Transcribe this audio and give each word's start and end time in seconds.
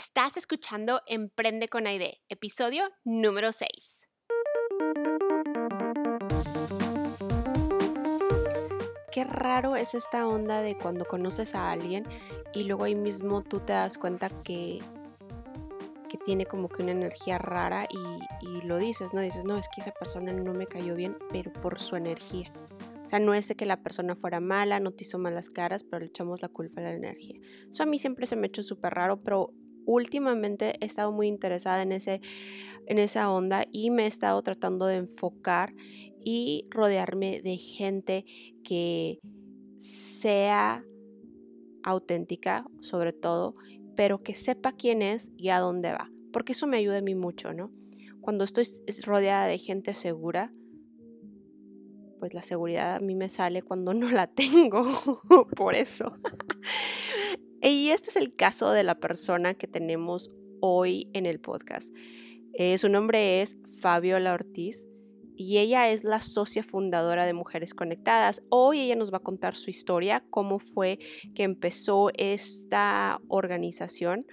Estás 0.00 0.36
escuchando 0.36 1.02
Emprende 1.08 1.66
con 1.66 1.88
Aide, 1.88 2.20
episodio 2.28 2.84
número 3.02 3.50
6. 3.50 4.08
Qué 9.10 9.24
raro 9.24 9.74
es 9.74 9.94
esta 9.94 10.28
onda 10.28 10.62
de 10.62 10.78
cuando 10.78 11.04
conoces 11.04 11.56
a 11.56 11.72
alguien 11.72 12.04
y 12.54 12.62
luego 12.62 12.84
ahí 12.84 12.94
mismo 12.94 13.42
tú 13.42 13.58
te 13.58 13.72
das 13.72 13.98
cuenta 13.98 14.28
que, 14.44 14.78
que 16.08 16.18
tiene 16.18 16.46
como 16.46 16.68
que 16.68 16.84
una 16.84 16.92
energía 16.92 17.38
rara 17.38 17.88
y, 17.90 18.46
y 18.46 18.62
lo 18.68 18.78
dices, 18.78 19.12
¿no? 19.14 19.20
Dices, 19.20 19.46
no, 19.46 19.56
es 19.56 19.66
que 19.74 19.80
esa 19.80 19.90
persona 19.90 20.32
no 20.32 20.52
me 20.52 20.68
cayó 20.68 20.94
bien, 20.94 21.16
pero 21.32 21.52
por 21.54 21.80
su 21.80 21.96
energía. 21.96 22.52
O 23.04 23.08
sea, 23.08 23.18
no 23.18 23.34
es 23.34 23.48
de 23.48 23.56
que 23.56 23.66
la 23.66 23.82
persona 23.82 24.14
fuera 24.14 24.38
mala, 24.38 24.78
no 24.78 24.92
te 24.92 25.02
hizo 25.02 25.18
malas 25.18 25.50
caras, 25.50 25.82
pero 25.82 25.98
le 25.98 26.06
echamos 26.06 26.40
la 26.40 26.48
culpa 26.48 26.82
a 26.82 26.84
la 26.84 26.92
energía. 26.92 27.40
Eso 27.68 27.82
a 27.82 27.86
mí 27.86 27.98
siempre 27.98 28.26
se 28.26 28.36
me 28.36 28.42
ha 28.42 28.48
hecho 28.48 28.62
súper 28.62 28.94
raro, 28.94 29.18
pero 29.18 29.54
últimamente 29.88 30.74
he 30.80 30.84
estado 30.84 31.12
muy 31.12 31.28
interesada 31.28 31.82
en, 31.82 31.92
ese, 31.92 32.20
en 32.86 32.98
esa 32.98 33.30
onda 33.30 33.64
y 33.72 33.90
me 33.90 34.04
he 34.04 34.06
estado 34.06 34.42
tratando 34.42 34.86
de 34.86 34.96
enfocar 34.96 35.74
y 36.22 36.66
rodearme 36.68 37.40
de 37.42 37.56
gente 37.56 38.26
que 38.62 39.18
sea 39.78 40.84
auténtica, 41.82 42.66
sobre 42.82 43.14
todo, 43.14 43.54
pero 43.96 44.22
que 44.22 44.34
sepa 44.34 44.72
quién 44.72 45.00
es 45.00 45.32
y 45.38 45.48
a 45.48 45.58
dónde 45.58 45.92
va, 45.92 46.10
porque 46.32 46.52
eso 46.52 46.66
me 46.66 46.76
ayuda 46.76 46.98
a 46.98 47.02
mí 47.02 47.14
mucho, 47.14 47.54
¿no? 47.54 47.72
Cuando 48.20 48.44
estoy 48.44 48.66
rodeada 49.06 49.46
de 49.46 49.56
gente 49.56 49.94
segura, 49.94 50.52
pues 52.18 52.34
la 52.34 52.42
seguridad 52.42 52.96
a 52.96 53.00
mí 53.00 53.14
me 53.14 53.30
sale 53.30 53.62
cuando 53.62 53.94
no 53.94 54.10
la 54.10 54.26
tengo, 54.34 54.82
por 55.56 55.74
eso. 55.74 56.12
Y 57.62 57.90
este 57.90 58.10
es 58.10 58.16
el 58.16 58.34
caso 58.34 58.70
de 58.70 58.84
la 58.84 59.00
persona 59.00 59.54
que 59.54 59.66
tenemos 59.66 60.30
hoy 60.60 61.08
en 61.12 61.26
el 61.26 61.40
podcast. 61.40 61.94
Eh, 62.52 62.78
su 62.78 62.88
nombre 62.88 63.40
es 63.40 63.56
Fabiola 63.80 64.32
Ortiz 64.32 64.86
y 65.36 65.58
ella 65.58 65.90
es 65.90 66.04
la 66.04 66.20
socia 66.20 66.62
fundadora 66.62 67.26
de 67.26 67.32
Mujeres 67.32 67.74
Conectadas. 67.74 68.42
Hoy 68.48 68.80
ella 68.80 68.96
nos 68.96 69.12
va 69.12 69.18
a 69.18 69.22
contar 69.22 69.56
su 69.56 69.70
historia, 69.70 70.24
cómo 70.30 70.58
fue 70.58 70.98
que 71.34 71.44
empezó 71.44 72.10
esta 72.14 73.20
organización. 73.28 74.26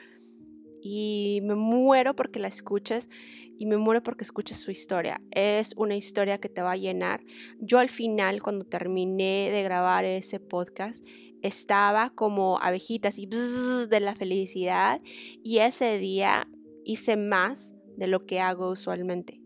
Y 0.82 1.42
me 1.44 1.56
muero 1.56 2.16
porque 2.16 2.40
la 2.40 2.48
escuches 2.48 3.10
y 3.58 3.66
me 3.66 3.78
muero 3.78 4.04
porque 4.04 4.24
escuches 4.24 4.60
su 4.60 4.72
historia. 4.72 5.20
Es 5.32 5.74
una 5.78 5.96
historia 5.96 6.40
que 6.40 6.50
te 6.50 6.62
va 6.62 6.74
a 6.74 6.78
llenar. 6.78 7.24
Yo 7.60 7.80
al 7.80 7.90
final, 7.90 8.42
cuando 8.42 8.66
terminé 8.66 9.50
de 9.52 9.64
grabar 9.64 10.06
ese 10.06 10.40
podcast, 10.40 11.06
estaba 11.46 12.10
como 12.10 12.60
abejitas 12.62 13.18
y 13.18 13.28
de 13.28 14.00
la 14.00 14.16
felicidad 14.16 15.02
y 15.44 15.60
ese 15.60 15.98
día 15.98 16.48
hice 16.84 17.18
más 17.18 17.74
de 17.98 18.08
lo 18.08 18.26
que 18.26 18.40
hago 18.40 18.70
usualmente 18.70 19.46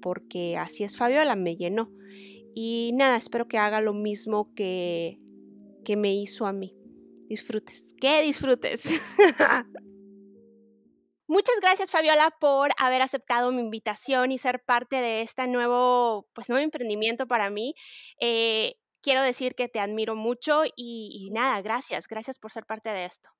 porque 0.00 0.56
así 0.56 0.84
es 0.84 0.96
Fabiola, 0.96 1.36
me 1.36 1.56
llenó. 1.56 1.90
Y 2.54 2.92
nada, 2.94 3.16
espero 3.16 3.46
que 3.46 3.58
haga 3.58 3.80
lo 3.80 3.94
mismo 3.94 4.52
que, 4.54 5.18
que 5.84 5.96
me 5.96 6.12
hizo 6.14 6.46
a 6.46 6.52
mí. 6.52 6.76
Disfrutes, 7.28 7.94
que 8.00 8.22
disfrutes. 8.22 8.82
Muchas 11.28 11.54
gracias 11.62 11.90
Fabiola 11.92 12.34
por 12.40 12.72
haber 12.76 13.02
aceptado 13.02 13.52
mi 13.52 13.60
invitación 13.60 14.32
y 14.32 14.38
ser 14.38 14.64
parte 14.64 14.96
de 14.96 15.20
este 15.22 15.46
nuevo, 15.46 16.26
pues 16.32 16.48
nuevo 16.48 16.64
emprendimiento 16.64 17.28
para 17.28 17.50
mí. 17.50 17.74
Eh, 18.20 18.74
quiero 19.02 19.22
decir 19.22 19.54
que 19.54 19.68
te 19.68 19.80
admiro 19.80 20.14
mucho 20.14 20.62
y, 20.76 21.30
nada, 21.32 21.60
gracias, 21.62 22.06
gracias 22.06 22.38
por 22.38 22.52
ser 22.52 22.66
parte 22.66 22.90
de 22.90 23.04
esto. 23.04 23.30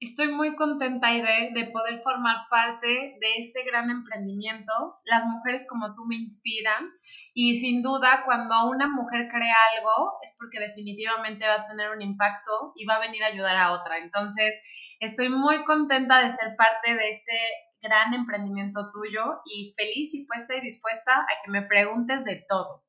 Estoy 0.00 0.32
muy 0.32 0.56
contenta, 0.56 1.06
Aide, 1.06 1.52
de 1.54 1.70
poder 1.70 2.00
formar 2.02 2.48
parte 2.50 2.88
de 2.88 3.36
este 3.38 3.62
gran 3.62 3.88
emprendimiento. 3.88 4.72
Las 5.04 5.24
mujeres 5.26 5.64
como 5.70 5.94
tú 5.94 6.04
me 6.06 6.16
inspiran 6.16 6.90
y 7.34 7.54
sin 7.54 7.82
duda 7.82 8.24
cuando 8.24 8.68
una 8.68 8.88
mujer 8.88 9.28
crea 9.30 9.54
algo 9.76 10.18
es 10.22 10.34
porque 10.36 10.58
definitivamente 10.58 11.46
va 11.46 11.54
a 11.54 11.68
tener 11.68 11.90
un 11.90 12.02
impacto 12.02 12.72
y 12.74 12.84
va 12.84 12.96
a 12.96 13.00
venir 13.00 13.22
a 13.22 13.28
ayudar 13.28 13.56
a 13.56 13.70
otra. 13.70 13.98
Entonces, 13.98 14.60
estoy 14.98 15.28
muy 15.28 15.62
contenta 15.62 16.20
de 16.20 16.30
ser 16.30 16.56
parte 16.56 16.96
de 16.96 17.08
este 17.08 17.38
gran 17.80 18.12
emprendimiento 18.12 18.90
tuyo 18.92 19.40
y 19.44 19.72
feliz 19.76 20.14
y 20.14 20.26
puesta 20.26 20.56
y 20.56 20.62
dispuesta 20.62 21.20
a 21.20 21.44
que 21.44 21.50
me 21.52 21.62
preguntes 21.62 22.24
de 22.24 22.44
todo. 22.48 22.82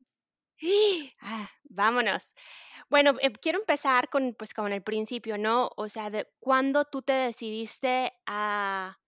Ah, 1.21 1.49
vámonos. 1.63 2.23
Bueno, 2.89 3.15
eh, 3.21 3.31
quiero 3.33 3.59
empezar 3.59 4.09
con, 4.09 4.35
pues, 4.35 4.53
con 4.53 4.73
el 4.73 4.83
principio, 4.83 5.37
¿no? 5.37 5.71
O 5.77 5.89
sea, 5.89 6.09
de 6.09 6.27
cuándo 6.39 6.85
tú 6.85 7.01
te 7.01 7.13
decidiste 7.13 8.13
a, 8.25 8.99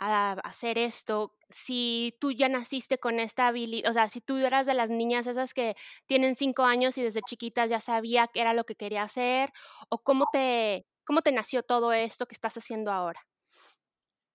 a 0.00 0.32
hacer 0.44 0.78
esto, 0.78 1.36
si 1.50 2.16
tú 2.20 2.32
ya 2.32 2.48
naciste 2.48 2.98
con 2.98 3.20
esta 3.20 3.48
habilidad, 3.48 3.90
o 3.90 3.94
sea, 3.94 4.08
si 4.08 4.20
tú 4.20 4.38
eras 4.38 4.66
de 4.66 4.74
las 4.74 4.90
niñas 4.90 5.26
esas 5.26 5.54
que 5.54 5.76
tienen 6.06 6.36
cinco 6.36 6.64
años 6.64 6.98
y 6.98 7.02
desde 7.04 7.22
chiquitas 7.22 7.70
ya 7.70 7.80
sabía 7.80 8.28
que 8.28 8.40
era 8.42 8.54
lo 8.54 8.64
que 8.64 8.76
quería 8.76 9.02
hacer, 9.04 9.52
o 9.90 10.00
cómo 10.04 10.26
te, 10.32 10.86
cómo 11.04 11.22
te 11.22 11.32
nació 11.32 11.62
todo 11.64 11.92
esto 11.92 12.26
que 12.26 12.34
estás 12.34 12.56
haciendo 12.58 12.92
ahora. 12.92 13.22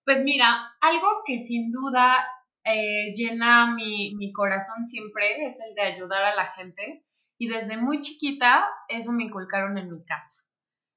Pues 0.04 0.22
mira, 0.22 0.76
algo 0.80 1.06
que 1.26 1.38
sin 1.38 1.70
duda 1.70 2.26
eh, 2.66 3.12
llena 3.14 3.74
mi, 3.74 4.14
mi 4.16 4.32
corazón 4.32 4.84
siempre 4.84 5.44
es 5.46 5.58
el 5.60 5.74
de 5.74 5.82
ayudar 5.82 6.24
a 6.24 6.34
la 6.34 6.46
gente. 6.46 7.04
Y 7.38 7.48
desde 7.48 7.76
muy 7.76 8.00
chiquita 8.00 8.68
eso 8.88 9.12
me 9.12 9.24
inculcaron 9.24 9.78
en 9.78 9.92
mi 9.92 10.04
casa. 10.04 10.42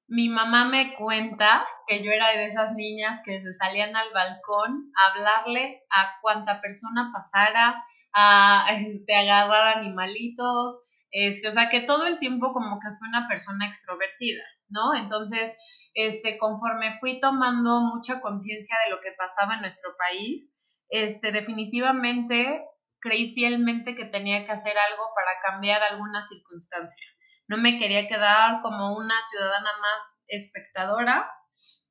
Mi 0.08 0.28
mamá 0.28 0.66
me 0.66 0.96
cuenta 0.96 1.68
que 1.88 2.04
yo 2.04 2.12
era 2.12 2.30
de 2.30 2.46
esas 2.46 2.74
niñas 2.74 3.22
que 3.24 3.40
se 3.40 3.54
salían 3.54 3.96
al 3.96 4.12
balcón 4.12 4.92
a 4.98 5.12
hablarle 5.12 5.84
a 5.92 6.20
cuanta 6.22 6.62
persona 6.62 7.12
pasara, 7.14 7.84
a 8.14 8.68
este, 8.74 9.16
agarrar 9.16 9.78
animalitos, 9.78 10.88
este, 11.12 11.48
o 11.48 11.52
sea 11.52 11.70
que 11.70 11.82
todo 11.82 12.08
el 12.08 12.18
tiempo 12.18 12.52
como 12.52 12.80
que 12.80 12.90
fue 12.98 13.08
una 13.08 13.28
persona 13.28 13.68
extrovertida, 13.68 14.44
¿no? 14.70 14.96
Entonces, 14.96 15.56
este, 15.94 16.38
conforme 16.38 16.94
fui 17.00 17.20
tomando 17.20 17.82
mucha 17.82 18.22
conciencia 18.22 18.78
de 18.86 18.92
lo 18.92 19.00
que 19.00 19.12
pasaba 19.12 19.56
en 19.56 19.62
nuestro 19.62 19.92
país, 19.98 20.56
este, 20.90 21.32
definitivamente 21.32 22.66
creí 23.00 23.34
fielmente 23.34 23.96
que 23.96 24.06
tenía 24.06 24.44
que 24.44 24.52
hacer 24.52 24.78
algo 24.78 25.04
para 25.16 25.40
cambiar 25.42 25.82
alguna 25.84 26.22
circunstancia. 26.22 27.06
No 27.48 27.58
me 27.58 27.80
quería 27.80 28.08
quedar 28.08 28.62
como 28.62 28.96
una 28.96 29.16
ciudadana 29.30 29.70
más 29.82 30.22
espectadora 30.28 31.30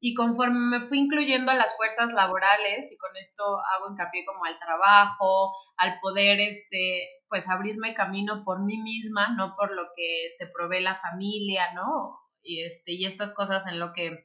y 0.00 0.14
conforme 0.14 0.78
me 0.78 0.80
fui 0.80 0.98
incluyendo 0.98 1.50
a 1.50 1.56
las 1.56 1.76
fuerzas 1.76 2.12
laborales 2.12 2.90
y 2.90 2.96
con 2.96 3.16
esto 3.16 3.42
hago 3.44 3.90
hincapié 3.90 4.24
como 4.24 4.44
al 4.44 4.58
trabajo, 4.58 5.52
al 5.76 5.98
poder 6.00 6.40
este 6.40 7.08
pues 7.28 7.48
abrirme 7.48 7.94
camino 7.94 8.44
por 8.44 8.64
mí 8.64 8.78
misma, 8.78 9.34
no 9.36 9.54
por 9.56 9.74
lo 9.74 9.82
que 9.96 10.34
te 10.38 10.46
provee 10.46 10.80
la 10.80 10.94
familia, 10.94 11.72
¿no? 11.74 12.18
Y 12.42 12.64
este 12.64 12.92
y 12.92 13.04
estas 13.04 13.34
cosas 13.34 13.66
en 13.66 13.78
lo 13.78 13.92
que 13.92 14.24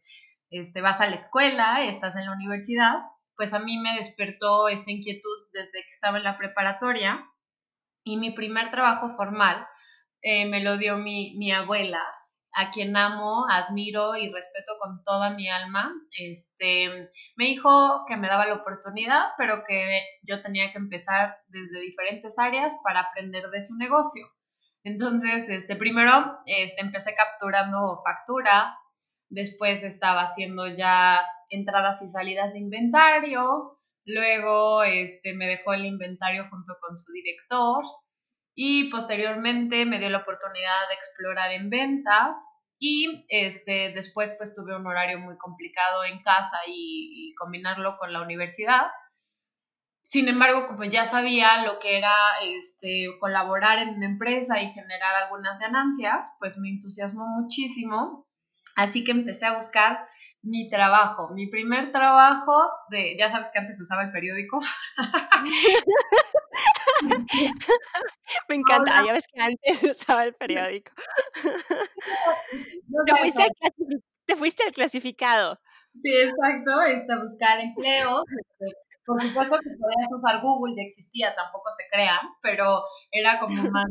este 0.49 0.81
vas 0.81 1.01
a 1.01 1.07
la 1.07 1.15
escuela, 1.15 1.83
estás 1.83 2.15
en 2.15 2.25
la 2.27 2.33
universidad, 2.33 3.01
pues 3.35 3.53
a 3.53 3.59
mí 3.59 3.77
me 3.77 3.95
despertó 3.95 4.67
esta 4.67 4.91
inquietud 4.91 5.47
desde 5.51 5.81
que 5.83 5.89
estaba 5.89 6.17
en 6.17 6.23
la 6.23 6.37
preparatoria 6.37 7.25
y 8.03 8.17
mi 8.17 8.31
primer 8.31 8.71
trabajo 8.71 9.09
formal 9.09 9.67
eh, 10.21 10.45
me 10.45 10.61
lo 10.61 10.77
dio 10.77 10.97
mi, 10.97 11.35
mi, 11.37 11.51
abuela, 11.51 12.01
a 12.53 12.71
quien 12.71 12.95
amo, 12.95 13.45
admiro 13.49 14.15
y 14.15 14.31
respeto 14.31 14.73
con 14.79 15.03
toda 15.03 15.31
mi 15.31 15.49
alma. 15.49 15.93
Este, 16.17 17.09
me 17.35 17.45
dijo 17.45 18.05
que 18.07 18.15
me 18.15 18.27
daba 18.27 18.45
la 18.45 18.55
oportunidad, 18.55 19.31
pero 19.37 19.63
que 19.67 20.01
yo 20.21 20.41
tenía 20.41 20.71
que 20.71 20.77
empezar 20.77 21.37
desde 21.47 21.81
diferentes 21.81 22.39
áreas 22.39 22.79
para 22.83 23.01
aprender 23.01 23.49
de 23.49 23.61
su 23.61 23.75
negocio. 23.77 24.25
Entonces, 24.85 25.49
este, 25.49 25.75
primero 25.75 26.39
este, 26.45 26.81
empecé 26.81 27.15
capturando 27.15 28.01
facturas, 28.03 28.73
después 29.29 29.83
estaba 29.83 30.21
haciendo 30.21 30.67
ya 30.67 31.21
entradas 31.53 32.01
y 32.01 32.07
salidas 32.07 32.53
de 32.53 32.59
inventario, 32.59 33.79
luego 34.05 34.83
este, 34.83 35.33
me 35.33 35.47
dejó 35.47 35.73
el 35.73 35.85
inventario 35.85 36.47
junto 36.49 36.77
con 36.81 36.97
su 36.97 37.11
director 37.11 37.83
y 38.55 38.89
posteriormente 38.89 39.85
me 39.85 39.99
dio 39.99 40.09
la 40.09 40.19
oportunidad 40.19 40.87
de 40.89 40.95
explorar 40.95 41.51
en 41.51 41.69
ventas 41.69 42.35
y 42.79 43.25
este, 43.29 43.93
después 43.93 44.35
pues 44.37 44.53
tuve 44.53 44.75
un 44.75 44.85
horario 44.85 45.19
muy 45.19 45.37
complicado 45.37 46.03
en 46.03 46.21
casa 46.21 46.57
y, 46.67 47.33
combinarlo 47.39 47.97
con 47.97 48.13
la 48.13 48.21
universidad. 48.21 48.87
Sin 50.03 50.27
embargo, 50.27 50.67
como 50.67 50.83
ya 50.83 51.05
sabía 51.05 51.63
lo 51.63 51.79
que 51.79 51.97
era 51.97 52.13
este, 52.43 53.07
colaborar 53.19 53.79
en 53.79 53.95
una 53.95 54.05
empresa 54.05 54.61
y 54.61 54.69
generar 54.69 55.15
algunas 55.23 55.57
ganancias, 55.59 56.35
pues 56.39 56.57
me 56.57 56.69
entusiasmó 56.69 57.25
muchísimo. 57.25 58.27
Así 58.75 59.03
que 59.03 59.11
empecé 59.11 59.45
a 59.45 59.55
buscar 59.55 60.05
mi 60.43 60.69
trabajo, 60.69 61.29
mi 61.29 61.47
primer 61.47 61.93
trabajo 61.93 62.69
de, 62.89 63.15
ya 63.17 63.31
sabes 63.31 63.49
que 63.51 63.57
antes 63.59 63.79
usaba 63.79 64.03
el 64.03 64.11
periódico. 64.11 64.59
Me 68.49 68.55
encanta, 68.55 69.05
ya 69.05 69.13
ves 69.13 69.25
que 69.27 69.39
antes 69.41 69.83
usaba 69.91 70.25
el 70.25 70.35
periódico. 70.35 70.91
te, 74.25 74.35
fuiste 74.35 74.63
al 74.63 74.73
clasificado. 74.73 75.61
Sí, 76.01 76.11
exacto, 76.13 76.81
este, 76.81 77.17
buscar 77.19 77.61
empleos. 77.61 78.25
Este, 78.59 78.75
por 79.05 79.21
supuesto 79.21 79.57
que 79.63 79.69
podías 79.79 80.09
usar 80.11 80.41
Google, 80.41 80.75
ya 80.75 80.81
existía, 80.83 81.33
tampoco 81.35 81.71
se 81.71 81.87
crean, 81.89 82.19
pero 82.41 82.83
era 83.11 83.39
como 83.39 83.55
más, 83.71 83.85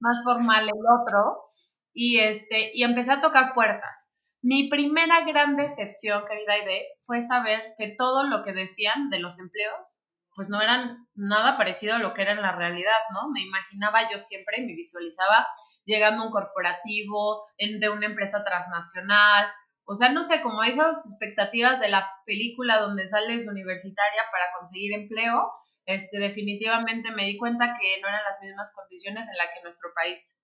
más 0.00 0.24
formal 0.24 0.64
el 0.64 0.86
otro. 1.02 1.44
Y, 1.92 2.20
este, 2.20 2.70
y 2.74 2.82
empecé 2.82 3.12
a 3.12 3.20
tocar 3.20 3.52
puertas. 3.52 4.14
Mi 4.40 4.68
primera 4.68 5.24
gran 5.24 5.56
decepción, 5.56 6.24
querida 6.24 6.52
Aide, 6.52 6.86
fue 7.02 7.22
saber 7.22 7.74
que 7.76 7.94
todo 7.96 8.22
lo 8.22 8.42
que 8.42 8.52
decían 8.52 9.10
de 9.10 9.18
los 9.18 9.40
empleos, 9.40 10.04
pues 10.36 10.48
no 10.48 10.60
eran 10.62 11.08
nada 11.16 11.56
parecido 11.56 11.96
a 11.96 11.98
lo 11.98 12.14
que 12.14 12.22
era 12.22 12.32
en 12.32 12.42
la 12.42 12.54
realidad, 12.54 13.00
¿no? 13.12 13.30
Me 13.32 13.42
imaginaba 13.42 14.08
yo 14.08 14.18
siempre, 14.18 14.60
me 14.60 14.76
visualizaba 14.76 15.48
llegando 15.84 16.22
a 16.22 16.26
un 16.26 16.32
corporativo, 16.32 17.42
de 17.58 17.88
una 17.88 18.06
empresa 18.06 18.44
transnacional, 18.44 19.50
o 19.84 19.94
sea, 19.94 20.10
no 20.10 20.22
sé, 20.22 20.40
como 20.42 20.62
esas 20.62 21.04
expectativas 21.06 21.80
de 21.80 21.88
la 21.88 22.08
película 22.24 22.78
donde 22.78 23.06
sales 23.06 23.48
universitaria 23.48 24.22
para 24.30 24.52
conseguir 24.56 24.92
empleo, 24.92 25.50
este, 25.86 26.18
definitivamente 26.18 27.10
me 27.10 27.24
di 27.24 27.38
cuenta 27.38 27.72
que 27.72 28.00
no 28.00 28.08
eran 28.08 28.22
las 28.22 28.38
mismas 28.40 28.72
condiciones 28.76 29.26
en 29.28 29.36
las 29.36 29.48
que 29.54 29.62
nuestro 29.62 29.90
país 29.94 30.40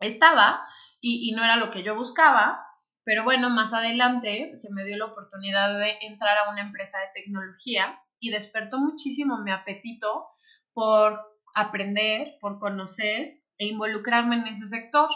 estaba 0.00 0.66
y 1.00 1.32
no 1.36 1.44
era 1.44 1.56
lo 1.56 1.70
que 1.70 1.84
yo 1.84 1.94
buscaba. 1.94 2.64
Pero 3.08 3.24
bueno, 3.24 3.48
más 3.48 3.72
adelante 3.72 4.50
se 4.52 4.70
me 4.74 4.84
dio 4.84 4.98
la 4.98 5.06
oportunidad 5.06 5.78
de 5.78 5.96
entrar 6.02 6.36
a 6.36 6.50
una 6.50 6.60
empresa 6.60 6.98
de 6.98 7.22
tecnología 7.22 7.98
y 8.20 8.28
despertó 8.30 8.78
muchísimo 8.78 9.42
mi 9.42 9.50
apetito 9.50 10.26
por 10.74 11.18
aprender, 11.54 12.36
por 12.38 12.58
conocer 12.58 13.40
e 13.56 13.64
involucrarme 13.64 14.36
en 14.36 14.48
ese 14.48 14.66
sector. 14.66 15.08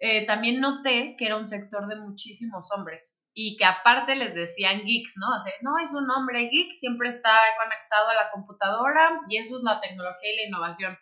Eh, 0.00 0.26
también 0.26 0.60
noté 0.60 1.14
que 1.16 1.26
era 1.26 1.36
un 1.36 1.46
sector 1.46 1.86
de 1.86 2.00
muchísimos 2.00 2.68
hombres 2.72 3.22
y 3.32 3.56
que 3.56 3.64
aparte 3.64 4.16
les 4.16 4.34
decían 4.34 4.82
geeks, 4.84 5.14
¿no? 5.18 5.28
No, 5.62 5.78
es 5.78 5.94
un 5.94 6.10
hombre 6.10 6.48
geek, 6.48 6.72
siempre 6.72 7.10
está 7.10 7.38
conectado 7.62 8.08
a 8.08 8.14
la 8.14 8.30
computadora 8.32 9.20
y 9.28 9.36
eso 9.36 9.56
es 9.56 9.62
la 9.62 9.80
tecnología 9.80 10.32
y 10.32 10.36
la 10.36 10.46
innovación. 10.48 10.98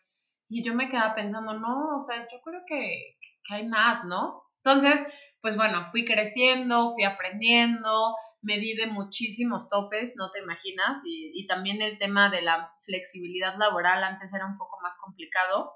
Y 0.50 0.62
yo 0.62 0.74
me 0.74 0.90
quedaba 0.90 1.14
pensando, 1.14 1.54
no, 1.54 1.94
o 1.96 1.98
sea, 1.98 2.18
yo 2.30 2.38
creo 2.44 2.60
que, 2.66 3.16
que 3.48 3.54
hay 3.54 3.66
más, 3.66 4.04
¿no? 4.04 4.42
Entonces, 4.62 5.06
pues 5.40 5.56
bueno, 5.56 5.88
fui 5.90 6.04
creciendo, 6.04 6.94
fui 6.94 7.04
aprendiendo, 7.04 8.14
me 8.42 8.58
di 8.58 8.74
de 8.74 8.86
muchísimos 8.86 9.68
topes, 9.68 10.14
no 10.16 10.30
te 10.30 10.40
imaginas, 10.40 10.98
y, 11.04 11.32
y, 11.34 11.46
también 11.46 11.80
el 11.82 11.98
tema 11.98 12.30
de 12.30 12.42
la 12.42 12.72
flexibilidad 12.84 13.56
laboral 13.56 14.02
antes 14.04 14.32
era 14.34 14.46
un 14.46 14.58
poco 14.58 14.78
más 14.82 14.96
complicado. 14.98 15.72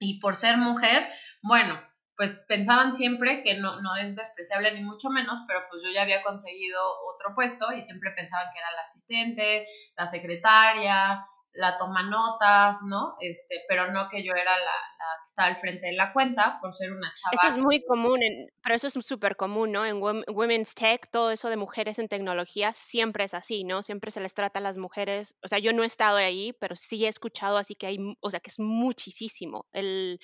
Y 0.00 0.20
por 0.20 0.36
ser 0.36 0.58
mujer, 0.58 1.08
bueno, 1.42 1.80
pues 2.18 2.34
pensaban 2.48 2.94
siempre 2.94 3.42
que 3.44 3.54
no, 3.54 3.80
no 3.80 3.96
es 3.96 4.16
despreciable 4.16 4.72
ni 4.72 4.82
mucho 4.82 5.08
menos, 5.08 5.38
pero 5.46 5.60
pues 5.70 5.84
yo 5.84 5.90
ya 5.90 6.02
había 6.02 6.24
conseguido 6.24 6.80
otro 7.14 7.32
puesto 7.34 7.72
y 7.72 7.80
siempre 7.80 8.10
pensaban 8.10 8.48
que 8.52 8.58
era 8.58 8.72
la 8.72 8.82
asistente, 8.82 9.66
la 9.96 10.06
secretaria, 10.06 11.24
la 11.58 11.76
toma 11.76 12.04
notas, 12.04 12.78
¿no? 12.86 13.16
Este, 13.20 13.64
pero 13.68 13.90
no 13.90 14.08
que 14.08 14.22
yo 14.22 14.32
era 14.32 14.56
la, 14.56 14.64
la, 14.64 15.22
que 15.22 15.26
estaba 15.26 15.48
al 15.48 15.56
frente 15.56 15.88
de 15.88 15.94
la 15.94 16.12
cuenta 16.12 16.58
por 16.60 16.72
ser 16.72 16.92
una 16.92 17.12
chava. 17.12 17.32
Eso 17.32 17.48
es 17.48 17.58
muy 17.58 17.84
común, 17.84 18.22
en, 18.22 18.46
pero 18.62 18.76
eso 18.76 18.86
es 18.86 18.94
súper 19.04 19.36
común, 19.36 19.72
¿no? 19.72 19.84
En 19.84 20.00
Women's 20.00 20.74
Tech, 20.76 21.10
todo 21.10 21.32
eso 21.32 21.50
de 21.50 21.56
mujeres 21.56 21.98
en 21.98 22.06
tecnología 22.06 22.72
siempre 22.72 23.24
es 23.24 23.34
así, 23.34 23.64
¿no? 23.64 23.82
Siempre 23.82 24.12
se 24.12 24.20
les 24.20 24.34
trata 24.34 24.60
a 24.60 24.62
las 24.62 24.78
mujeres, 24.78 25.36
o 25.42 25.48
sea, 25.48 25.58
yo 25.58 25.72
no 25.72 25.82
he 25.82 25.86
estado 25.86 26.18
ahí, 26.18 26.52
pero 26.60 26.76
sí 26.76 27.04
he 27.04 27.08
escuchado 27.08 27.56
así 27.58 27.74
que 27.74 27.88
hay, 27.88 27.98
o 28.20 28.30
sea, 28.30 28.38
que 28.38 28.50
es 28.50 28.60
muchísimo 28.60 29.66
el 29.72 30.20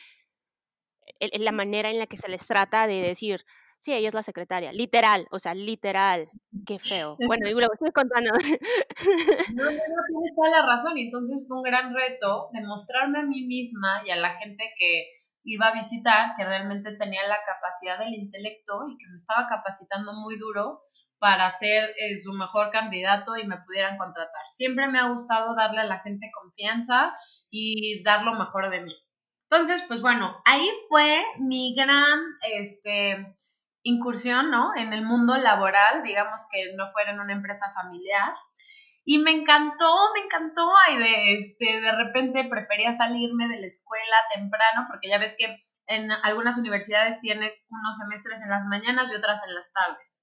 la 1.20 1.52
manera 1.52 1.90
en 1.90 1.98
la 1.98 2.06
que 2.06 2.16
se 2.16 2.28
les 2.28 2.46
trata 2.46 2.86
de 2.86 3.02
decir, 3.02 3.44
sí, 3.84 3.92
ella 3.92 4.08
es 4.08 4.14
la 4.14 4.22
secretaria, 4.22 4.72
literal, 4.72 5.26
o 5.30 5.38
sea, 5.38 5.54
literal, 5.54 6.28
qué 6.66 6.78
feo. 6.78 7.16
Bueno, 7.28 7.48
y 7.48 7.52
luego 7.52 7.74
estoy 7.74 7.92
contando. 7.92 8.30
No, 8.32 9.64
no, 9.64 9.70
no, 9.70 10.02
tienes 10.08 10.34
toda 10.34 10.48
la 10.48 10.66
razón, 10.66 10.96
entonces 10.96 11.44
fue 11.46 11.58
un 11.58 11.62
gran 11.62 11.94
reto 11.94 12.48
demostrarme 12.52 13.18
a 13.18 13.24
mí 13.24 13.42
misma 13.46 14.02
y 14.06 14.10
a 14.10 14.16
la 14.16 14.38
gente 14.38 14.64
que 14.78 15.08
iba 15.44 15.68
a 15.68 15.74
visitar 15.74 16.32
que 16.34 16.44
realmente 16.44 16.96
tenía 16.96 17.28
la 17.28 17.38
capacidad 17.44 17.98
del 17.98 18.14
intelecto 18.14 18.88
y 18.88 18.96
que 18.96 19.10
me 19.10 19.16
estaba 19.16 19.46
capacitando 19.46 20.14
muy 20.14 20.38
duro 20.38 20.80
para 21.18 21.50
ser 21.50 21.90
eh, 21.90 22.16
su 22.16 22.32
mejor 22.32 22.70
candidato 22.70 23.36
y 23.36 23.46
me 23.46 23.58
pudieran 23.66 23.98
contratar. 23.98 24.46
Siempre 24.46 24.88
me 24.88 24.98
ha 24.98 25.08
gustado 25.08 25.54
darle 25.54 25.82
a 25.82 25.84
la 25.84 26.00
gente 26.00 26.30
confianza 26.32 27.14
y 27.50 28.02
dar 28.02 28.22
lo 28.22 28.34
mejor 28.34 28.70
de 28.70 28.80
mí. 28.80 28.94
Entonces, 29.50 29.84
pues 29.86 30.00
bueno, 30.00 30.40
ahí 30.46 30.66
fue 30.88 31.22
mi 31.38 31.74
gran 31.76 32.20
este, 32.40 33.34
incursión, 33.84 34.50
¿no? 34.50 34.74
En 34.74 34.92
el 34.92 35.04
mundo 35.04 35.36
laboral, 35.36 36.02
digamos 36.02 36.48
que 36.50 36.74
no 36.74 36.90
fuera 36.92 37.12
en 37.12 37.20
una 37.20 37.34
empresa 37.34 37.70
familiar. 37.72 38.34
Y 39.04 39.18
me 39.18 39.30
encantó, 39.30 39.94
me 40.14 40.24
encantó, 40.24 40.66
y 40.92 40.96
de, 40.96 41.34
este, 41.34 41.80
de 41.80 41.92
repente 41.92 42.48
prefería 42.48 42.92
salirme 42.94 43.46
de 43.48 43.60
la 43.60 43.66
escuela 43.66 44.16
temprano, 44.34 44.86
porque 44.88 45.08
ya 45.10 45.18
ves 45.18 45.36
que 45.38 45.56
en 45.86 46.10
algunas 46.10 46.56
universidades 46.56 47.20
tienes 47.20 47.66
unos 47.70 47.98
semestres 47.98 48.40
en 48.40 48.48
las 48.48 48.64
mañanas 48.64 49.12
y 49.12 49.16
otras 49.16 49.42
en 49.46 49.54
las 49.54 49.70
tardes. 49.72 50.20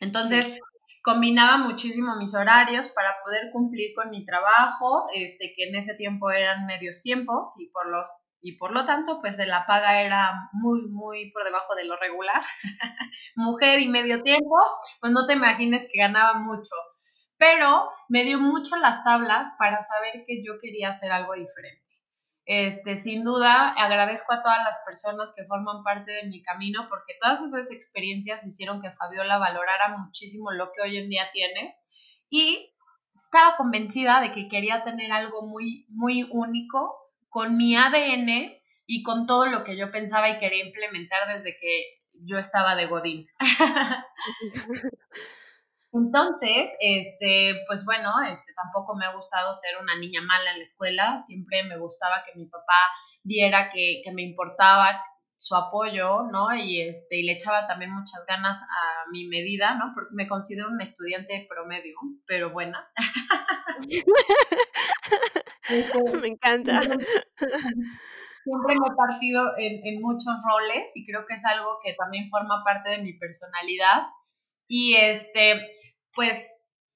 Entonces, 0.00 0.58
combinaba 1.02 1.58
muchísimo 1.58 2.16
mis 2.16 2.34
horarios 2.34 2.88
para 2.88 3.16
poder 3.22 3.50
cumplir 3.52 3.94
con 3.94 4.08
mi 4.08 4.24
trabajo, 4.24 5.04
este, 5.14 5.52
que 5.54 5.68
en 5.68 5.76
ese 5.76 5.94
tiempo 5.94 6.30
eran 6.30 6.64
medios 6.64 7.02
tiempos 7.02 7.52
y 7.58 7.68
por 7.70 7.90
lo 7.90 8.06
y 8.40 8.56
por 8.56 8.72
lo 8.72 8.84
tanto, 8.84 9.20
pues 9.20 9.38
la 9.38 9.66
paga 9.66 10.00
era 10.00 10.50
muy, 10.52 10.86
muy 10.88 11.30
por 11.32 11.44
debajo 11.44 11.74
de 11.74 11.84
lo 11.84 11.96
regular. 11.96 12.42
Mujer 13.36 13.80
y 13.80 13.88
medio 13.88 14.22
tiempo, 14.22 14.56
pues 15.00 15.12
no 15.12 15.26
te 15.26 15.32
imagines 15.32 15.86
que 15.90 15.98
ganaba 15.98 16.38
mucho. 16.38 16.74
Pero 17.36 17.88
me 18.08 18.24
dio 18.24 18.38
mucho 18.38 18.76
las 18.76 19.02
tablas 19.04 19.54
para 19.58 19.80
saber 19.80 20.24
que 20.26 20.42
yo 20.44 20.58
quería 20.60 20.90
hacer 20.90 21.10
algo 21.10 21.34
diferente. 21.34 21.84
Este, 22.44 22.96
sin 22.96 23.24
duda, 23.24 23.70
agradezco 23.70 24.32
a 24.32 24.42
todas 24.42 24.64
las 24.64 24.78
personas 24.86 25.34
que 25.36 25.44
forman 25.44 25.82
parte 25.82 26.12
de 26.12 26.28
mi 26.28 26.40
camino 26.40 26.86
porque 26.88 27.14
todas 27.20 27.42
esas 27.42 27.70
experiencias 27.70 28.46
hicieron 28.46 28.80
que 28.80 28.90
Fabiola 28.90 29.36
valorara 29.36 29.98
muchísimo 29.98 30.50
lo 30.50 30.72
que 30.72 30.80
hoy 30.80 30.96
en 30.96 31.10
día 31.10 31.28
tiene 31.30 31.76
y 32.30 32.74
estaba 33.12 33.56
convencida 33.56 34.22
de 34.22 34.32
que 34.32 34.48
quería 34.48 34.82
tener 34.82 35.12
algo 35.12 35.42
muy, 35.42 35.84
muy 35.90 36.26
único 36.30 36.96
con 37.28 37.56
mi 37.56 37.76
ADN 37.76 38.58
y 38.86 39.02
con 39.02 39.26
todo 39.26 39.46
lo 39.46 39.64
que 39.64 39.76
yo 39.76 39.90
pensaba 39.90 40.30
y 40.30 40.38
quería 40.38 40.64
implementar 40.64 41.28
desde 41.28 41.56
que 41.58 41.98
yo 42.12 42.38
estaba 42.38 42.74
de 42.74 42.86
Godín. 42.86 43.26
Entonces, 45.92 46.70
este, 46.80 47.64
pues 47.66 47.84
bueno, 47.84 48.12
este, 48.30 48.52
tampoco 48.54 48.94
me 48.94 49.06
ha 49.06 49.14
gustado 49.14 49.54
ser 49.54 49.78
una 49.80 49.96
niña 49.98 50.20
mala 50.20 50.52
en 50.52 50.58
la 50.58 50.62
escuela, 50.62 51.18
siempre 51.18 51.62
me 51.64 51.78
gustaba 51.78 52.22
que 52.24 52.38
mi 52.38 52.46
papá 52.46 52.92
viera 53.22 53.70
que, 53.70 54.02
que 54.04 54.12
me 54.12 54.22
importaba 54.22 55.02
su 55.38 55.54
apoyo, 55.54 56.24
¿no? 56.32 56.52
Y, 56.54 56.82
este, 56.82 57.20
y 57.20 57.22
le 57.22 57.32
echaba 57.32 57.66
también 57.68 57.92
muchas 57.92 58.26
ganas 58.26 58.60
a 58.60 59.08
mi 59.10 59.28
medida, 59.28 59.76
¿no? 59.76 59.92
Porque 59.94 60.10
me 60.12 60.26
considero 60.26 60.68
una 60.68 60.82
estudiante 60.82 61.46
promedio, 61.48 61.96
pero 62.26 62.50
buena. 62.50 62.90
me 66.20 66.28
encanta. 66.28 66.80
Siempre 68.44 68.76
me 68.80 68.86
he 68.86 68.96
partido 68.96 69.56
en, 69.58 69.86
en, 69.86 70.00
muchos 70.00 70.34
roles 70.48 70.90
y 70.94 71.04
creo 71.06 71.26
que 71.26 71.34
es 71.34 71.44
algo 71.44 71.78
que 71.84 71.92
también 71.94 72.28
forma 72.28 72.64
parte 72.64 72.90
de 72.90 72.98
mi 72.98 73.12
personalidad. 73.12 74.08
Y 74.66 74.96
este, 74.96 75.70
pues 76.14 76.50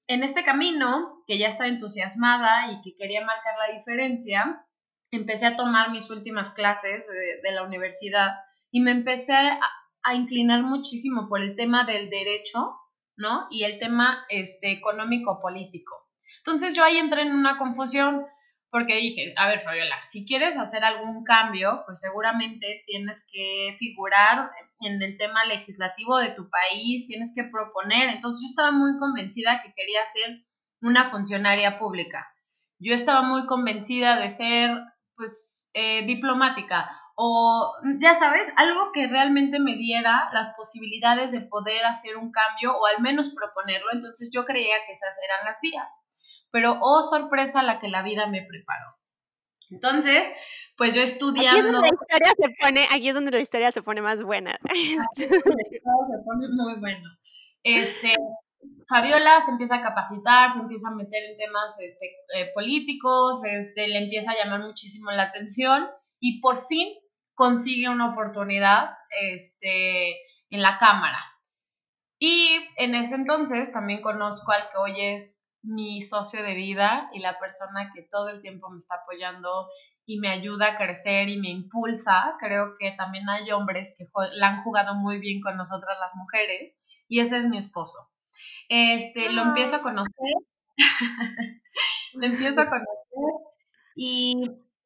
en 0.07 0.23
este 0.23 0.43
camino, 0.43 1.23
que 1.27 1.37
ya 1.37 1.47
estaba 1.47 1.69
entusiasmada 1.69 2.71
y 2.71 2.81
que 2.81 2.95
quería 2.97 3.23
marcar 3.23 3.55
la 3.57 3.73
diferencia, 3.73 4.65
empecé 5.15 5.45
a 5.45 5.55
tomar 5.55 5.91
mis 5.91 6.09
últimas 6.09 6.51
clases 6.51 7.07
de, 7.07 7.41
de 7.43 7.55
la 7.55 7.63
universidad 7.63 8.31
y 8.71 8.81
me 8.81 8.91
empecé 8.91 9.33
a, 9.33 9.59
a, 10.03 10.13
inclinar 10.15 10.63
muchísimo 10.63 11.27
por 11.29 11.41
el 11.41 11.55
tema 11.55 11.85
del 11.85 12.09
derecho, 12.09 12.75
¿no? 13.15 13.47
Y 13.51 13.63
el 13.63 13.79
tema 13.79 14.25
este, 14.29 14.71
económico-político. 14.71 16.09
Entonces 16.37 16.73
yo 16.73 16.83
ahí 16.83 16.97
entré 16.97 17.21
en 17.21 17.33
una 17.33 17.57
confusión 17.57 18.25
porque 18.73 18.95
dije, 18.95 19.35
a 19.37 19.47
ver, 19.47 19.61
Fabiola, 19.61 20.03
si 20.03 20.25
quieres 20.25 20.57
hacer 20.57 20.83
algún 20.83 21.23
cambio, 21.23 21.83
pues 21.85 21.99
seguramente 21.99 22.83
tienes 22.87 23.23
que 23.31 23.75
figurar 23.77 24.49
en 24.79 24.99
el 24.99 25.15
tema 25.19 25.45
legislativo 25.45 26.17
de 26.17 26.31
tu 26.31 26.49
país, 26.49 27.05
tienes 27.05 27.31
que 27.35 27.43
proponer. 27.43 28.09
Entonces 28.09 28.41
yo 28.41 28.47
estaba 28.47 28.71
muy 28.71 28.97
convencida 28.97 29.61
que 29.61 29.75
quería 29.75 30.03
ser 30.07 30.43
una 30.81 31.05
funcionaria 31.05 31.77
pública. 31.77 32.27
Yo 32.79 32.95
estaba 32.95 33.21
muy 33.21 33.45
convencida 33.45 34.19
de 34.19 34.29
ser, 34.29 34.71
pues, 35.15 35.69
eh, 35.73 36.05
diplomática 36.05 36.89
o, 37.15 37.73
ya 37.99 38.15
sabes, 38.15 38.51
algo 38.57 38.91
que 38.91 39.07
realmente 39.07 39.59
me 39.59 39.75
diera 39.75 40.29
las 40.33 40.55
posibilidades 40.55 41.31
de 41.31 41.41
poder 41.41 41.85
hacer 41.85 42.17
un 42.17 42.31
cambio 42.31 42.75
o 42.75 42.85
al 42.87 43.03
menos 43.03 43.29
proponerlo. 43.29 43.91
Entonces 43.91 44.31
yo 44.33 44.45
creía 44.45 44.75
que 44.85 44.93
esas 44.93 45.15
eran 45.23 45.45
las 45.45 45.59
vías 45.61 45.89
pero 46.53 46.77
oh 46.81 47.01
sorpresa 47.01 47.63
la 47.63 47.79
que 47.79 47.89
la 47.89 48.03
vida 48.03 48.27
me 48.27 48.45
preparó. 48.47 48.95
Entonces, 49.71 50.23
pues 50.77 50.93
yo 50.93 51.01
estudiando... 51.01 51.49
Aquí 51.49 51.57
es 51.57 51.73
donde 51.73 51.89
la 51.89 51.95
historia 51.95 52.33
se 52.37 52.49
pone, 52.61 52.87
aquí 52.91 53.09
es 53.09 53.15
donde 53.15 53.31
la 53.31 53.39
historia 53.39 53.71
se 53.71 53.81
pone 53.81 54.01
más 54.03 54.21
buena. 54.21 54.59
Aquí 54.69 54.93
es 55.23 55.29
donde 55.31 55.63
se 55.71 56.23
pone 56.23 56.47
muy 56.49 56.79
bueno. 56.79 57.09
Este, 57.63 58.13
Fabiola 58.87 59.41
se 59.41 59.51
empieza 59.51 59.75
a 59.75 59.81
capacitar, 59.81 60.53
se 60.53 60.59
empieza 60.59 60.89
a 60.89 60.95
meter 60.95 61.23
en 61.23 61.37
temas 61.37 61.79
este, 61.79 62.07
eh, 62.35 62.51
políticos, 62.53 63.43
este, 63.45 63.87
le 63.87 63.99
empieza 63.99 64.31
a 64.31 64.35
llamar 64.35 64.61
muchísimo 64.61 65.11
la 65.11 65.23
atención 65.23 65.89
y 66.19 66.41
por 66.41 66.57
fin 66.67 66.93
consigue 67.33 67.89
una 67.89 68.11
oportunidad 68.11 68.91
este, 69.21 70.11
en 70.49 70.61
la 70.61 70.77
Cámara. 70.77 71.19
Y 72.19 72.49
en 72.77 72.95
ese 72.95 73.15
entonces 73.15 73.71
también 73.71 74.01
conozco 74.01 74.51
al 74.51 74.69
que 74.69 74.77
hoy 74.77 75.01
es 75.01 75.43
mi 75.61 76.01
socio 76.01 76.43
de 76.43 76.53
vida 76.53 77.09
y 77.13 77.19
la 77.19 77.39
persona 77.39 77.91
que 77.93 78.03
todo 78.03 78.29
el 78.29 78.41
tiempo 78.41 78.69
me 78.69 78.77
está 78.77 78.95
apoyando 78.95 79.67
y 80.05 80.19
me 80.19 80.29
ayuda 80.29 80.73
a 80.73 80.77
crecer 80.77 81.29
y 81.29 81.39
me 81.39 81.49
impulsa. 81.49 82.35
Creo 82.39 82.75
que 82.77 82.91
también 82.91 83.27
hay 83.29 83.51
hombres 83.51 83.93
que 83.97 84.05
la 84.33 84.49
han 84.49 84.63
jugado 84.63 84.95
muy 84.95 85.19
bien 85.19 85.41
con 85.41 85.57
nosotras 85.57 85.97
las 85.99 86.15
mujeres 86.15 86.77
y 87.07 87.19
ese 87.19 87.37
es 87.37 87.47
mi 87.47 87.57
esposo. 87.57 88.12
Este, 88.69 89.31
lo 89.31 89.43
empiezo 89.43 89.77
a 89.77 89.81
conocer, 89.81 90.33
lo 92.13 92.25
empiezo 92.25 92.61
a 92.61 92.69
conocer 92.69 92.87
y, 93.95 94.35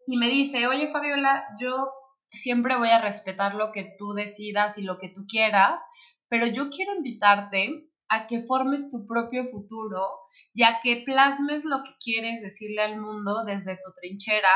y 0.07 0.17
me 0.17 0.29
dice, 0.29 0.67
oye 0.67 0.87
Fabiola, 0.87 1.45
yo 1.59 1.91
siempre 2.31 2.77
voy 2.77 2.89
a 2.89 3.01
respetar 3.01 3.55
lo 3.55 3.71
que 3.71 3.95
tú 3.97 4.13
decidas 4.13 4.77
y 4.77 4.83
lo 4.83 4.97
que 4.99 5.09
tú 5.09 5.25
quieras, 5.27 5.85
pero 6.29 6.47
yo 6.47 6.69
quiero 6.69 6.95
invitarte 6.95 7.89
a 8.09 8.27
que 8.27 8.41
formes 8.41 8.89
tu 8.89 9.05
propio 9.05 9.43
futuro 9.43 10.07
y 10.53 10.63
a 10.63 10.79
que 10.81 11.03
plasmes 11.05 11.65
lo 11.65 11.83
que 11.83 11.91
quieres 11.99 12.41
decirle 12.41 12.81
al 12.81 12.99
mundo 12.99 13.43
desde 13.45 13.75
tu 13.75 13.91
trinchera 14.01 14.49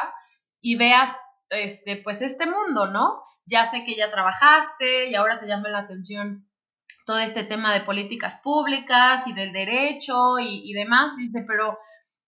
y 0.61 0.75
veas 0.75 1.15
este 1.49 2.01
pues 2.01 2.21
este 2.21 2.45
mundo, 2.45 2.87
¿no? 2.87 3.21
Ya 3.45 3.65
sé 3.65 3.83
que 3.83 3.95
ya 3.95 4.09
trabajaste 4.09 5.09
y 5.09 5.15
ahora 5.15 5.39
te 5.39 5.47
llama 5.47 5.69
la 5.69 5.79
atención 5.79 6.49
todo 7.05 7.19
este 7.19 7.43
tema 7.43 7.73
de 7.73 7.81
políticas 7.81 8.41
públicas 8.43 9.25
y 9.27 9.33
del 9.33 9.51
derecho 9.51 10.39
y, 10.39 10.73
demás, 10.73 11.15
dice, 11.17 11.43
pero 11.47 11.77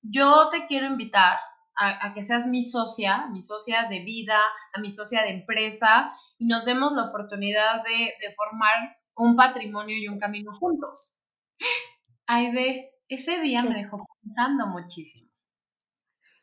yo 0.02 0.50
te 0.50 0.66
quiero 0.66 0.88
invitar 0.88 1.38
a, 1.76 2.14
que 2.14 2.24
seas 2.24 2.46
mi 2.46 2.62
socia, 2.62 3.28
mi 3.32 3.42
socia 3.42 3.88
de 3.90 4.00
vida, 4.00 4.40
a 4.74 4.80
mi 4.80 4.92
socia 4.92 5.24
de 5.24 5.32
empresa, 5.32 6.12
y 6.38 6.46
nos 6.46 6.66
demos 6.66 6.94
la 6.94 7.06
oportunidad 7.06 7.84
de, 7.84 8.14
formar 8.36 8.98
un 9.16 9.36
patrimonio 9.36 9.98
y 9.98 10.08
un 10.08 10.18
camino 10.18 10.52
juntos. 10.60 11.22
Ay, 12.28 12.52
de, 12.52 12.90
ese 13.08 13.40
día 13.40 13.64
me 13.64 13.76
dejó 13.76 14.06
pensando 14.22 14.68
muchísimo. 14.68 15.30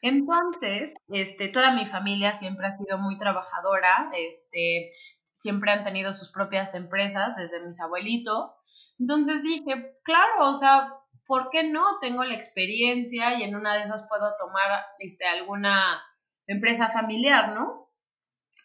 Entonces, 0.03 0.95
este, 1.09 1.49
toda 1.49 1.73
mi 1.73 1.85
familia 1.85 2.33
siempre 2.33 2.67
ha 2.67 2.71
sido 2.71 2.99
muy 2.99 3.19
trabajadora, 3.19 4.11
este, 4.15 4.91
siempre 5.40 5.70
han 5.70 5.85
tenido 5.85 6.12
sus 6.12 6.30
propias 6.30 6.75
empresas 6.75 7.35
desde 7.35 7.64
mis 7.64 7.80
abuelitos. 7.80 8.61
Entonces 8.99 9.42
dije, 9.42 9.97
claro, 10.04 10.50
o 10.50 10.52
sea, 10.52 10.92
¿por 11.26 11.49
qué 11.49 11.62
no? 11.62 11.99
Tengo 12.02 12.25
la 12.25 12.35
experiencia 12.35 13.38
y 13.38 13.42
en 13.42 13.56
una 13.56 13.75
de 13.75 13.85
esas 13.85 14.06
puedo 14.06 14.35
tomar 14.38 14.85
este, 14.99 15.26
alguna 15.26 16.02
empresa 16.47 16.90
familiar, 16.90 17.54
¿no? 17.54 17.90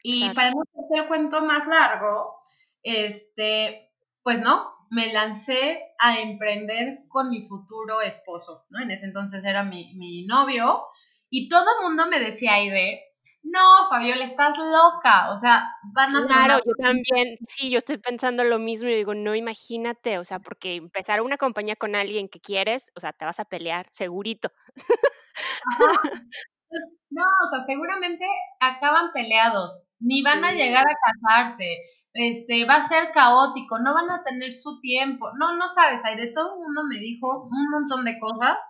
Y 0.03 0.29
para 0.31 0.51
no 0.51 0.61
hacer 0.63 1.03
el 1.03 1.07
cuento 1.07 1.41
más 1.43 1.65
largo, 1.65 2.41
este, 2.83 3.89
pues 4.21 4.41
no, 4.41 4.69
me 4.89 5.13
lancé 5.13 5.81
a 5.97 6.19
emprender 6.19 7.05
con 7.07 7.29
mi 7.29 7.41
futuro 7.41 8.01
esposo, 8.01 8.65
¿no? 8.69 8.81
En 8.81 8.91
ese 8.91 9.05
entonces 9.05 9.45
era 9.45 9.63
mi, 9.63 9.95
mi 9.95 10.25
novio 10.25 10.83
y 11.29 11.47
todo 11.47 11.65
el 11.79 11.87
mundo 11.87 12.07
me 12.07 12.19
decía, 12.19 12.55
Aide, 12.55 13.01
no, 13.45 13.87
Fabiola, 13.89 14.23
estás 14.23 14.57
loca, 14.57 15.29
o 15.31 15.35
sea, 15.35 15.71
van 15.93 16.15
a... 16.15 16.25
Claro, 16.25 16.59
yo 16.65 16.73
también, 16.81 17.37
sí, 17.47 17.69
yo 17.69 17.77
estoy 17.77 17.97
pensando 17.97 18.43
lo 18.43 18.57
mismo 18.57 18.89
y 18.89 18.95
digo, 18.95 19.13
no, 19.13 19.35
imagínate, 19.35 20.17
o 20.17 20.25
sea, 20.25 20.39
porque 20.39 20.75
empezar 20.75 21.21
una 21.21 21.37
compañía 21.37 21.75
con 21.75 21.95
alguien 21.95 22.27
que 22.27 22.39
quieres, 22.39 22.91
o 22.95 22.99
sea, 22.99 23.13
te 23.13 23.23
vas 23.23 23.39
a 23.39 23.45
pelear, 23.45 23.87
segurito. 23.91 24.51
No, 27.09 27.21
o 27.21 27.49
sea, 27.49 27.65
seguramente 27.65 28.25
acaban 28.59 29.11
peleados, 29.13 29.87
ni 29.99 30.21
van 30.21 30.43
a 30.43 30.51
llegar 30.51 30.83
a 30.83 31.31
casarse, 31.31 31.77
este, 32.13 32.65
va 32.65 32.75
a 32.75 32.81
ser 32.81 33.11
caótico, 33.13 33.79
no 33.79 33.93
van 33.93 34.09
a 34.11 34.23
tener 34.23 34.51
su 34.51 34.81
tiempo, 34.81 35.29
no, 35.39 35.55
no 35.55 35.69
sabes, 35.69 36.03
hay 36.03 36.17
de 36.17 36.33
todo 36.33 36.55
el 36.55 36.59
mundo 36.59 36.81
me 36.89 36.99
dijo 36.99 37.47
un 37.49 37.69
montón 37.71 38.03
de 38.03 38.19
cosas 38.19 38.61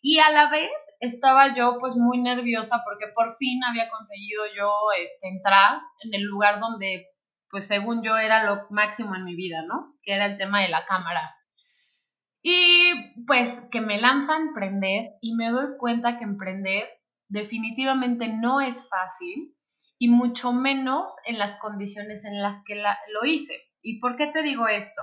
y 0.00 0.18
a 0.18 0.30
la 0.30 0.50
vez 0.50 0.70
estaba 1.00 1.54
yo 1.54 1.78
pues 1.80 1.96
muy 1.96 2.20
nerviosa 2.20 2.82
porque 2.84 3.12
por 3.14 3.36
fin 3.36 3.62
había 3.64 3.88
conseguido 3.88 4.44
yo 4.56 4.72
este, 5.02 5.28
entrar 5.28 5.80
en 6.02 6.14
el 6.14 6.22
lugar 6.22 6.60
donde 6.60 7.08
pues 7.50 7.66
según 7.66 8.02
yo 8.02 8.16
era 8.18 8.44
lo 8.44 8.66
máximo 8.70 9.14
en 9.14 9.24
mi 9.24 9.34
vida, 9.34 9.62
¿no? 9.62 9.96
Que 10.02 10.14
era 10.14 10.26
el 10.26 10.36
tema 10.36 10.60
de 10.60 10.68
la 10.68 10.84
cámara. 10.84 11.34
Y 12.42 13.24
pues 13.26 13.62
que 13.70 13.80
me 13.80 14.00
lanzo 14.00 14.32
a 14.32 14.36
emprender 14.36 15.12
y 15.20 15.34
me 15.34 15.50
doy 15.50 15.76
cuenta 15.78 16.18
que 16.18 16.24
emprender 16.24 16.88
definitivamente 17.28 18.28
no 18.28 18.60
es 18.60 18.88
fácil 18.88 19.54
y 19.98 20.08
mucho 20.08 20.52
menos 20.52 21.16
en 21.26 21.38
las 21.38 21.56
condiciones 21.56 22.24
en 22.24 22.40
las 22.40 22.62
que 22.64 22.76
lo 22.76 23.24
hice. 23.24 23.54
¿Y 23.82 24.00
por 24.00 24.16
qué 24.16 24.28
te 24.28 24.42
digo 24.42 24.68
esto? 24.68 25.02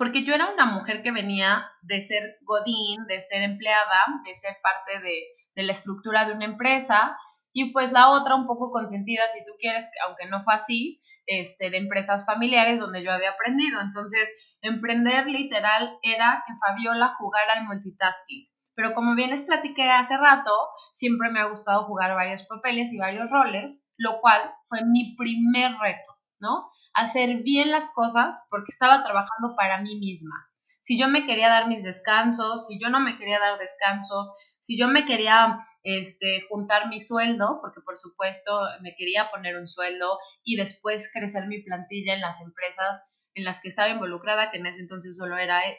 Porque 0.00 0.24
yo 0.24 0.34
era 0.34 0.50
una 0.50 0.64
mujer 0.64 1.02
que 1.02 1.12
venía 1.12 1.70
de 1.82 2.00
ser 2.00 2.38
godín, 2.46 3.04
de 3.06 3.20
ser 3.20 3.42
empleada, 3.42 4.06
de 4.24 4.32
ser 4.32 4.56
parte 4.62 4.98
de, 4.98 5.62
la 5.62 5.72
estructura 5.72 6.24
de 6.24 6.32
una 6.32 6.46
empresa, 6.46 7.18
y 7.52 7.70
pues 7.70 7.92
la 7.92 8.08
otra 8.08 8.34
un 8.34 8.46
poco 8.46 8.70
consentida, 8.70 9.28
si 9.28 9.44
tú 9.44 9.52
quieres, 9.60 9.90
aunque 10.06 10.24
no 10.24 10.42
fue 10.42 10.54
así, 10.54 11.02
este, 11.26 11.68
de 11.68 11.76
empresas 11.76 12.24
familiares 12.24 12.80
donde 12.80 13.04
yo 13.04 13.12
había 13.12 13.32
aprendido. 13.32 13.78
Entonces, 13.82 14.56
emprender 14.62 15.26
literal 15.26 15.98
era 16.02 16.44
que 16.46 16.54
Fabiola 16.56 17.08
jugara 17.08 17.52
al 17.58 17.66
multitasking. 17.66 18.48
Pero 18.74 18.94
como 18.94 19.14
bien 19.14 19.28
les 19.28 19.42
platiqué 19.42 19.90
hace 19.90 20.16
rato, 20.16 20.50
siempre 20.94 21.28
me 21.28 21.40
ha 21.40 21.50
gustado 21.50 21.84
jugar 21.84 22.14
varios 22.14 22.44
papeles 22.44 22.90
y 22.90 22.96
varios 22.96 23.30
roles, 23.30 23.86
lo 23.98 24.22
cual 24.22 24.40
fue 24.64 24.82
mi 24.82 25.14
primer 25.14 25.72
reto, 25.76 26.10
¿no? 26.40 26.70
hacer 26.94 27.42
bien 27.42 27.70
las 27.70 27.88
cosas 27.90 28.42
porque 28.50 28.70
estaba 28.70 29.02
trabajando 29.04 29.54
para 29.56 29.80
mí 29.80 29.98
misma. 29.98 30.34
Si 30.80 30.98
yo 30.98 31.08
me 31.08 31.26
quería 31.26 31.48
dar 31.48 31.68
mis 31.68 31.82
descansos, 31.82 32.66
si 32.66 32.78
yo 32.80 32.88
no 32.88 33.00
me 33.00 33.18
quería 33.18 33.38
dar 33.38 33.58
descansos, 33.58 34.32
si 34.60 34.78
yo 34.78 34.88
me 34.88 35.04
quería 35.04 35.58
este, 35.82 36.42
juntar 36.48 36.88
mi 36.88 36.98
sueldo, 37.00 37.58
porque 37.60 37.80
por 37.82 37.96
supuesto 37.96 38.60
me 38.80 38.94
quería 38.96 39.30
poner 39.30 39.56
un 39.56 39.66
sueldo 39.66 40.18
y 40.42 40.56
después 40.56 41.10
crecer 41.12 41.46
mi 41.46 41.62
plantilla 41.62 42.14
en 42.14 42.20
las 42.20 42.40
empresas 42.40 43.02
en 43.34 43.44
las 43.44 43.60
que 43.60 43.68
estaba 43.68 43.90
involucrada, 43.90 44.50
que 44.50 44.58
en 44.58 44.66
ese 44.66 44.80
entonces 44.80 45.16
solo 45.16 45.36
era 45.36 45.60
eh, 45.68 45.78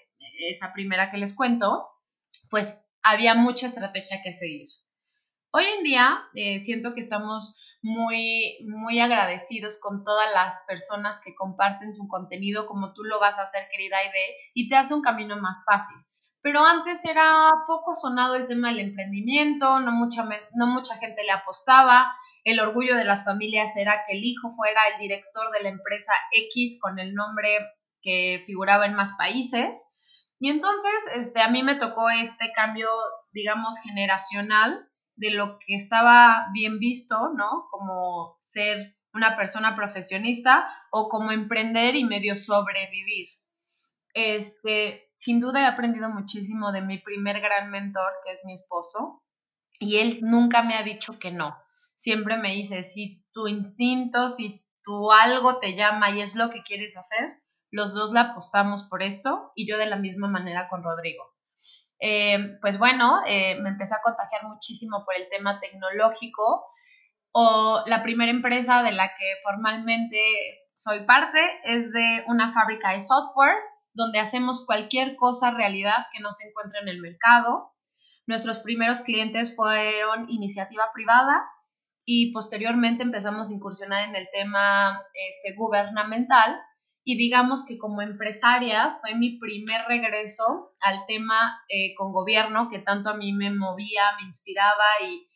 esa 0.50 0.72
primera 0.72 1.12
que 1.12 1.18
les 1.18 1.36
cuento, 1.36 1.90
pues 2.50 2.80
había 3.02 3.34
mucha 3.34 3.66
estrategia 3.66 4.22
que 4.24 4.34
seguir. 4.34 4.70
Hoy 5.54 5.66
en 5.66 5.84
día 5.84 6.24
eh, 6.34 6.60
siento 6.60 6.94
que 6.94 7.02
estamos 7.02 7.56
muy, 7.82 8.60
muy 8.70 9.02
agradecidos 9.02 9.80
con 9.82 10.06
todas 10.06 10.28
las 10.34 10.62
personas 10.66 11.20
que 11.26 11.36
comparten 11.36 11.94
su 11.94 12.08
contenido 12.08 12.68
como 12.68 12.94
tú 12.94 13.04
lo 13.04 13.20
vas 13.20 13.38
a 13.38 13.42
hacer, 13.42 13.68
querida 13.70 13.98
Aide, 13.98 14.38
y 14.54 14.70
te 14.70 14.78
hace 14.78 14.94
un 14.94 15.02
camino 15.02 15.36
más 15.36 15.58
fácil. 15.66 15.98
Pero 16.42 16.64
antes 16.64 17.04
era 17.04 17.52
poco 17.68 17.94
sonado 17.94 18.36
el 18.36 18.48
tema 18.48 18.70
del 18.70 18.80
emprendimiento, 18.80 19.82
no 19.82 19.92
mucha, 19.92 20.24
no 20.54 20.68
mucha 20.68 20.96
gente 20.98 21.22
le 21.26 21.32
apostaba, 21.32 22.16
el 22.46 22.62
orgullo 22.62 22.96
de 22.96 23.04
las 23.04 23.26
familias 23.26 23.76
era 23.76 24.04
que 24.08 24.18
el 24.18 24.24
hijo 24.24 24.54
fuera 24.54 24.88
el 24.94 25.02
director 25.02 25.52
de 25.52 25.64
la 25.64 25.70
empresa 25.70 26.14
X 26.32 26.80
con 26.82 26.98
el 26.98 27.14
nombre 27.14 27.50
que 28.02 28.42
figuraba 28.46 28.86
en 28.86 28.96
más 28.96 29.12
países. 29.18 29.86
Y 30.40 30.50
entonces 30.50 30.94
este, 31.14 31.42
a 31.42 31.50
mí 31.50 31.62
me 31.62 31.76
tocó 31.76 32.10
este 32.10 32.54
cambio, 32.56 32.88
digamos, 33.34 33.78
generacional 33.84 34.88
de 35.16 35.32
lo 35.32 35.60
que 35.60 35.76
estaba 35.76 36.48
bien 36.54 36.80
visto, 36.80 37.32
¿no? 37.34 37.68
Como 37.70 38.38
ser 38.42 38.96
una 39.14 39.36
persona 39.36 39.76
profesionista 39.76 40.70
o 40.92 41.10
como 41.10 41.32
emprender 41.32 41.96
y 41.96 42.04
medio 42.04 42.36
sobrevivir. 42.36 43.28
Este, 44.14 45.12
sin 45.16 45.40
duda 45.40 45.62
he 45.62 45.66
aprendido 45.66 46.10
muchísimo 46.10 46.72
de 46.72 46.82
mi 46.82 46.98
primer 46.98 47.40
gran 47.40 47.70
mentor, 47.70 48.12
que 48.26 48.32
es 48.32 48.44
mi 48.46 48.54
esposo, 48.54 49.24
y 49.80 49.98
él 49.98 50.20
nunca 50.22 50.62
me 50.64 50.76
ha 50.76 50.84
dicho 50.84 51.20
que 51.20 51.32
no. 51.32 51.58
Siempre 51.96 52.38
me 52.38 52.54
dice, 52.54 52.84
si 52.84 53.26
tu 53.32 53.48
instinto, 53.48 54.28
si 54.28 54.66
tu 54.84 55.12
algo 55.12 55.60
te 55.60 55.76
llama 55.76 56.12
y 56.12 56.22
es 56.22 56.36
lo 56.36 56.50
que 56.50 56.64
quieres 56.64 56.98
hacer, 56.98 57.42
los 57.70 57.94
dos 57.94 58.12
la 58.12 58.22
apostamos 58.22 58.84
por 58.84 59.02
esto 59.02 59.52
y 59.56 59.68
yo 59.68 59.78
de 59.78 59.86
la 59.86 59.98
misma 59.98 60.28
manera 60.28 60.68
con 60.68 60.84
Rodrigo. 60.84 61.31
Eh, 62.02 62.58
pues 62.60 62.80
bueno, 62.80 63.22
eh, 63.28 63.60
me 63.62 63.70
empecé 63.70 63.94
a 63.94 64.02
contagiar 64.02 64.44
muchísimo 64.46 65.06
por 65.06 65.16
el 65.16 65.30
tema 65.30 65.60
tecnológico. 65.60 66.66
O 67.32 67.84
la 67.86 68.04
primera 68.04 68.32
empresa 68.32 68.84
de 68.84 68.92
la 68.92 69.08
que 69.08 69.36
formalmente 69.44 70.20
soy 70.76 71.06
parte 71.06 71.40
es 71.64 71.92
de 71.94 72.24
una 72.28 72.52
fábrica 72.52 72.92
de 72.92 73.00
software 73.00 73.56
donde 73.94 74.20
hacemos 74.20 74.66
cualquier 74.66 75.16
cosa 75.16 75.52
realidad 75.52 76.08
que 76.12 76.22
no 76.22 76.32
se 76.32 76.50
encuentre 76.50 76.82
en 76.82 76.88
el 76.88 77.00
mercado. 77.00 77.74
Nuestros 78.26 78.60
primeros 78.60 79.02
clientes 79.02 79.56
fueron 79.56 80.30
iniciativa 80.30 80.92
privada 80.94 81.46
y 82.06 82.34
posteriormente 82.34 83.04
empezamos 83.04 83.50
a 83.50 83.54
incursionar 83.54 84.10
en 84.10 84.16
el 84.16 84.28
tema 84.34 85.02
este, 85.14 85.56
gubernamental 85.56 86.60
y 87.04 87.18
digamos 87.18 87.66
que 87.66 87.78
como 87.78 88.02
empresaria 88.02 88.92
fue 89.02 89.16
mi 89.16 89.40
primer 89.40 89.82
regreso 89.88 90.74
al 90.80 91.06
tema 91.08 91.64
eh, 91.68 91.96
con 91.96 92.12
gobierno 92.12 92.70
que 92.70 92.80
tanto 92.80 93.10
a 93.10 93.16
mí 93.16 93.34
me 93.34 93.52
movía, 93.52 94.04
me 94.20 94.26
inspiraba 94.26 94.86
y, 95.04 95.28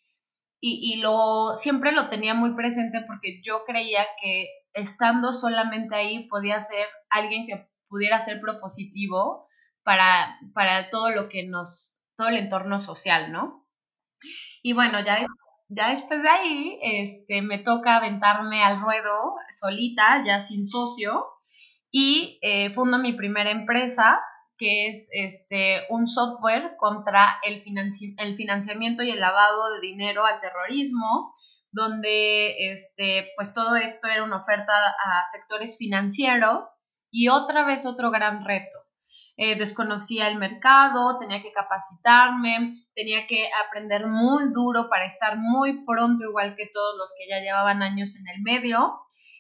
y, 0.61 0.97
lo, 0.97 1.55
siempre 1.55 1.91
lo 1.91 2.09
tenía 2.09 2.33
muy 2.33 2.55
presente 2.55 3.03
porque 3.07 3.41
yo 3.43 3.63
creía 3.65 4.05
que 4.21 4.47
estando 4.73 5.33
solamente 5.33 5.95
ahí 5.95 6.27
podía 6.27 6.59
ser 6.59 6.87
alguien 7.09 7.45
que 7.45 7.67
pudiera 7.87 8.19
ser 8.19 8.41
propositivo 8.41 9.47
para, 9.83 10.39
para 10.53 10.89
todo 10.89 11.11
lo 11.11 11.29
que 11.29 11.45
nos, 11.45 12.01
todo 12.17 12.29
el 12.29 12.37
entorno 12.37 12.81
social, 12.81 13.31
¿no? 13.31 13.67
Y 14.63 14.73
bueno, 14.73 15.03
ya, 15.03 15.19
ya 15.69 15.89
después 15.89 16.21
de 16.21 16.29
ahí 16.29 16.79
este, 16.81 17.41
me 17.41 17.59
toca 17.59 17.97
aventarme 17.97 18.63
al 18.63 18.81
ruedo 18.81 19.35
solita, 19.51 20.23
ya 20.25 20.39
sin 20.39 20.65
socio, 20.65 21.25
y 21.97 22.39
eh, 22.41 22.71
fundo 22.71 22.97
mi 22.97 23.13
primera 23.13 23.51
empresa, 23.51 24.19
que 24.57 24.87
es 24.87 25.07
este, 25.13 25.83
un 25.89 26.07
software 26.09 26.75
contra 26.77 27.39
el, 27.41 27.63
el 28.17 28.35
financiamiento 28.35 29.01
y 29.01 29.11
el 29.11 29.21
lavado 29.21 29.73
de 29.73 29.79
dinero 29.79 30.25
al 30.25 30.41
terrorismo, 30.41 31.33
donde 31.71 32.69
este, 32.69 33.29
pues 33.37 33.53
todo 33.53 33.77
esto 33.77 34.09
era 34.09 34.25
una 34.25 34.41
oferta 34.41 34.73
a 34.75 35.23
sectores 35.31 35.77
financieros 35.77 36.65
y 37.11 37.29
otra 37.29 37.63
vez 37.63 37.85
otro 37.85 38.11
gran 38.11 38.43
reto. 38.43 38.77
Eh, 39.37 39.55
desconocía 39.55 40.27
el 40.27 40.35
mercado, 40.37 41.17
tenía 41.17 41.41
que 41.41 41.53
capacitarme, 41.53 42.73
tenía 42.93 43.25
que 43.25 43.47
aprender 43.65 44.07
muy 44.07 44.51
duro 44.51 44.89
para 44.89 45.05
estar 45.05 45.37
muy 45.37 45.85
pronto, 45.85 46.25
igual 46.25 46.57
que 46.57 46.69
todos 46.73 46.97
los 46.97 47.13
que 47.17 47.29
ya 47.29 47.39
llevaban 47.39 47.81
años 47.81 48.17
en 48.17 48.27
el 48.35 48.41
medio. 48.41 48.99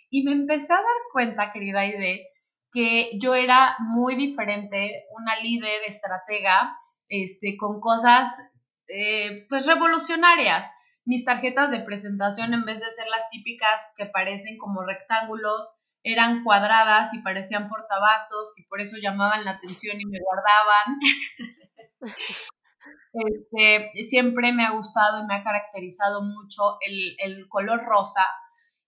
Y 0.09 0.23
me 0.23 0.31
empecé 0.31 0.71
a 0.71 0.77
dar 0.77 1.01
cuenta, 1.11 1.51
querida 1.51 1.81
Aide, 1.81 2.29
que 2.75 3.11
yo 3.17 3.35
era 3.35 3.77
muy 3.79 4.15
diferente, 4.15 5.05
una 5.17 5.37
líder, 5.37 5.81
estratega, 5.87 6.75
este, 7.07 7.55
con 7.55 7.79
cosas 7.79 8.29
eh, 8.89 9.45
pues 9.47 9.65
revolucionarias. 9.65 10.69
Mis 11.05 11.23
tarjetas 11.23 11.71
de 11.71 11.79
presentación, 11.79 12.53
en 12.53 12.65
vez 12.65 12.79
de 12.79 12.91
ser 12.91 13.07
las 13.07 13.29
típicas 13.29 13.81
que 13.95 14.07
parecen 14.07 14.57
como 14.57 14.83
rectángulos, 14.83 15.65
eran 16.03 16.43
cuadradas 16.43 17.13
y 17.13 17.21
parecían 17.21 17.69
portavasos 17.69 18.59
y 18.59 18.65
por 18.67 18.81
eso 18.81 18.97
llamaban 19.01 19.45
la 19.45 19.51
atención 19.51 20.01
y 20.01 20.05
me 20.05 20.19
guardaban. 20.19 20.99
Este, 23.17 24.03
siempre 24.03 24.51
me 24.51 24.65
ha 24.65 24.71
gustado 24.71 25.23
y 25.23 25.25
me 25.25 25.35
ha 25.35 25.43
caracterizado 25.45 26.21
mucho 26.21 26.77
el, 26.85 27.15
el 27.19 27.47
color 27.47 27.81
rosa 27.85 28.25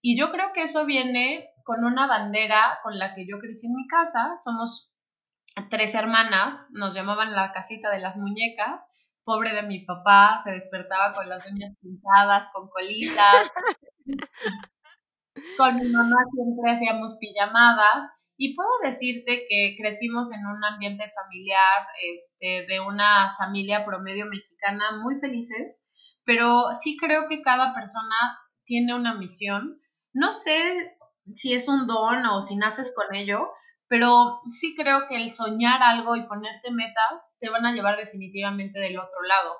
y 0.01 0.19
yo 0.19 0.31
creo 0.31 0.51
que 0.53 0.63
eso 0.63 0.85
viene 0.85 1.49
con 1.67 1.83
una 1.83 2.07
bandera 2.07 2.79
con 2.81 2.97
la 2.97 3.13
que 3.13 3.27
yo 3.27 3.39
crecí 3.39 3.67
en 3.67 3.75
mi 3.75 3.87
casa. 3.87 4.37
Somos 4.41 4.89
tres 5.69 5.93
hermanas, 5.95 6.65
nos 6.69 6.93
llamaban 6.93 7.35
la 7.35 7.51
casita 7.51 7.91
de 7.91 7.99
las 7.99 8.15
muñecas. 8.15 8.81
Pobre 9.25 9.53
de 9.53 9.63
mi 9.63 9.83
papá, 9.83 10.39
se 10.45 10.51
despertaba 10.51 11.13
con 11.13 11.27
las 11.27 11.45
uñas 11.51 11.71
pintadas, 11.81 12.49
con 12.53 12.69
colitas. 12.69 13.51
con 15.57 15.75
mi 15.75 15.89
mamá 15.89 16.15
siempre 16.31 16.71
hacíamos 16.71 17.17
pijamadas. 17.19 18.05
Y 18.37 18.55
puedo 18.55 18.69
decirte 18.81 19.45
que 19.49 19.75
crecimos 19.77 20.31
en 20.31 20.45
un 20.45 20.63
ambiente 20.63 21.03
familiar, 21.11 21.85
este, 22.13 22.65
de 22.65 22.79
una 22.79 23.33
familia 23.37 23.83
promedio 23.83 24.25
mexicana 24.27 25.01
muy 25.03 25.19
felices, 25.19 25.85
pero 26.23 26.71
sí 26.81 26.95
creo 26.95 27.27
que 27.27 27.41
cada 27.41 27.73
persona 27.73 28.39
tiene 28.63 28.95
una 28.95 29.15
misión. 29.15 29.81
No 30.13 30.31
sé 30.31 30.96
si 31.33 31.53
es 31.53 31.67
un 31.67 31.87
don 31.87 32.25
o 32.25 32.41
si 32.41 32.55
naces 32.55 32.93
con 32.95 33.13
ello, 33.15 33.49
pero 33.87 34.41
sí 34.49 34.75
creo 34.75 35.07
que 35.07 35.15
el 35.15 35.33
soñar 35.33 35.81
algo 35.81 36.15
y 36.15 36.27
ponerte 36.27 36.71
metas 36.71 37.35
te 37.39 37.49
van 37.49 37.65
a 37.65 37.73
llevar 37.73 37.97
definitivamente 37.97 38.79
del 38.79 38.97
otro 38.97 39.21
lado. 39.23 39.55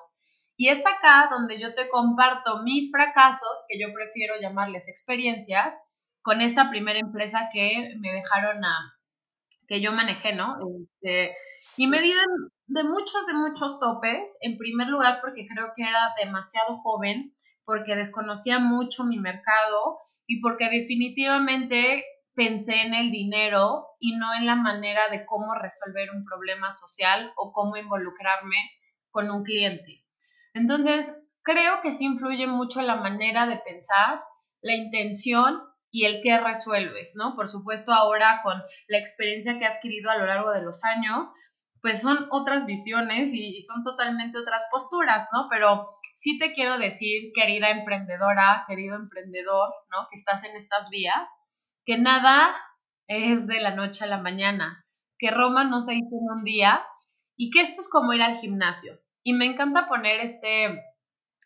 Y 0.56 0.68
es 0.68 0.84
acá 0.84 1.28
donde 1.30 1.60
yo 1.60 1.72
te 1.72 1.88
comparto 1.88 2.62
mis 2.62 2.90
fracasos, 2.90 3.64
que 3.68 3.78
yo 3.80 3.92
prefiero 3.94 4.34
llamarles 4.40 4.88
experiencias, 4.88 5.78
con 6.20 6.40
esta 6.40 6.68
primera 6.68 6.98
empresa 6.98 7.48
que 7.52 7.94
me 8.00 8.12
dejaron 8.12 8.64
a, 8.64 8.76
que 9.66 9.80
yo 9.80 9.92
manejé, 9.92 10.34
¿no? 10.34 10.58
Este, 11.00 11.34
y 11.76 11.86
me 11.86 12.00
di 12.00 12.12
de, 12.66 12.84
muchos, 12.84 13.26
de 13.26 13.34
muchos 13.34 13.78
topes, 13.78 14.36
en 14.40 14.58
primer 14.58 14.88
lugar 14.88 15.20
porque 15.20 15.46
creo 15.46 15.68
que 15.76 15.84
era 15.84 16.12
demasiado 16.22 16.74
joven, 16.76 17.34
porque 17.64 17.94
desconocía 17.94 18.58
mucho 18.58 19.04
mi 19.04 19.18
mercado 19.18 20.00
y 20.28 20.40
porque 20.40 20.68
definitivamente 20.68 22.04
pensé 22.36 22.82
en 22.82 22.94
el 22.94 23.10
dinero 23.10 23.86
y 23.98 24.14
no 24.16 24.32
en 24.34 24.46
la 24.46 24.54
manera 24.54 25.08
de 25.10 25.26
cómo 25.26 25.54
resolver 25.56 26.10
un 26.14 26.24
problema 26.24 26.70
social 26.70 27.32
o 27.34 27.52
cómo 27.52 27.76
involucrarme 27.76 28.54
con 29.10 29.28
un 29.30 29.42
cliente. 29.42 30.04
Entonces, 30.54 31.16
creo 31.42 31.80
que 31.82 31.90
sí 31.90 32.04
influye 32.04 32.46
mucho 32.46 32.82
la 32.82 32.94
manera 32.94 33.46
de 33.46 33.56
pensar, 33.56 34.22
la 34.60 34.74
intención 34.74 35.62
y 35.90 36.04
el 36.04 36.20
qué 36.22 36.38
resuelves, 36.38 37.14
¿no? 37.16 37.34
Por 37.34 37.48
supuesto, 37.48 37.92
ahora 37.92 38.40
con 38.44 38.62
la 38.86 38.98
experiencia 38.98 39.58
que 39.58 39.64
he 39.64 39.68
adquirido 39.68 40.10
a 40.10 40.18
lo 40.18 40.26
largo 40.26 40.50
de 40.52 40.62
los 40.62 40.84
años, 40.84 41.26
pues 41.80 42.02
son 42.02 42.28
otras 42.30 42.66
visiones 42.66 43.32
y, 43.32 43.60
son 43.60 43.82
totalmente 43.82 44.38
otras 44.38 44.64
posturas, 44.70 45.26
¿no? 45.32 45.48
Pero 45.50 45.88
sí 46.18 46.36
te 46.36 46.52
quiero 46.52 46.78
decir, 46.78 47.30
querida 47.32 47.70
emprendedora, 47.70 48.64
querido 48.66 48.96
emprendedor, 48.96 49.72
¿no? 49.92 50.08
Que 50.10 50.16
estás 50.18 50.42
en 50.42 50.56
estas 50.56 50.90
vías, 50.90 51.28
que 51.84 51.96
nada 51.96 52.52
es 53.06 53.46
de 53.46 53.60
la 53.60 53.70
noche 53.76 54.02
a 54.02 54.08
la 54.08 54.18
mañana, 54.18 54.84
que 55.16 55.30
Roma 55.30 55.62
no 55.62 55.80
se 55.80 55.94
hizo 55.94 56.08
en 56.10 56.38
un 56.38 56.42
día 56.42 56.84
y 57.36 57.50
que 57.50 57.60
esto 57.60 57.80
es 57.80 57.88
como 57.88 58.12
ir 58.14 58.22
al 58.22 58.34
gimnasio. 58.34 58.98
Y 59.22 59.32
me 59.32 59.44
encanta 59.44 59.86
poner 59.86 60.18
este, 60.18 60.82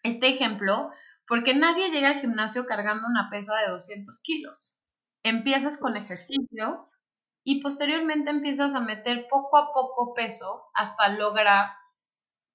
este 0.04 0.28
ejemplo 0.28 0.90
porque 1.28 1.52
nadie 1.52 1.90
llega 1.90 2.08
al 2.08 2.20
gimnasio 2.20 2.64
cargando 2.64 3.06
una 3.06 3.28
pesa 3.30 3.54
de 3.56 3.70
200 3.72 4.22
kilos. 4.22 4.74
Empiezas 5.22 5.76
con 5.76 5.98
ejercicios 5.98 6.98
y 7.44 7.60
posteriormente 7.60 8.30
empiezas 8.30 8.74
a 8.74 8.80
meter 8.80 9.26
poco 9.28 9.58
a 9.58 9.70
poco 9.74 10.14
peso 10.14 10.62
hasta 10.72 11.10
lograr 11.10 11.72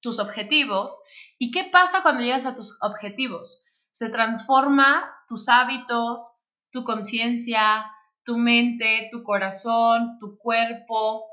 tus 0.02 0.20
objetivos. 0.20 1.00
¿Y 1.40 1.52
qué 1.52 1.66
pasa 1.72 2.02
cuando 2.02 2.24
llegas 2.24 2.46
a 2.46 2.56
tus 2.56 2.78
objetivos? 2.82 3.64
Se 3.92 4.10
transforma 4.10 5.12
tus 5.28 5.50
hábitos, 5.50 6.36
tu 6.72 6.84
conciencia, 6.84 7.86
tu 8.24 8.38
mente, 8.38 9.10
tu 9.12 9.24
corazón, 9.24 10.18
tu 10.20 10.38
cuerpo. 10.38 11.26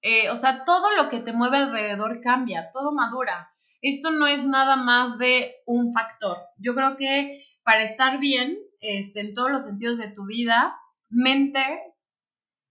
Eh, 0.00 0.30
o 0.30 0.36
sea, 0.36 0.64
todo 0.64 0.90
lo 0.96 1.08
que 1.08 1.18
te 1.20 1.32
mueve 1.32 1.56
alrededor 1.58 2.20
cambia, 2.20 2.70
todo 2.72 2.92
madura. 2.92 3.50
Esto 3.82 4.10
no 4.10 4.26
es 4.26 4.44
nada 4.44 4.76
más 4.76 5.18
de 5.18 5.56
un 5.66 5.92
factor. 5.92 6.38
Yo 6.58 6.74
creo 6.74 6.96
que 6.96 7.42
para 7.64 7.82
estar 7.82 8.18
bien 8.18 8.58
este, 8.80 9.20
en 9.20 9.34
todos 9.34 9.50
los 9.50 9.64
sentidos 9.64 9.98
de 9.98 10.12
tu 10.12 10.24
vida, 10.26 10.76
mente, 11.08 11.64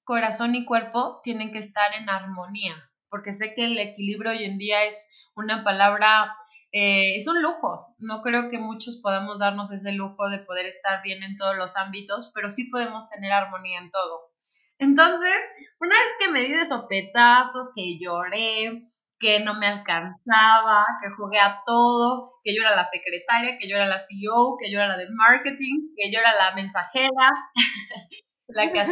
corazón 0.06 0.56
y 0.56 0.63
cuerpo 0.63 1.19
tienen 1.23 1.52
que 1.52 1.60
estar 1.60 1.93
en 1.95 2.10
armonía 2.10 2.88
porque 3.10 3.34
sé 3.34 3.54
que 3.54 3.65
el 3.65 3.78
equilibrio 3.78 4.32
hoy 4.32 4.43
en 4.43 4.58
día 4.58 4.84
es 4.86 5.08
una 5.36 5.63
palabra, 5.63 6.36
eh, 6.71 7.15
es 7.15 7.27
un 7.27 7.41
lujo. 7.41 7.95
No 7.99 8.21
creo 8.21 8.49
que 8.49 8.60
muchos 8.60 8.97
podamos 9.01 9.39
darnos 9.39 9.71
ese 9.71 9.91
lujo 9.93 10.30
de 10.30 10.39
poder 10.39 10.65
estar 10.65 11.01
bien 11.03 11.23
en 11.23 11.38
todos 11.38 11.56
los 11.58 11.75
ámbitos, 11.75 12.32
pero 12.34 12.49
sí 12.49 12.69
podemos 12.69 13.10
tener 13.10 13.32
armonía 13.32 13.80
en 13.80 13.91
todo. 13.91 14.32
Entonces, 14.80 15.34
una 15.80 15.95
vez 15.95 16.10
que 16.19 16.30
me 16.30 16.41
di 16.41 16.53
de 16.53 16.65
sopetazos, 16.65 17.71
que 17.75 17.97
lloré, 17.99 18.82
que 19.19 19.39
no 19.39 19.56
me 19.56 19.67
alcanzaba, 19.67 20.86
que 21.01 21.10
jugué 21.10 21.39
a 21.39 21.62
todo, 21.65 22.30
que 22.43 22.56
yo 22.56 22.62
era 22.62 22.75
la 22.75 22.84
secretaria, 22.84 23.58
que 23.60 23.67
yo 23.67 23.75
era 23.75 23.88
la 23.88 23.97
CEO, 23.97 24.58
que 24.60 24.71
yo 24.71 24.80
era 24.80 24.89
la 24.89 24.97
de 24.97 25.10
marketing, 25.10 25.93
que 25.95 26.12
yo 26.12 26.19
era 26.19 26.34
la 26.36 26.53
mensajera, 26.56 27.30
la 28.47 28.71
que 28.71 28.86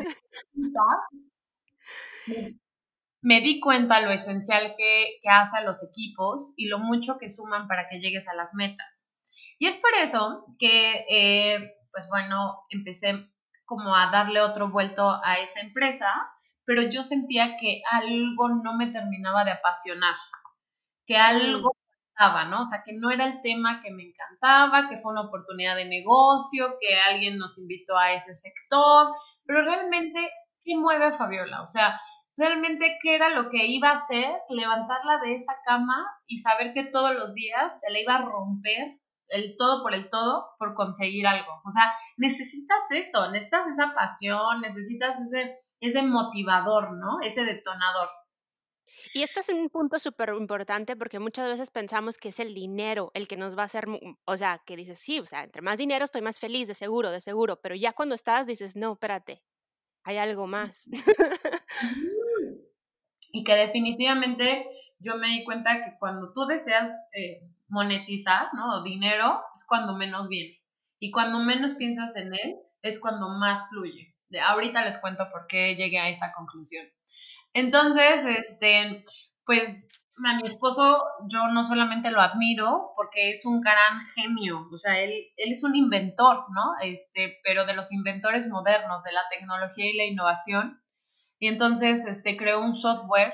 me 3.26 3.42
di 3.42 3.60
cuenta 3.60 4.02
lo 4.02 4.12
esencial 4.12 4.76
que, 4.78 5.18
que 5.20 5.30
hace 5.30 5.58
a 5.58 5.64
los 5.64 5.84
equipos 5.84 6.54
y 6.58 6.68
lo 6.68 6.78
mucho 6.78 7.18
que 7.18 7.28
suman 7.28 7.68
para 7.68 7.90
que 7.90 8.00
llegues 8.00 8.28
a 8.28 8.36
las 8.36 8.54
metas. 8.54 9.10
Y 9.58 9.66
es 9.66 9.78
por 9.78 9.92
eso 9.96 10.46
que, 10.60 11.06
eh, 11.10 11.74
pues 11.92 12.08
bueno, 12.08 12.66
empecé 12.70 13.28
como 13.66 13.96
a 13.96 14.12
darle 14.12 14.42
otro 14.42 14.70
vuelto 14.70 15.20
a 15.24 15.40
esa 15.40 15.62
empresa, 15.62 16.06
pero 16.66 16.84
yo 16.84 17.02
sentía 17.02 17.58
que 17.58 17.82
algo 17.90 18.50
no 18.64 18.78
me 18.78 18.92
terminaba 18.92 19.44
de 19.44 19.54
apasionar, 19.54 20.16
que 21.08 21.18
algo 21.18 21.76
estaba, 22.10 22.46
¿no? 22.46 22.62
O 22.62 22.66
sea, 22.66 22.84
que 22.86 22.94
no 22.94 23.10
era 23.10 23.26
el 23.26 23.42
tema 23.42 23.82
que 23.82 23.90
me 23.90 24.04
encantaba, 24.04 24.88
que 24.88 24.98
fue 24.98 25.14
una 25.14 25.22
oportunidad 25.22 25.76
de 25.76 25.86
negocio, 25.86 26.78
que 26.80 26.96
alguien 27.10 27.40
nos 27.40 27.58
invitó 27.58 27.98
a 27.98 28.14
ese 28.14 28.36
sector, 28.36 29.08
pero 29.48 29.64
realmente, 29.64 30.32
¿qué 30.64 30.78
mueve 30.78 31.06
a 31.06 31.18
Fabiola? 31.18 31.64
O 31.64 31.66
sea, 31.66 32.00
realmente 32.38 32.98
qué 33.02 33.16
era 33.16 33.30
lo 33.30 33.50
que 33.50 33.66
iba 33.66 33.90
a 33.90 33.96
hacer, 33.96 34.30
levantarla 34.50 35.20
de 35.24 35.34
esa 35.34 35.54
cama 35.66 36.06
y 36.28 36.38
saber 36.38 36.74
que 36.74 36.86
todos 36.86 37.16
los 37.16 37.34
días 37.34 37.80
se 37.80 37.92
le 37.92 38.02
iba 38.02 38.16
a 38.16 38.26
romper 38.26 39.00
el 39.30 39.56
todo 39.58 39.82
por 39.82 39.94
el 39.94 40.10
todo 40.10 40.50
por 40.60 40.76
conseguir 40.76 41.28
algo. 41.28 41.52
O 41.66 41.72
sea, 41.72 41.92
necesitas 42.18 42.84
eso, 42.92 43.32
necesitas 43.32 43.68
esa 43.68 43.94
pasión, 43.94 44.62
necesitas 44.62 45.20
ese, 45.20 45.58
ese 45.80 46.04
motivador, 46.04 46.98
¿no? 46.98 47.20
Ese 47.22 47.44
detonador. 47.44 48.10
Y 49.14 49.24
esto 49.24 49.40
es 49.40 49.50
un 49.50 49.70
punto 49.70 50.00
súper 50.00 50.30
importante 50.38 50.96
porque 50.96 51.20
muchas 51.20 51.48
veces 51.48 51.72
pensamos 51.72 52.18
que 52.18 52.30
es 52.30 52.40
el 52.40 52.54
dinero 52.54 53.12
el 53.14 53.28
que 53.28 53.38
nos 53.38 53.58
va 53.58 53.64
a 53.64 53.66
hacer, 53.66 53.88
o 54.26 54.38
sea, 54.38 54.62
que 54.66 54.76
dices, 54.76 55.00
sí, 55.00 55.20
o 55.20 55.26
sea, 55.26 55.44
entre 55.44 55.62
más 55.62 55.78
dinero 55.78 56.06
estoy 56.06 56.22
más 56.22 56.40
feliz, 56.40 56.68
de 56.68 56.74
seguro, 56.74 57.12
de 57.12 57.22
seguro, 57.22 57.60
pero 57.62 57.76
ya 57.76 57.94
cuando 57.94 58.16
estás 58.16 58.48
dices, 58.48 58.76
no, 58.76 58.94
espérate, 58.94 59.44
hay 60.04 60.18
algo 60.18 60.48
más. 60.48 60.88
Y 63.36 63.44
que 63.44 63.54
definitivamente 63.54 64.66
yo 65.00 65.18
me 65.18 65.28
di 65.28 65.44
cuenta 65.44 65.84
que 65.84 65.98
cuando 66.00 66.32
tú 66.34 66.46
deseas 66.46 66.90
eh, 67.14 67.42
monetizar, 67.68 68.48
¿no? 68.54 68.82
Dinero, 68.82 69.44
es 69.54 69.66
cuando 69.68 69.94
menos 69.98 70.30
viene. 70.30 70.62
Y 71.00 71.12
cuando 71.12 71.40
menos 71.40 71.74
piensas 71.74 72.16
en 72.16 72.34
él, 72.34 72.56
es 72.82 72.98
cuando 72.98 73.28
más 73.28 73.68
fluye. 73.68 74.16
De, 74.30 74.40
ahorita 74.40 74.86
les 74.86 74.98
cuento 75.00 75.28
por 75.34 75.48
qué 75.48 75.76
llegué 75.76 76.00
a 76.00 76.08
esa 76.08 76.32
conclusión. 76.32 76.86
Entonces, 77.52 78.26
este, 78.26 79.04
pues 79.46 79.86
a 80.26 80.38
mi 80.38 80.48
esposo 80.48 81.04
yo 81.30 81.50
no 81.50 81.66
solamente 81.66 82.12
lo 82.12 82.22
admiro 82.22 82.94
porque 82.96 83.32
es 83.32 83.46
un 83.46 83.60
gran 83.60 84.00
genio, 84.16 84.70
o 84.72 84.78
sea, 84.78 84.98
él, 85.02 85.12
él 85.36 85.52
es 85.52 85.62
un 85.66 85.76
inventor, 85.76 86.46
¿no? 86.52 86.72
Este, 86.82 87.40
pero 87.44 87.66
de 87.66 87.76
los 87.76 87.92
inventores 87.92 88.48
modernos, 88.48 89.04
de 89.04 89.12
la 89.12 89.24
tecnología 89.30 89.92
y 89.92 89.98
la 89.98 90.06
innovación. 90.06 90.82
Y 91.40 91.48
entonces, 91.48 92.06
este, 92.06 92.38
creó 92.38 92.62
un 92.62 92.76
software 92.76 93.34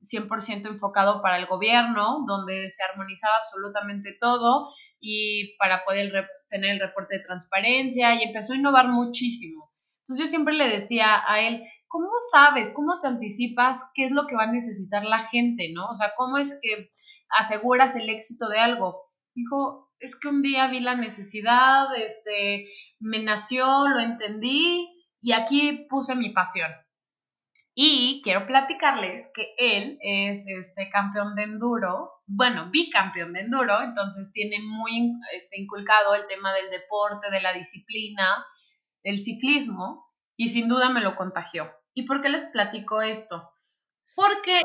100% 0.00 0.68
enfocado 0.68 1.22
para 1.22 1.38
el 1.38 1.46
gobierno, 1.46 2.24
donde 2.26 2.68
se 2.70 2.82
armonizaba 2.84 3.34
absolutamente 3.38 4.16
todo 4.20 4.68
y 5.00 5.56
para 5.58 5.84
poder 5.84 6.28
tener 6.48 6.72
el 6.72 6.80
reporte 6.80 7.16
de 7.16 7.24
transparencia 7.24 8.14
y 8.14 8.22
empezó 8.24 8.52
a 8.52 8.56
innovar 8.56 8.88
muchísimo. 8.88 9.72
Entonces 10.00 10.26
yo 10.26 10.30
siempre 10.30 10.54
le 10.54 10.68
decía 10.68 11.22
a 11.26 11.40
él, 11.40 11.64
¿cómo 11.88 12.10
sabes, 12.30 12.72
cómo 12.74 13.00
te 13.00 13.08
anticipas 13.08 13.82
qué 13.94 14.06
es 14.06 14.12
lo 14.12 14.26
que 14.26 14.36
va 14.36 14.44
a 14.44 14.52
necesitar 14.52 15.04
la 15.04 15.26
gente, 15.28 15.70
no? 15.72 15.88
O 15.88 15.94
sea, 15.94 16.12
¿cómo 16.16 16.38
es 16.38 16.58
que 16.62 16.90
aseguras 17.38 17.96
el 17.96 18.08
éxito 18.08 18.48
de 18.48 18.58
algo? 18.58 19.10
Dijo, 19.34 19.90
es 19.98 20.18
que 20.18 20.28
un 20.28 20.42
día 20.42 20.68
vi 20.68 20.80
la 20.80 20.94
necesidad, 20.94 21.86
este, 21.96 22.66
me 23.00 23.22
nació, 23.22 23.88
lo 23.88 24.00
entendí 24.00 24.88
y 25.20 25.32
aquí 25.32 25.86
puse 25.88 26.14
mi 26.14 26.30
pasión. 26.30 26.70
Y 27.78 28.22
quiero 28.24 28.46
platicarles 28.46 29.28
que 29.34 29.54
él 29.58 29.98
es 30.00 30.46
este 30.46 30.88
campeón 30.88 31.34
de 31.34 31.42
enduro, 31.42 32.10
bueno, 32.26 32.70
bicampeón 32.70 33.34
de 33.34 33.40
enduro, 33.40 33.82
entonces 33.82 34.32
tiene 34.32 34.60
muy 34.62 35.12
este, 35.34 35.60
inculcado 35.60 36.14
el 36.14 36.26
tema 36.26 36.54
del 36.54 36.70
deporte, 36.70 37.30
de 37.30 37.42
la 37.42 37.52
disciplina, 37.52 38.46
del 39.04 39.18
ciclismo, 39.18 40.10
y 40.38 40.48
sin 40.48 40.70
duda 40.70 40.88
me 40.88 41.02
lo 41.02 41.16
contagió. 41.16 41.70
¿Y 41.92 42.04
por 42.06 42.22
qué 42.22 42.30
les 42.30 42.44
platico 42.44 43.02
esto? 43.02 43.52
Porque 44.14 44.62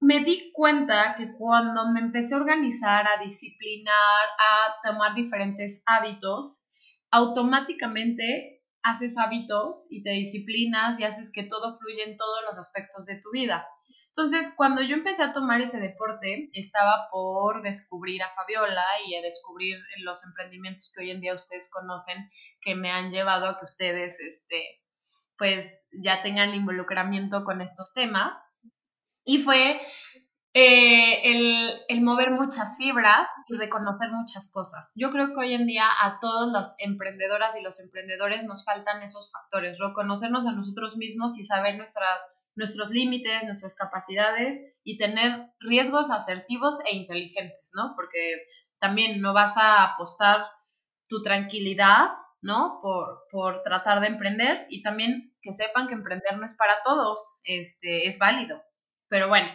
me 0.00 0.24
di 0.24 0.50
cuenta 0.54 1.16
que 1.18 1.34
cuando 1.36 1.90
me 1.90 2.00
empecé 2.00 2.34
a 2.34 2.38
organizar, 2.38 3.06
a 3.06 3.22
disciplinar, 3.22 4.24
a 4.38 4.88
tomar 4.88 5.14
diferentes 5.14 5.82
hábitos, 5.84 6.66
automáticamente 7.10 8.63
haces 8.84 9.18
hábitos 9.18 9.88
y 9.90 10.02
te 10.02 10.10
disciplinas 10.10 11.00
y 11.00 11.04
haces 11.04 11.32
que 11.32 11.42
todo 11.42 11.74
fluya 11.76 12.04
en 12.04 12.16
todos 12.16 12.44
los 12.46 12.58
aspectos 12.58 13.06
de 13.06 13.16
tu 13.16 13.30
vida. 13.32 13.66
Entonces, 14.08 14.52
cuando 14.56 14.80
yo 14.82 14.94
empecé 14.94 15.24
a 15.24 15.32
tomar 15.32 15.60
ese 15.60 15.80
deporte, 15.80 16.50
estaba 16.52 17.08
por 17.10 17.62
descubrir 17.62 18.22
a 18.22 18.30
Fabiola 18.30 18.84
y 19.08 19.16
a 19.16 19.22
descubrir 19.22 19.76
los 20.04 20.24
emprendimientos 20.24 20.92
que 20.94 21.02
hoy 21.02 21.10
en 21.10 21.20
día 21.20 21.34
ustedes 21.34 21.68
conocen 21.72 22.30
que 22.60 22.76
me 22.76 22.92
han 22.92 23.10
llevado 23.10 23.48
a 23.48 23.58
que 23.58 23.64
ustedes 23.64 24.20
este, 24.20 24.62
pues 25.36 25.66
ya 25.90 26.22
tengan 26.22 26.54
involucramiento 26.54 27.42
con 27.42 27.60
estos 27.60 27.92
temas. 27.92 28.36
Y 29.24 29.42
fue 29.42 29.80
eh, 30.56 31.82
el, 31.88 32.02
mover 32.02 32.30
muchas 32.30 32.76
fibras 32.76 33.28
y 33.48 33.56
reconocer 33.56 34.12
muchas 34.12 34.50
cosas. 34.52 34.92
Yo 34.94 35.10
creo 35.10 35.28
que 35.28 35.40
hoy 35.40 35.52
en 35.52 35.66
día 35.66 35.84
a 36.00 36.20
todas 36.20 36.52
las 36.52 36.76
emprendedoras 36.78 37.58
y 37.58 37.62
los 37.62 37.80
emprendedores 37.80 38.44
nos 38.44 38.64
faltan 38.64 39.02
esos 39.02 39.32
factores, 39.32 39.78
reconocernos 39.80 40.46
a 40.46 40.52
nosotros 40.52 40.96
mismos 40.96 41.36
y 41.38 41.44
saber 41.44 41.76
nuestra, 41.76 42.06
nuestros 42.54 42.90
límites, 42.90 43.44
nuestras 43.44 43.74
capacidades 43.74 44.60
y 44.84 44.96
tener 44.96 45.50
riesgos 45.58 46.12
asertivos 46.12 46.78
e 46.88 46.94
inteligentes, 46.94 47.72
¿no? 47.74 47.94
Porque 47.96 48.46
también 48.78 49.20
no 49.20 49.32
vas 49.32 49.56
a 49.56 49.82
apostar 49.82 50.46
tu 51.08 51.20
tranquilidad 51.22 52.10
¿no? 52.44 52.78
Por, 52.82 53.22
por 53.30 53.62
tratar 53.62 54.00
de 54.00 54.08
emprender 54.08 54.66
y 54.68 54.82
también 54.82 55.34
que 55.40 55.54
sepan 55.54 55.88
que 55.88 55.94
emprender 55.94 56.36
no 56.36 56.44
es 56.44 56.54
para 56.54 56.76
todos, 56.84 57.40
este, 57.42 58.06
es 58.06 58.18
válido. 58.18 58.62
Pero 59.08 59.28
bueno, 59.28 59.48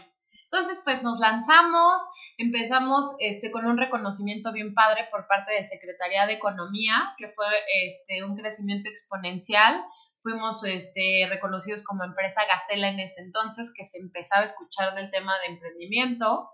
entonces 0.52 0.82
pues 0.84 1.04
nos 1.04 1.20
lanzamos, 1.20 2.02
empezamos 2.38 3.16
este, 3.20 3.52
con 3.52 3.68
un 3.68 3.78
reconocimiento 3.78 4.52
bien 4.52 4.74
padre 4.74 5.08
por 5.12 5.28
parte 5.28 5.54
de 5.54 5.62
Secretaría 5.62 6.26
de 6.26 6.34
Economía, 6.34 7.14
que 7.18 7.28
fue 7.28 7.46
este, 7.86 8.24
un 8.24 8.36
crecimiento 8.36 8.90
exponencial. 8.90 9.86
Fuimos 10.24 10.64
este, 10.64 11.28
reconocidos 11.30 11.84
como 11.84 12.04
empresa 12.04 12.42
Gacela 12.48 12.90
en 12.90 13.00
ese 13.00 13.22
entonces, 13.22 13.72
que 13.76 13.86
se 13.86 14.00
empezaba 14.00 14.42
a 14.42 14.46
escuchar 14.46 14.96
del 14.96 15.12
tema 15.12 15.34
de 15.46 15.54
emprendimiento. 15.54 16.50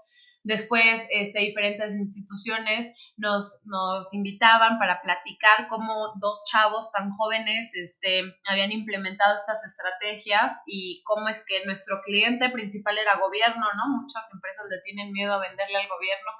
Después, 0.46 1.02
este, 1.10 1.40
diferentes 1.40 1.96
instituciones 1.96 2.94
nos, 3.18 3.64
invitaban 4.14 4.78
para 4.78 5.02
platicar 5.02 5.68
cómo 5.70 6.14
dos 6.18 6.44
chavos 6.46 6.92
tan 6.92 7.10
jóvenes 7.10 7.72
este, 7.74 8.22
habían 8.48 8.72
implementado 8.72 9.36
estas 9.36 9.66
estrategias 9.66 10.62
y 10.68 11.02
cómo 11.04 11.28
es 11.30 11.44
que 11.48 11.66
nuestro 11.66 12.00
cliente 12.04 12.52
principal 12.52 12.96
era 12.96 13.18
gobierno, 13.18 13.66
¿no? 13.76 14.02
Muchas 14.02 14.30
empresas 14.32 14.66
le 14.70 14.82
tienen 14.84 15.12
miedo 15.14 15.34
a 15.34 15.40
venderle 15.40 15.78
al 15.78 15.88
gobierno. 15.88 16.32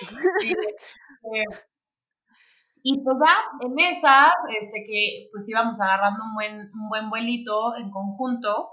y, 0.42 1.38
este, 1.38 1.66
y 2.82 3.04
pues 3.04 3.16
ya, 3.24 3.36
en 3.60 3.78
esas, 3.78 4.32
este, 4.48 4.84
que 4.84 5.28
pues 5.30 5.48
íbamos 5.48 5.80
agarrando 5.80 6.24
un 6.24 6.34
buen, 6.34 6.60
un 6.74 6.88
buen 6.88 7.10
vuelito 7.10 7.76
en 7.76 7.92
conjunto, 7.92 8.70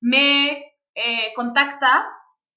me 0.00 0.52
eh, 0.94 1.32
contacta 1.34 2.06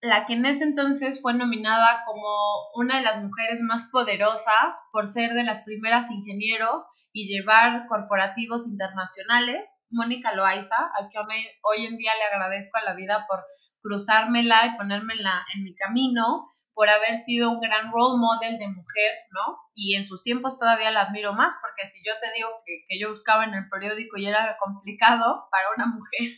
la 0.01 0.25
que 0.25 0.33
en 0.33 0.45
ese 0.45 0.63
entonces 0.63 1.21
fue 1.21 1.33
nominada 1.33 2.03
como 2.05 2.27
una 2.75 2.97
de 2.97 3.03
las 3.03 3.21
mujeres 3.21 3.61
más 3.61 3.89
poderosas 3.91 4.81
por 4.91 5.07
ser 5.07 5.33
de 5.33 5.43
las 5.43 5.61
primeras 5.61 6.09
ingenieros 6.09 6.87
y 7.11 7.27
llevar 7.27 7.87
corporativos 7.87 8.67
internacionales, 8.67 9.81
Mónica 9.89 10.33
Loaiza, 10.33 10.77
a 10.77 11.07
quien 11.09 11.25
hoy 11.63 11.85
en 11.85 11.97
día 11.97 12.11
le 12.15 12.23
agradezco 12.23 12.77
a 12.77 12.83
la 12.83 12.93
vida 12.93 13.25
por 13.27 13.43
cruzármela 13.81 14.67
y 14.67 14.77
ponérmela 14.77 15.45
en 15.55 15.63
mi 15.63 15.75
camino, 15.75 16.45
por 16.73 16.89
haber 16.89 17.17
sido 17.17 17.51
un 17.51 17.59
gran 17.59 17.91
role 17.91 18.19
model 18.19 18.57
de 18.57 18.67
mujer, 18.69 19.11
¿no? 19.31 19.57
Y 19.73 19.95
en 19.95 20.05
sus 20.05 20.23
tiempos 20.23 20.57
todavía 20.57 20.91
la 20.91 21.01
admiro 21.01 21.33
más, 21.33 21.57
porque 21.61 21.85
si 21.85 21.99
yo 22.05 22.13
te 22.21 22.31
digo 22.33 22.49
que, 22.65 22.83
que 22.87 22.99
yo 22.99 23.09
buscaba 23.09 23.43
en 23.43 23.53
el 23.53 23.67
periódico 23.67 24.17
y 24.17 24.27
era 24.27 24.55
complicado 24.57 25.49
para 25.51 25.71
una 25.75 25.87
mujer, 25.93 26.29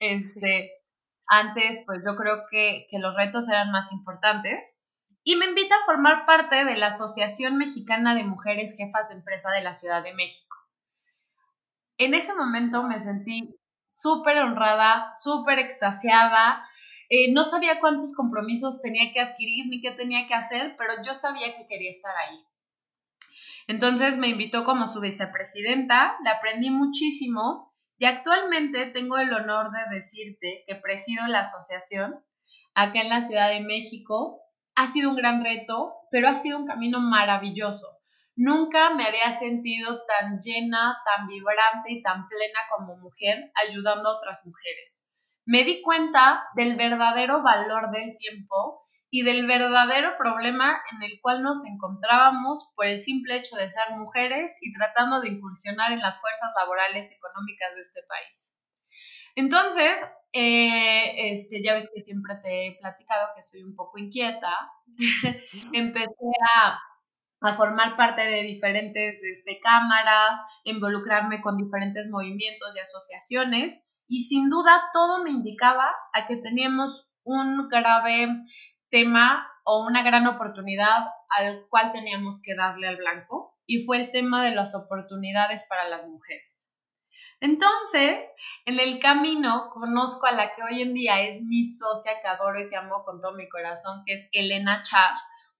este, 0.00 0.72
antes, 1.28 1.82
pues 1.86 2.00
yo 2.06 2.16
creo 2.16 2.44
que, 2.50 2.86
los 2.92 3.14
retos 3.14 3.48
eran 3.48 3.70
más 3.70 3.92
importantes. 3.92 4.78
Y 5.22 5.36
me 5.36 5.46
invita 5.46 5.74
a 5.74 5.84
formar 5.84 6.24
parte 6.24 6.64
de 6.64 6.76
la 6.76 6.86
Asociación 6.86 7.58
Mexicana 7.58 8.14
de 8.14 8.24
Mujeres 8.24 8.74
Jefas 8.76 9.08
de 9.08 9.16
Empresa 9.16 9.50
de 9.50 9.62
la 9.62 9.74
Ciudad 9.74 10.02
de 10.02 10.14
México. 10.14 10.56
En 11.98 12.14
ese 12.14 12.34
momento 12.34 12.82
me 12.82 12.98
sentí 12.98 13.48
súper 13.86 14.38
honrada, 14.38 15.10
súper 15.12 15.58
extasiada. 15.58 16.66
Eh, 17.10 17.32
no 17.32 17.44
sabía 17.44 17.80
cuántos 17.80 18.14
compromisos 18.14 18.80
tenía 18.80 19.12
que 19.12 19.20
adquirir 19.20 19.66
ni 19.66 19.82
qué 19.82 19.90
tenía 19.90 20.26
que 20.28 20.34
hacer, 20.34 20.76
pero 20.78 20.94
yo 21.04 21.14
sabía 21.14 21.56
que 21.56 21.66
quería 21.66 21.90
estar 21.90 22.16
ahí. 22.16 22.40
Entonces 23.66 24.16
me 24.16 24.28
invitó 24.28 24.64
como 24.64 24.86
su 24.86 25.00
vicepresidenta, 25.00 26.16
le 26.24 26.30
aprendí 26.30 26.70
muchísimo 26.70 27.74
y 27.98 28.06
actualmente 28.06 28.86
tengo 28.86 29.18
el 29.18 29.32
honor 29.32 29.70
de 29.72 29.96
decirte 29.96 30.64
que 30.66 30.76
presido 30.76 31.26
la 31.26 31.40
asociación 31.40 32.24
acá 32.74 33.00
en 33.00 33.08
la 33.08 33.22
Ciudad 33.22 33.50
de 33.50 33.60
México. 33.60 34.40
Ha 34.76 34.86
sido 34.86 35.10
un 35.10 35.16
gran 35.16 35.42
reto, 35.42 35.94
pero 36.10 36.28
ha 36.28 36.34
sido 36.34 36.58
un 36.58 36.66
camino 36.66 37.00
maravilloso. 37.00 37.86
Nunca 38.36 38.90
me 38.90 39.04
había 39.04 39.32
sentido 39.32 40.00
tan 40.06 40.38
llena, 40.38 40.96
tan 41.04 41.26
vibrante 41.26 41.90
y 41.90 42.02
tan 42.02 42.28
plena 42.28 42.60
como 42.70 42.96
mujer 42.98 43.50
ayudando 43.66 44.08
a 44.08 44.16
otras 44.16 44.46
mujeres. 44.46 45.04
Me 45.44 45.64
di 45.64 45.82
cuenta 45.82 46.44
del 46.54 46.76
verdadero 46.76 47.42
valor 47.42 47.90
del 47.90 48.14
tiempo 48.16 48.80
y 49.10 49.22
del 49.22 49.46
verdadero 49.46 50.16
problema 50.18 50.80
en 50.92 51.02
el 51.02 51.18
cual 51.22 51.42
nos 51.42 51.64
encontrábamos 51.64 52.72
por 52.76 52.86
el 52.86 52.98
simple 52.98 53.36
hecho 53.36 53.56
de 53.56 53.70
ser 53.70 53.96
mujeres 53.96 54.58
y 54.60 54.72
tratando 54.72 55.20
de 55.20 55.28
incursionar 55.28 55.92
en 55.92 56.00
las 56.00 56.20
fuerzas 56.20 56.50
laborales 56.58 57.10
económicas 57.10 57.74
de 57.74 57.80
este 57.80 58.00
país. 58.08 58.58
Entonces, 59.34 60.04
eh, 60.32 61.30
este, 61.30 61.62
ya 61.62 61.74
ves 61.74 61.90
que 61.94 62.00
siempre 62.00 62.34
te 62.42 62.66
he 62.66 62.78
platicado 62.80 63.28
que 63.34 63.42
soy 63.42 63.62
un 63.62 63.74
poco 63.74 63.98
inquieta. 63.98 64.52
Empecé 65.72 66.30
a, 66.56 66.78
formar 67.56 67.96
parte 67.96 68.22
de 68.22 68.42
diferentes 68.42 69.22
este, 69.22 69.60
cámaras, 69.60 70.40
involucrarme 70.64 71.40
con 71.40 71.56
diferentes 71.56 72.10
movimientos 72.10 72.74
y 72.74 72.80
asociaciones 72.80 73.80
y 74.08 74.24
sin 74.24 74.50
duda 74.50 74.90
todo 74.92 75.22
me 75.22 75.30
indicaba 75.30 75.88
a 76.14 76.26
que 76.26 76.36
teníamos 76.36 77.08
un 77.22 77.68
grave 77.68 78.42
tema 78.90 79.46
o 79.64 79.84
una 79.84 80.02
gran 80.02 80.26
oportunidad 80.26 81.06
al 81.28 81.66
cual 81.68 81.92
teníamos 81.92 82.40
que 82.42 82.54
darle 82.54 82.88
al 82.88 82.96
blanco 82.96 83.58
y 83.66 83.84
fue 83.84 83.98
el 83.98 84.10
tema 84.10 84.44
de 84.44 84.54
las 84.54 84.74
oportunidades 84.74 85.64
para 85.68 85.88
las 85.88 86.06
mujeres. 86.06 86.72
Entonces, 87.40 88.24
en 88.64 88.80
el 88.80 88.98
camino 88.98 89.70
conozco 89.72 90.26
a 90.26 90.32
la 90.32 90.54
que 90.54 90.62
hoy 90.62 90.82
en 90.82 90.94
día 90.94 91.20
es 91.20 91.42
mi 91.42 91.62
socia 91.62 92.20
que 92.20 92.26
adoro 92.26 92.60
y 92.60 92.68
que 92.68 92.76
amo 92.76 93.04
con 93.04 93.20
todo 93.20 93.34
mi 93.34 93.48
corazón, 93.48 94.02
que 94.04 94.14
es 94.14 94.28
Elena 94.32 94.82
Char, 94.82 95.12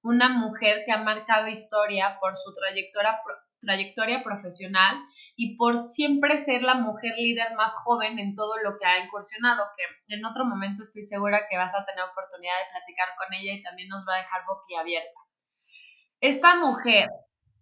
una 0.03 0.29
mujer 0.29 0.83
que 0.85 0.93
ha 0.93 0.99
marcado 0.99 1.47
historia 1.49 2.19
por 2.21 2.37
su 2.37 2.53
trayectoria, 2.53 3.21
trayectoria 3.61 4.23
profesional 4.23 4.97
y 5.37 5.57
por 5.57 5.89
siempre 5.89 6.37
ser 6.37 6.63
la 6.63 6.75
mujer 6.75 7.15
líder 7.17 7.55
más 7.55 7.73
joven 7.75 8.19
en 8.19 8.35
todo 8.35 8.57
lo 8.63 8.79
que 8.79 8.87
ha 8.87 9.05
incursionado, 9.05 9.65
que 9.77 10.15
en 10.15 10.25
otro 10.25 10.45
momento 10.45 10.83
estoy 10.83 11.03
segura 11.03 11.47
que 11.51 11.57
vas 11.57 11.75
a 11.75 11.85
tener 11.85 12.05
oportunidad 12.05 12.53
de 12.53 12.71
platicar 12.79 13.09
con 13.19 13.35
ella 13.35 13.53
y 13.53 13.63
también 13.63 13.89
nos 13.89 14.07
va 14.07 14.15
a 14.15 14.23
dejar 14.23 14.43
boquiabierta. 14.47 15.21
Esta 16.21 16.57
mujer, 16.57 17.09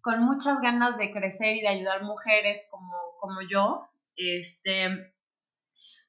con 0.00 0.20
muchas 0.22 0.60
ganas 0.60 0.96
de 0.96 1.12
crecer 1.12 1.56
y 1.56 1.60
de 1.60 1.68
ayudar 1.68 2.02
mujeres 2.02 2.66
como, 2.70 2.94
como 3.20 3.40
yo, 3.42 3.88
este, 4.16 5.12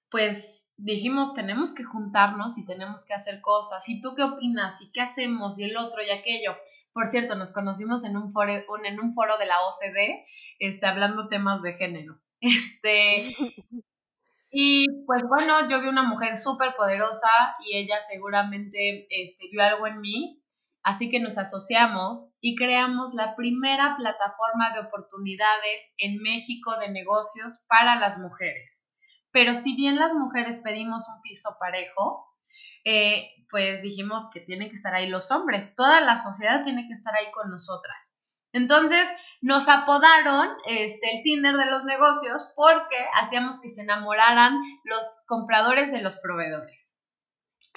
pues 0.10 0.58
dijimos, 0.78 1.34
tenemos 1.34 1.74
que 1.74 1.84
juntarnos 1.84 2.58
y 2.58 2.66
tenemos 2.66 3.04
que 3.06 3.14
hacer 3.14 3.42
cosas. 3.42 3.88
¿Y 3.90 4.02
tú 4.02 4.16
qué 4.16 4.24
opinas? 4.24 4.80
¿Y 4.82 4.92
qué 4.92 5.02
hacemos? 5.02 5.60
Y 5.60 5.66
el 5.66 5.78
otro 5.78 6.02
y 6.04 6.12
aquello. 6.12 6.56
Por 6.98 7.06
cierto, 7.06 7.36
nos 7.36 7.52
conocimos 7.52 8.04
en 8.06 8.18
un 8.18 8.32
foro, 8.34 9.38
de 9.38 9.46
la 9.46 9.62
OCDE, 9.68 10.26
este, 10.58 10.88
hablando 10.88 11.28
temas 11.28 11.62
de 11.62 11.76
género. 11.76 12.20
Este, 12.42 13.36
y 14.50 15.06
pues 15.06 15.22
bueno, 15.30 15.70
yo 15.70 15.80
vi 15.80 15.90
una 15.90 16.02
mujer 16.02 16.38
súper 16.38 16.76
poderosa 16.76 17.30
y 17.64 17.78
ella 17.78 18.00
seguramente 18.02 19.06
este, 19.12 19.48
vio 19.52 19.62
algo 19.62 19.86
en 19.86 20.02
mí. 20.02 20.42
Así 20.82 21.12
que 21.12 21.20
nos 21.20 21.38
asociamos 21.38 22.34
y 22.42 22.56
creamos 22.56 23.14
la 23.14 23.36
primera 23.36 23.96
plataforma 23.96 24.74
de 24.74 24.80
oportunidades 24.80 25.94
en 26.00 26.18
México 26.24 26.80
de 26.80 26.90
negocios 26.90 27.64
para 27.70 27.96
las 28.00 28.18
mujeres. 28.18 28.88
Pero 29.32 29.54
si 29.54 29.76
bien 29.76 29.98
las 29.98 30.16
mujeres 30.16 30.62
pedimos 30.64 31.04
un 31.16 31.22
piso 31.22 31.58
parejo, 31.60 32.26
eh, 32.86 33.30
pues 33.50 33.82
dijimos 33.82 34.30
que 34.34 34.42
tienen 34.42 34.70
que 34.70 34.76
estar 34.76 34.94
ahí 34.94 35.08
los 35.08 35.32
hombres, 35.32 35.76
toda 35.76 36.02
la 36.02 36.18
sociedad 36.18 36.64
tiene 36.64 36.88
que 36.88 36.94
estar 36.94 37.14
ahí 37.16 37.32
con 37.32 37.50
nosotras. 37.50 38.18
Entonces 38.54 39.08
nos 39.42 39.70
apodaron 39.70 40.50
este, 40.66 41.18
el 41.18 41.24
Tinder 41.24 41.56
de 41.56 41.66
los 41.66 41.84
negocios 41.84 42.42
porque 42.56 42.98
hacíamos 43.22 43.60
que 43.62 43.70
se 43.70 43.82
enamoraran 43.82 44.58
los 44.84 45.06
compradores 45.28 45.92
de 45.92 46.02
los 46.02 46.18
proveedores. 46.18 46.98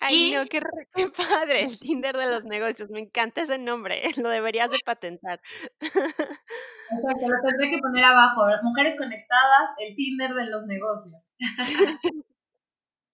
Ay, 0.02 0.32
no, 0.32 0.46
qué, 0.46 0.60
qué, 0.94 1.08
padre, 1.10 1.64
el 1.64 1.78
Tinder 1.78 2.16
de 2.16 2.30
los 2.30 2.44
negocios. 2.44 2.88
Me 2.90 3.00
encanta 3.00 3.42
ese 3.42 3.58
nombre, 3.58 4.02
lo 4.16 4.30
deberías 4.30 4.70
de 4.70 4.78
patentar. 4.84 5.40
Exacto, 5.80 7.28
lo 7.28 7.48
tendré 7.48 7.70
que 7.70 7.78
poner 7.78 8.04
abajo. 8.04 8.46
Mujeres 8.62 8.96
conectadas, 8.96 9.70
el 9.78 9.94
Tinder 9.94 10.32
de 10.32 10.46
los 10.46 10.64
negocios. 10.64 11.34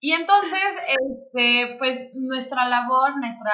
y 0.00 0.12
entonces, 0.12 0.61
este, 1.00 1.76
pues 1.78 2.11
nuestra 2.14 2.68
labor, 2.68 3.16
nuestra, 3.18 3.52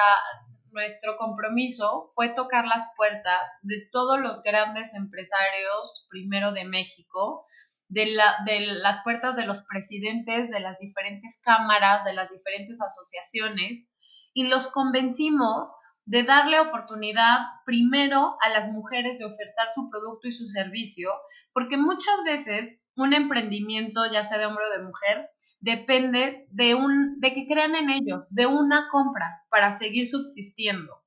nuestro 0.71 1.17
compromiso 1.17 2.11
fue 2.15 2.29
tocar 2.29 2.65
las 2.65 2.91
puertas 2.97 3.59
de 3.61 3.87
todos 3.91 4.19
los 4.19 4.43
grandes 4.43 4.93
empresarios, 4.93 6.07
primero 6.09 6.51
de 6.51 6.65
México, 6.65 7.45
de, 7.87 8.07
la, 8.07 8.37
de, 8.45 8.61
las 8.61 9.03
puertas 9.03 9.35
de 9.35 9.45
los 9.45 9.65
presidentes 9.65 10.49
de 10.49 10.59
las 10.59 10.79
diferentes 10.79 11.39
cámaras, 11.43 12.03
de 12.03 12.13
las 12.13 12.29
diferentes 12.29 12.81
asociaciones, 12.81 13.93
y 14.33 14.47
los 14.47 14.67
convencimos 14.67 15.75
de 16.05 16.23
darle 16.23 16.59
oportunidad 16.59 17.37
primero 17.65 18.35
a 18.41 18.49
las 18.49 18.69
mujeres 18.69 19.17
de 19.19 19.25
ofertar 19.25 19.69
su 19.73 19.89
producto 19.89 20.27
y 20.27 20.31
su 20.31 20.47
servicio, 20.49 21.11
porque 21.53 21.77
muchas 21.77 22.23
veces 22.25 22.81
un 22.95 23.13
emprendimiento, 23.13 24.01
ya 24.11 24.23
sea 24.23 24.37
de 24.37 24.45
hombre 24.45 24.65
o 24.65 24.77
de 24.77 24.83
mujer, 24.83 25.29
depende 25.63 26.45
de, 26.51 26.75
un, 26.75 27.21
de 27.21 27.33
que 27.33 27.47
crean 27.47 27.73
en 27.75 27.89
ellos, 27.89 28.27
de 28.29 28.45
una 28.47 28.89
compra 28.91 29.43
para 29.49 29.71
seguir 29.71 30.05
subsistiendo. 30.05 31.01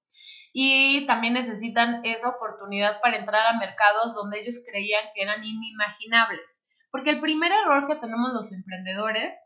Y 0.55 1.05
también 1.05 1.35
necesitan 1.35 2.01
esa 2.05 2.31
oportunidad 2.31 3.03
para 3.03 3.19
entrar 3.19 3.47
a 3.47 3.59
mercados 3.59 4.15
donde 4.15 4.41
ellos 4.41 4.65
creían 4.67 5.05
que 5.15 5.23
eran 5.23 5.45
inimaginables. 5.45 6.67
Porque 6.91 7.11
el 7.11 7.21
primer 7.21 7.53
error 7.53 7.87
que 7.87 7.97
tenemos 7.97 8.33
los 8.33 8.51
emprendedores 8.51 9.39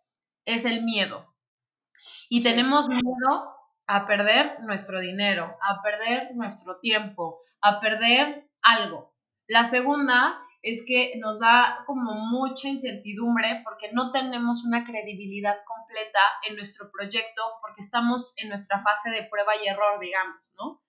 es 0.44 0.64
el 0.64 0.84
miedo. 0.84 1.26
Y 2.28 2.44
tenemos 2.44 2.88
miedo 2.88 3.56
a 3.88 4.06
perder 4.06 4.60
nuestro 4.60 5.00
dinero, 5.00 5.56
a 5.60 5.82
perder 5.82 6.30
nuestro 6.36 6.78
tiempo, 6.78 7.40
a 7.60 7.80
perder 7.80 8.48
algo. 8.62 9.12
La 9.48 9.64
segunda 9.64 10.38
es 10.62 10.84
que 10.86 11.14
nos 11.18 11.40
da 11.40 11.84
como 11.86 12.14
mucha 12.14 12.68
incertidumbre 12.68 13.62
porque 13.64 13.90
no 13.92 14.10
tenemos 14.10 14.64
una 14.64 14.84
credibilidad 14.84 15.56
completa 15.64 16.20
en 16.48 16.56
nuestro 16.56 16.90
proyecto 16.90 17.42
porque 17.62 17.80
estamos 17.82 18.34
en 18.36 18.48
nuestra 18.48 18.78
fase 18.78 19.10
de 19.10 19.28
prueba 19.30 19.52
y 19.56 19.68
error, 19.68 19.98
digamos, 20.00 20.54
¿no? 20.58 20.82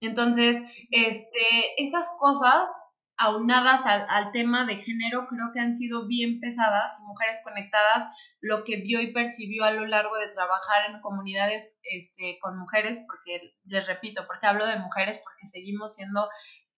Entonces, 0.00 0.62
este, 0.90 1.82
esas 1.82 2.08
cosas 2.20 2.68
aunadas 3.16 3.82
al, 3.84 4.30
tema 4.30 4.64
de 4.64 4.76
género, 4.76 5.26
creo 5.26 5.50
que 5.52 5.58
han 5.58 5.74
sido 5.74 6.06
bien 6.06 6.38
pesadas 6.38 7.00
y 7.00 7.06
Mujeres 7.06 7.40
Conectadas 7.42 8.08
lo 8.40 8.62
que 8.62 8.76
vio 8.76 9.00
y 9.00 9.12
percibió 9.12 9.64
a 9.64 9.72
lo 9.72 9.86
largo 9.86 10.16
de 10.18 10.28
trabajar 10.28 10.88
en 10.88 11.00
comunidades 11.00 11.80
este, 11.82 12.38
con 12.40 12.56
mujeres, 12.56 13.04
porque 13.08 13.54
les 13.64 13.88
repito, 13.88 14.24
porque 14.28 14.46
hablo 14.46 14.66
de 14.66 14.78
mujeres, 14.78 15.20
porque 15.24 15.46
seguimos 15.46 15.96
siendo 15.96 16.28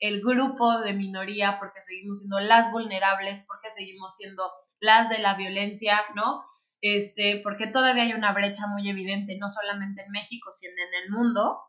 el 0.01 0.21
grupo 0.21 0.81
de 0.81 0.95
minoría, 0.95 1.59
porque 1.59 1.83
seguimos 1.83 2.21
siendo 2.21 2.41
las 2.41 2.73
vulnerables, 2.73 3.45
porque 3.47 3.71
seguimos 3.71 4.17
siendo 4.17 4.51
las 4.81 5.09
de 5.11 5.19
la 5.19 5.35
violencia, 5.35 6.01
¿no? 6.15 6.43
Este, 6.81 7.41
porque 7.43 7.67
todavía 7.67 8.05
hay 8.05 8.15
una 8.15 8.33
brecha 8.33 8.67
muy 8.67 8.89
evidente, 8.89 9.37
no 9.39 9.49
solamente 9.49 10.03
en 10.03 10.11
México, 10.11 10.51
sino 10.51 10.73
en 10.73 11.05
el 11.05 11.11
mundo. 11.11 11.61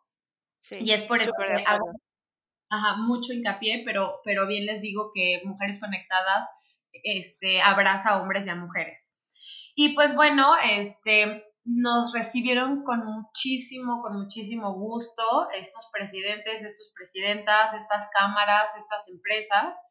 Sí, 0.60 0.80
y 0.82 0.92
es 0.92 1.04
por 1.04 1.20
eso 1.20 1.32
que 1.38 1.64
ajá, 2.72 2.96
mucho 2.98 3.34
hincapié, 3.34 3.84
pero, 3.86 4.22
pero 4.24 4.48
bien 4.48 4.66
les 4.66 4.82
digo 4.82 5.12
que 5.14 5.42
Mujeres 5.44 5.80
Conectadas 5.80 6.46
este, 7.04 7.62
abraza 7.62 8.12
a 8.12 8.22
hombres 8.22 8.48
y 8.48 8.50
a 8.50 8.56
mujeres. 8.56 9.14
Y 9.76 9.94
pues 9.94 10.16
bueno, 10.16 10.56
este, 10.64 11.46
nos 11.64 12.14
recibieron 12.14 12.84
con 12.84 13.06
muchísimo, 13.06 14.02
con 14.02 14.20
muchísimo 14.20 14.74
gusto 14.74 15.24
estos 15.54 15.90
presidentes, 15.92 16.64
estas 16.64 16.92
presidentas, 16.96 17.74
estas 17.74 18.10
cámaras, 18.18 18.76
estas 18.78 19.08
empresas, 19.10 19.82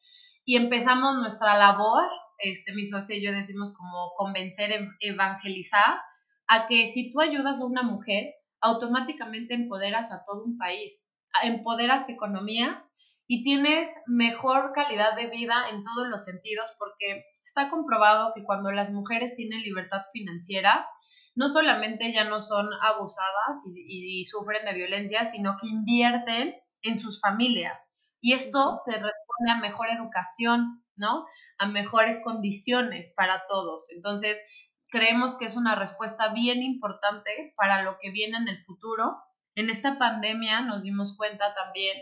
y 0.44 0.56
empezamos 0.56 1.18
nuestra 1.18 1.56
labor, 1.56 2.08
este, 2.38 2.72
mi 2.74 2.84
socio 2.84 3.16
y 3.16 3.24
yo 3.24 3.32
decimos 3.32 3.74
como 3.76 4.12
convencer, 4.16 4.70
evangelizar, 5.00 6.00
a 6.48 6.66
que 6.66 6.86
si 6.86 7.12
tú 7.12 7.20
ayudas 7.20 7.60
a 7.60 7.66
una 7.66 7.82
mujer, 7.82 8.34
automáticamente 8.60 9.54
empoderas 9.54 10.12
a 10.12 10.22
todo 10.24 10.44
un 10.44 10.58
país 10.58 11.06
empoderas 11.42 12.08
economías 12.08 12.94
y 13.26 13.42
tienes 13.42 13.88
mejor 14.06 14.72
calidad 14.74 15.16
de 15.16 15.28
vida 15.28 15.68
en 15.70 15.84
todos 15.84 16.08
los 16.08 16.24
sentidos 16.24 16.74
porque 16.78 17.24
está 17.44 17.70
comprobado 17.70 18.32
que 18.34 18.42
cuando 18.42 18.72
las 18.72 18.90
mujeres 18.90 19.34
tienen 19.36 19.62
libertad 19.62 20.02
financiera, 20.12 20.86
no 21.34 21.48
solamente 21.48 22.12
ya 22.12 22.24
no 22.24 22.40
son 22.40 22.68
abusadas 22.82 23.64
y, 23.74 24.24
sufren 24.24 24.64
de 24.64 24.74
violencia, 24.74 25.24
sino 25.24 25.56
que 25.60 25.68
invierten 25.68 26.54
en 26.82 26.98
sus 26.98 27.20
familias. 27.20 27.90
Y 28.20 28.34
esto 28.34 28.82
te 28.84 28.92
responde 28.92 29.50
a 29.50 29.60
mejor 29.60 29.88
educación, 29.90 30.84
¿no? 30.96 31.26
A 31.58 31.66
mejores 31.66 32.20
condiciones 32.22 33.14
para 33.16 33.46
todos. 33.48 33.90
Entonces, 33.92 34.42
creemos 34.88 35.36
que 35.36 35.46
es 35.46 35.56
una 35.56 35.74
respuesta 35.74 36.32
bien 36.32 36.62
importante 36.62 37.54
para 37.56 37.82
lo 37.82 37.98
que 38.00 38.10
viene 38.10 38.36
en 38.36 38.48
el 38.48 38.62
futuro 38.64 39.16
en 39.60 39.68
esta 39.68 39.98
pandemia 39.98 40.60
nos 40.62 40.82
dimos 40.82 41.16
cuenta 41.16 41.52
también 41.52 41.98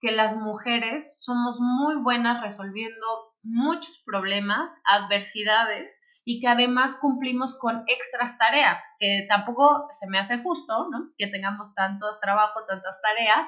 que 0.00 0.12
las 0.12 0.36
mujeres 0.36 1.18
somos 1.20 1.60
muy 1.60 1.96
buenas 1.96 2.40
resolviendo 2.40 3.06
muchos 3.42 4.02
problemas, 4.04 4.70
adversidades 4.84 6.00
y 6.24 6.40
que 6.40 6.48
además 6.48 6.96
cumplimos 7.00 7.58
con 7.58 7.82
extras 7.86 8.38
tareas, 8.38 8.78
que 8.98 9.26
tampoco 9.28 9.88
se 9.90 10.06
me 10.08 10.18
hace 10.18 10.38
justo. 10.38 10.88
Que 11.18 11.26
tengamos 11.26 11.74
tanto 11.74 12.06
trabajo, 12.20 12.64
tantas 12.66 13.00
tareas, 13.02 13.46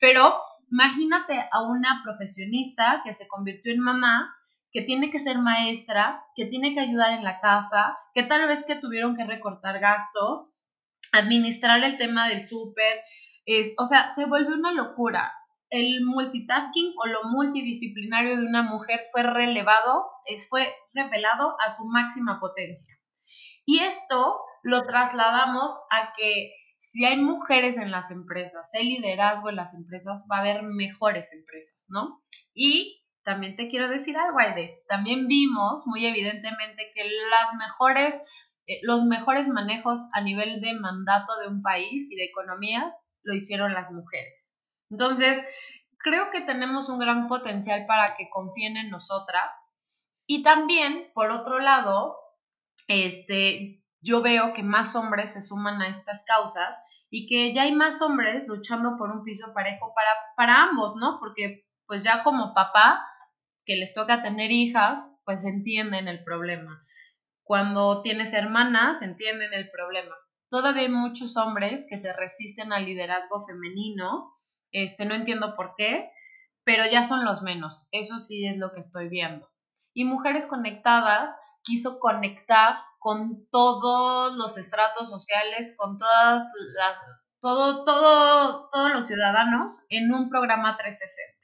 pero 0.00 0.34
imagínate 0.70 1.48
a 1.52 1.62
una 1.62 2.00
profesionista 2.02 3.02
que 3.04 3.14
se 3.14 3.28
convirtió 3.28 3.72
en 3.72 3.80
mamá, 3.80 4.34
que 4.72 4.82
tiene 4.82 5.10
que 5.10 5.18
ser 5.18 5.38
maestra, 5.38 6.22
que 6.34 6.46
tiene 6.46 6.74
que 6.74 6.80
ayudar 6.80 7.12
en 7.12 7.24
la 7.24 7.40
casa, 7.40 7.96
que 8.12 8.24
tal 8.24 8.46
vez 8.46 8.64
que 8.66 8.74
tuvieron 8.74 9.16
que 9.16 9.24
recortar 9.24 9.78
gastos, 9.78 10.50
administrar 11.12 11.82
el 11.84 11.96
tema 11.96 12.28
del 12.28 12.46
súper, 12.46 13.00
o 13.78 13.84
sea, 13.84 14.08
se 14.08 14.26
vuelve 14.26 14.54
una 14.54 14.72
locura. 14.72 15.32
El 15.70 16.04
multitasking 16.04 16.94
o 16.96 17.06
lo 17.06 17.24
multidisciplinario 17.24 18.36
de 18.36 18.46
una 18.46 18.62
mujer 18.62 19.00
fue 19.12 19.22
relevado, 19.22 20.06
fue 20.48 20.72
revelado 20.94 21.56
a 21.64 21.70
su 21.70 21.84
máxima 21.86 22.38
potencia. 22.40 22.94
Y 23.64 23.80
esto 23.80 24.40
lo 24.62 24.82
trasladamos 24.84 25.76
a 25.90 26.12
que 26.16 26.52
si 26.78 27.04
hay 27.04 27.16
mujeres 27.16 27.78
en 27.78 27.90
las 27.90 28.10
empresas, 28.10 28.70
hay 28.74 28.88
liderazgo 28.88 29.48
en 29.48 29.56
las 29.56 29.74
empresas, 29.74 30.28
va 30.30 30.36
a 30.36 30.40
haber 30.40 30.62
mejores 30.62 31.32
empresas, 31.32 31.86
¿no? 31.88 32.20
Y 32.54 33.02
también 33.24 33.56
te 33.56 33.68
quiero 33.68 33.88
decir 33.88 34.16
algo, 34.16 34.38
Aide, 34.38 34.82
también 34.88 35.26
vimos 35.26 35.82
muy 35.86 36.06
evidentemente 36.06 36.92
que 36.94 37.02
las 37.04 37.54
mejores, 37.54 38.14
eh, 38.66 38.78
los 38.82 39.04
mejores 39.04 39.48
manejos 39.48 40.06
a 40.12 40.20
nivel 40.20 40.60
de 40.60 40.74
mandato 40.74 41.36
de 41.38 41.48
un 41.48 41.60
país 41.60 42.08
y 42.10 42.14
de 42.14 42.24
economías 42.24 43.08
lo 43.24 43.34
hicieron 43.34 43.74
las 43.74 43.90
mujeres. 43.90 44.55
Entonces, 44.90 45.40
creo 45.98 46.30
que 46.30 46.40
tenemos 46.40 46.88
un 46.88 46.98
gran 46.98 47.28
potencial 47.28 47.86
para 47.86 48.14
que 48.14 48.28
confíen 48.30 48.76
en 48.76 48.90
nosotras. 48.90 49.72
Y 50.26 50.42
también, 50.42 51.10
por 51.14 51.30
otro 51.30 51.58
lado, 51.58 52.16
este, 52.88 53.82
yo 54.00 54.22
veo 54.22 54.52
que 54.52 54.62
más 54.62 54.94
hombres 54.96 55.32
se 55.32 55.40
suman 55.40 55.82
a 55.82 55.88
estas 55.88 56.24
causas 56.24 56.76
y 57.10 57.26
que 57.26 57.54
ya 57.54 57.62
hay 57.62 57.74
más 57.74 58.02
hombres 58.02 58.46
luchando 58.46 58.96
por 58.98 59.10
un 59.10 59.24
piso 59.24 59.52
parejo 59.54 59.92
para, 59.94 60.10
para 60.36 60.62
ambos, 60.62 60.96
¿no? 60.96 61.18
Porque 61.20 61.66
pues 61.86 62.02
ya 62.02 62.22
como 62.24 62.54
papá, 62.54 63.06
que 63.64 63.76
les 63.76 63.94
toca 63.94 64.22
tener 64.22 64.50
hijas, 64.50 65.20
pues 65.24 65.44
entienden 65.44 66.08
el 66.08 66.22
problema. 66.22 66.80
Cuando 67.42 68.02
tienes 68.02 68.32
hermanas, 68.32 69.02
entienden 69.02 69.52
el 69.54 69.70
problema. 69.70 70.14
Todavía 70.48 70.82
hay 70.82 70.88
muchos 70.88 71.36
hombres 71.36 71.86
que 71.88 71.98
se 71.98 72.12
resisten 72.12 72.72
al 72.72 72.84
liderazgo 72.84 73.44
femenino, 73.44 74.35
este, 74.72 75.04
no 75.04 75.14
entiendo 75.14 75.56
por 75.56 75.74
qué, 75.76 76.10
pero 76.64 76.84
ya 76.90 77.02
son 77.02 77.24
los 77.24 77.42
menos, 77.42 77.88
eso 77.92 78.18
sí 78.18 78.46
es 78.46 78.58
lo 78.58 78.72
que 78.72 78.80
estoy 78.80 79.08
viendo. 79.08 79.48
Y 79.94 80.04
Mujeres 80.04 80.46
Conectadas 80.46 81.30
quiso 81.62 81.98
conectar 81.98 82.76
con 82.98 83.48
todos 83.50 84.36
los 84.36 84.58
estratos 84.58 85.08
sociales, 85.08 85.74
con 85.76 85.98
todas 85.98 86.44
las, 86.74 86.98
todo, 87.40 87.84
todo, 87.84 88.68
todos 88.70 88.92
los 88.92 89.06
ciudadanos 89.06 89.86
en 89.88 90.12
un 90.12 90.28
programa 90.28 90.76
360. 90.76 91.36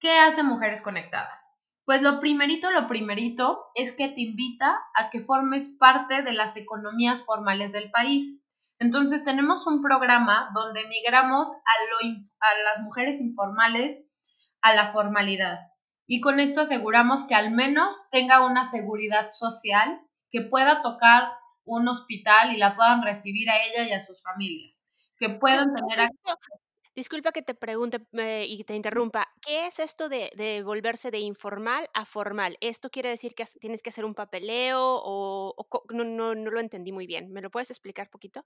¿Qué 0.00 0.18
hace 0.18 0.42
Mujeres 0.42 0.82
Conectadas? 0.82 1.48
Pues 1.84 2.02
lo 2.02 2.18
primerito, 2.18 2.70
lo 2.70 2.86
primerito 2.86 3.66
es 3.74 3.92
que 3.92 4.08
te 4.08 4.22
invita 4.22 4.80
a 4.94 5.10
que 5.10 5.20
formes 5.20 5.68
parte 5.78 6.22
de 6.22 6.32
las 6.32 6.56
economías 6.56 7.22
formales 7.22 7.72
del 7.72 7.90
país. 7.90 8.43
Entonces 8.84 9.24
tenemos 9.24 9.66
un 9.66 9.80
programa 9.80 10.50
donde 10.52 10.86
migramos 10.88 11.50
a, 11.50 12.46
a 12.46 12.62
las 12.64 12.82
mujeres 12.82 13.18
informales 13.18 14.04
a 14.60 14.74
la 14.74 14.92
formalidad. 14.92 15.58
Y 16.06 16.20
con 16.20 16.38
esto 16.38 16.60
aseguramos 16.60 17.24
que 17.24 17.34
al 17.34 17.50
menos 17.50 18.10
tenga 18.10 18.44
una 18.44 18.66
seguridad 18.66 19.30
social 19.30 20.02
que 20.30 20.42
pueda 20.42 20.82
tocar 20.82 21.30
un 21.64 21.88
hospital 21.88 22.52
y 22.52 22.58
la 22.58 22.76
puedan 22.76 23.02
recibir 23.02 23.48
a 23.48 23.56
ella 23.64 23.88
y 23.88 23.92
a 23.92 24.00
sus 24.00 24.22
familias, 24.22 24.86
que 25.18 25.30
puedan 25.30 25.74
tener 25.74 26.10
Disculpa 26.94 27.32
que 27.32 27.42
te 27.42 27.54
pregunte 27.54 27.98
eh, 28.12 28.46
y 28.48 28.62
te 28.62 28.76
interrumpa. 28.76 29.26
¿Qué 29.44 29.66
es 29.66 29.80
esto 29.80 30.08
de, 30.08 30.62
volverse 30.64 31.10
de 31.10 31.18
informal 31.18 31.90
a 31.92 32.04
formal? 32.04 32.56
¿Esto 32.60 32.88
quiere 32.88 33.08
decir 33.08 33.34
que 33.34 33.44
tienes 33.60 33.82
que 33.82 33.90
hacer 33.90 34.04
un 34.04 34.14
papeleo 34.14 34.78
o, 34.80 35.66
no, 35.90 36.04
no, 36.04 36.36
no, 36.36 36.50
lo 36.52 36.60
entendí 36.60 36.92
muy 36.92 37.08
bien? 37.08 37.32
¿Me 37.32 37.40
lo 37.40 37.50
puedes 37.50 37.70
explicar 37.70 38.10
poquito? 38.10 38.44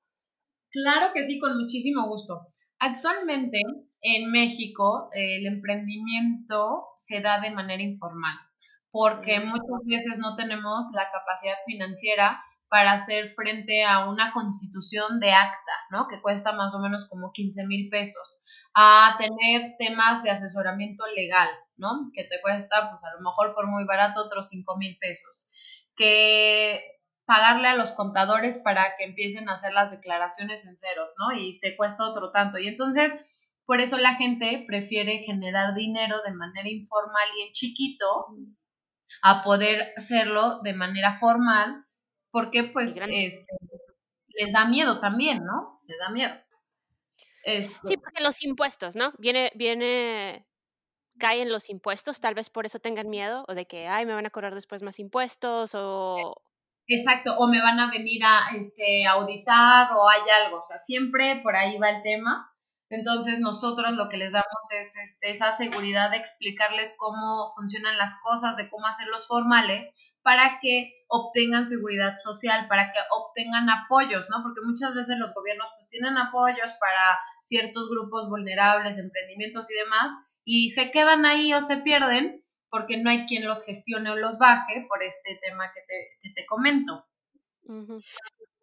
Claro 0.70 1.12
que 1.14 1.24
sí, 1.24 1.38
con 1.38 1.58
muchísimo 1.58 2.06
gusto. 2.08 2.48
Actualmente 2.78 3.60
en 4.00 4.30
México 4.30 5.08
el 5.12 5.46
emprendimiento 5.46 6.86
se 6.96 7.20
da 7.20 7.40
de 7.40 7.50
manera 7.50 7.82
informal 7.82 8.38
porque 8.90 9.40
muchas 9.40 9.84
veces 9.84 10.18
no 10.18 10.36
tenemos 10.36 10.86
la 10.94 11.10
capacidad 11.10 11.56
financiera 11.66 12.42
para 12.68 12.92
hacer 12.92 13.30
frente 13.30 13.84
a 13.84 14.08
una 14.08 14.32
constitución 14.32 15.20
de 15.20 15.32
acta, 15.32 15.72
¿no? 15.90 16.06
Que 16.06 16.20
cuesta 16.20 16.52
más 16.52 16.74
o 16.74 16.80
menos 16.80 17.06
como 17.08 17.32
15 17.32 17.66
mil 17.66 17.88
pesos, 17.88 18.42
a 18.74 19.16
tener 19.18 19.74
temas 19.78 20.22
de 20.22 20.30
asesoramiento 20.30 21.04
legal, 21.16 21.48
¿no? 21.76 22.10
Que 22.12 22.24
te 22.24 22.40
cuesta, 22.42 22.90
pues 22.90 23.02
a 23.04 23.14
lo 23.14 23.20
mejor 23.20 23.54
por 23.54 23.66
muy 23.66 23.84
barato, 23.84 24.22
otros 24.24 24.48
5 24.48 24.76
mil 24.76 24.98
pesos, 24.98 25.48
que 25.96 26.97
pagarle 27.28 27.68
a 27.68 27.76
los 27.76 27.92
contadores 27.92 28.56
para 28.56 28.96
que 28.96 29.04
empiecen 29.04 29.50
a 29.50 29.52
hacer 29.52 29.74
las 29.74 29.90
declaraciones 29.90 30.66
en 30.66 30.78
ceros, 30.78 31.12
¿no? 31.18 31.38
Y 31.38 31.60
te 31.60 31.76
cuesta 31.76 32.08
otro 32.08 32.30
tanto. 32.30 32.56
Y 32.56 32.68
entonces, 32.68 33.14
por 33.66 33.82
eso 33.82 33.98
la 33.98 34.14
gente 34.14 34.64
prefiere 34.66 35.18
generar 35.18 35.74
dinero 35.74 36.22
de 36.24 36.32
manera 36.32 36.70
informal 36.70 37.28
y 37.36 37.42
en 37.42 37.52
chiquito 37.52 38.06
a 39.22 39.42
poder 39.42 39.92
hacerlo 39.94 40.60
de 40.62 40.72
manera 40.72 41.18
formal, 41.18 41.84
porque 42.30 42.64
pues 42.64 42.96
este, 42.96 43.46
les 44.28 44.50
da 44.50 44.64
miedo 44.64 44.98
también, 44.98 45.44
¿no? 45.44 45.82
Les 45.86 45.98
da 45.98 46.08
miedo. 46.08 46.34
Sí, 47.84 47.98
porque 47.98 48.22
los 48.22 48.42
impuestos, 48.42 48.96
¿no? 48.96 49.12
Viene, 49.18 49.52
viene, 49.54 50.46
caen 51.18 51.52
los 51.52 51.68
impuestos, 51.68 52.20
tal 52.20 52.34
vez 52.34 52.48
por 52.48 52.64
eso 52.64 52.78
tengan 52.78 53.10
miedo, 53.10 53.44
o 53.48 53.54
de 53.54 53.66
que, 53.66 53.86
ay, 53.86 54.06
me 54.06 54.14
van 54.14 54.24
a 54.24 54.30
cobrar 54.30 54.54
después 54.54 54.80
más 54.80 54.98
impuestos, 54.98 55.74
o... 55.74 56.40
Exacto, 56.88 57.36
o 57.36 57.46
me 57.48 57.60
van 57.60 57.78
a 57.78 57.90
venir 57.90 58.22
a 58.24 58.48
este, 58.56 59.06
auditar, 59.06 59.92
o 59.92 60.08
hay 60.08 60.22
algo, 60.42 60.60
o 60.60 60.62
sea, 60.62 60.78
siempre 60.78 61.40
por 61.42 61.54
ahí 61.54 61.76
va 61.76 61.90
el 61.90 62.02
tema. 62.02 62.50
Entonces 62.88 63.38
nosotros 63.40 63.92
lo 63.92 64.08
que 64.08 64.16
les 64.16 64.32
damos 64.32 64.64
es 64.70 64.96
este, 64.96 65.30
esa 65.30 65.52
seguridad 65.52 66.10
de 66.10 66.16
explicarles 66.16 66.94
cómo 66.98 67.52
funcionan 67.54 67.98
las 67.98 68.18
cosas, 68.22 68.56
de 68.56 68.70
cómo 68.70 68.86
hacerlos 68.86 69.26
formales 69.26 69.92
para 70.22 70.58
que 70.60 70.94
obtengan 71.08 71.66
seguridad 71.66 72.16
social, 72.16 72.66
para 72.68 72.90
que 72.90 72.98
obtengan 73.10 73.68
apoyos, 73.68 74.28
¿no? 74.30 74.42
Porque 74.42 74.62
muchas 74.64 74.94
veces 74.94 75.18
los 75.18 75.34
gobiernos 75.34 75.68
pues 75.76 75.90
tienen 75.90 76.16
apoyos 76.16 76.72
para 76.80 77.18
ciertos 77.42 77.90
grupos 77.90 78.30
vulnerables, 78.30 78.96
emprendimientos 78.96 79.70
y 79.70 79.74
demás, 79.74 80.12
y 80.44 80.70
se 80.70 80.90
quedan 80.90 81.26
ahí 81.26 81.52
o 81.52 81.60
se 81.60 81.76
pierden 81.76 82.42
porque 82.70 82.96
no 82.96 83.10
hay 83.10 83.24
quien 83.26 83.46
los 83.46 83.64
gestione 83.64 84.10
o 84.10 84.16
los 84.16 84.38
baje 84.38 84.86
por 84.88 85.02
este 85.02 85.38
tema 85.42 85.70
que 85.72 85.80
te, 85.86 86.08
que 86.22 86.30
te 86.34 86.46
comento. 86.46 87.04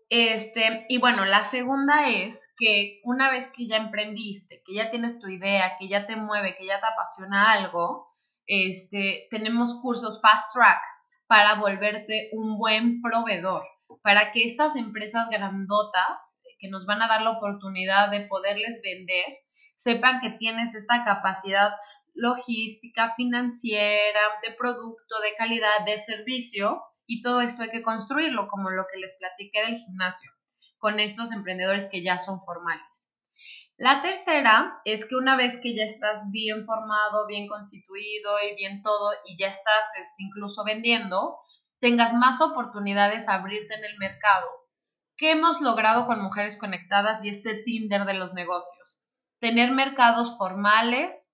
Este, 0.09 0.85
y 0.89 0.99
bueno, 0.99 1.25
la 1.25 1.43
segunda 1.43 2.09
es 2.09 2.53
que 2.57 3.01
una 3.03 3.31
vez 3.31 3.47
que 3.47 3.67
ya 3.67 3.77
emprendiste, 3.77 4.61
que 4.65 4.75
ya 4.75 4.89
tienes 4.89 5.19
tu 5.19 5.27
idea, 5.27 5.77
que 5.79 5.87
ya 5.87 6.05
te 6.05 6.15
mueve, 6.15 6.55
que 6.57 6.65
ya 6.65 6.79
te 6.79 6.85
apasiona 6.85 7.51
algo, 7.53 8.07
este, 8.47 9.27
tenemos 9.31 9.79
cursos 9.81 10.21
fast 10.21 10.53
track 10.53 10.79
para 11.27 11.55
volverte 11.55 12.29
un 12.33 12.57
buen 12.57 13.01
proveedor, 13.01 13.63
para 14.03 14.31
que 14.31 14.43
estas 14.43 14.75
empresas 14.75 15.27
grandotas 15.29 16.39
que 16.59 16.69
nos 16.69 16.85
van 16.85 17.01
a 17.01 17.07
dar 17.07 17.21
la 17.23 17.31
oportunidad 17.31 18.11
de 18.11 18.21
poderles 18.27 18.81
vender, 18.83 19.39
sepan 19.75 20.21
que 20.21 20.29
tienes 20.31 20.75
esta 20.75 21.03
capacidad 21.03 21.71
logística, 22.15 23.13
financiera, 23.15 24.21
de 24.41 24.53
producto, 24.55 25.19
de 25.19 25.35
calidad, 25.37 25.85
de 25.85 25.97
servicio 25.97 26.81
y 27.05 27.21
todo 27.21 27.41
esto 27.41 27.63
hay 27.63 27.69
que 27.69 27.83
construirlo, 27.83 28.47
como 28.47 28.69
lo 28.71 28.85
que 28.91 28.99
les 28.99 29.15
platiqué 29.19 29.61
del 29.61 29.77
gimnasio, 29.77 30.31
con 30.77 30.99
estos 30.99 31.31
emprendedores 31.31 31.87
que 31.91 32.03
ya 32.03 32.17
son 32.17 32.41
formales. 32.43 33.11
La 33.77 34.01
tercera 34.01 34.79
es 34.85 35.05
que 35.05 35.15
una 35.15 35.35
vez 35.35 35.59
que 35.61 35.75
ya 35.75 35.83
estás 35.83 36.31
bien 36.31 36.65
formado, 36.65 37.27
bien 37.27 37.47
constituido 37.47 38.31
y 38.49 38.55
bien 38.55 38.81
todo, 38.81 39.11
y 39.25 39.37
ya 39.37 39.47
estás 39.47 39.85
este, 39.99 40.23
incluso 40.23 40.63
vendiendo, 40.63 41.37
tengas 41.81 42.13
más 42.13 42.39
oportunidades 42.39 43.27
a 43.27 43.35
abrirte 43.35 43.75
en 43.75 43.83
el 43.83 43.97
mercado. 43.97 44.47
¿Qué 45.17 45.31
hemos 45.31 45.59
logrado 45.61 46.05
con 46.07 46.21
Mujeres 46.21 46.57
Conectadas 46.57 47.23
y 47.23 47.29
este 47.29 47.55
Tinder 47.63 48.05
de 48.05 48.13
los 48.13 48.33
negocios? 48.33 49.05
Tener 49.39 49.71
mercados 49.71 50.37
formales, 50.37 51.24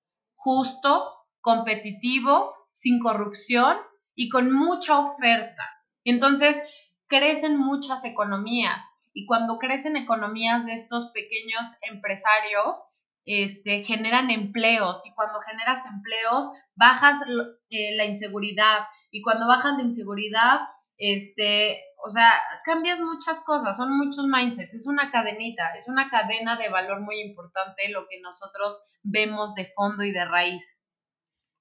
justos, 0.43 1.05
competitivos, 1.39 2.47
sin 2.71 2.99
corrupción 2.99 3.77
y 4.15 4.29
con 4.29 4.51
mucha 4.51 4.97
oferta. 4.99 5.63
Entonces, 6.03 6.59
crecen 7.07 7.57
muchas 7.57 8.05
economías 8.05 8.83
y 9.13 9.27
cuando 9.27 9.59
crecen 9.59 9.97
economías 9.97 10.65
de 10.65 10.73
estos 10.73 11.11
pequeños 11.11 11.67
empresarios, 11.83 12.83
este, 13.25 13.83
generan 13.83 14.31
empleos 14.31 15.03
y 15.05 15.13
cuando 15.13 15.39
generas 15.41 15.85
empleos, 15.85 16.49
bajas 16.75 17.21
eh, 17.69 17.95
la 17.95 18.05
inseguridad 18.05 18.87
y 19.11 19.21
cuando 19.21 19.47
bajan 19.47 19.77
de 19.77 19.83
inseguridad, 19.83 20.61
este, 21.01 21.83
o 22.05 22.09
sea, 22.09 22.31
cambias 22.63 22.99
muchas 22.99 23.39
cosas, 23.39 23.75
son 23.75 23.97
muchos 23.97 24.27
mindsets, 24.27 24.75
es 24.75 24.87
una 24.87 25.11
cadenita, 25.11 25.73
es 25.75 25.89
una 25.89 26.09
cadena 26.09 26.57
de 26.57 26.69
valor 26.69 27.01
muy 27.01 27.19
importante 27.21 27.89
lo 27.89 28.07
que 28.07 28.21
nosotros 28.21 28.99
vemos 29.03 29.55
de 29.55 29.65
fondo 29.65 30.03
y 30.03 30.11
de 30.11 30.25
raíz. 30.25 30.79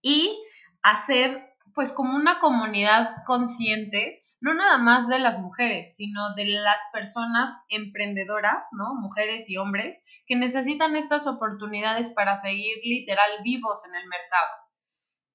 Y 0.03 0.38
hacer 0.82 1.47
pues 1.74 1.93
como 1.93 2.16
una 2.16 2.41
comunidad 2.41 3.16
consciente 3.26 4.20
no 4.41 4.55
nada 4.55 4.78
más 4.78 5.07
de 5.07 5.18
las 5.18 5.38
mujeres, 5.38 5.97
sino 5.97 6.34
de 6.34 6.47
las 6.47 6.80
personas 6.93 7.53
emprendedoras, 7.68 8.68
¿no? 8.72 8.95
Mujeres 8.95 9.51
y 9.51 9.59
hombres, 9.59 9.99
que 10.26 10.36
necesitan 10.36 10.97
estas 10.97 11.26
oportunidades 11.26 12.09
para 12.09 12.36
seguir 12.36 12.78
literal 12.82 13.30
vivos 13.45 13.84
en 13.86 13.95
el 13.95 14.07
mercado. 14.09 14.70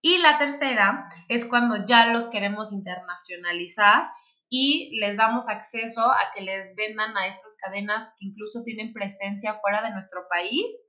Y 0.05 0.19
la 0.19 0.37
tercera 0.37 1.07
es 1.29 1.45
cuando 1.45 1.83
ya 1.83 2.05
los 2.05 2.27
queremos 2.27 2.71
internacionalizar 2.71 4.11
y 4.47 4.95
les 4.99 5.17
damos 5.17 5.49
acceso 5.49 6.01
a 6.11 6.31
que 6.35 6.41
les 6.41 6.75
vendan 6.75 7.17
a 7.17 7.25
estas 7.25 7.55
cadenas 7.59 8.13
que 8.19 8.27
incluso 8.27 8.61
tienen 8.63 8.93
presencia 8.93 9.55
fuera 9.55 9.81
de 9.81 9.89
nuestro 9.89 10.27
país 10.29 10.87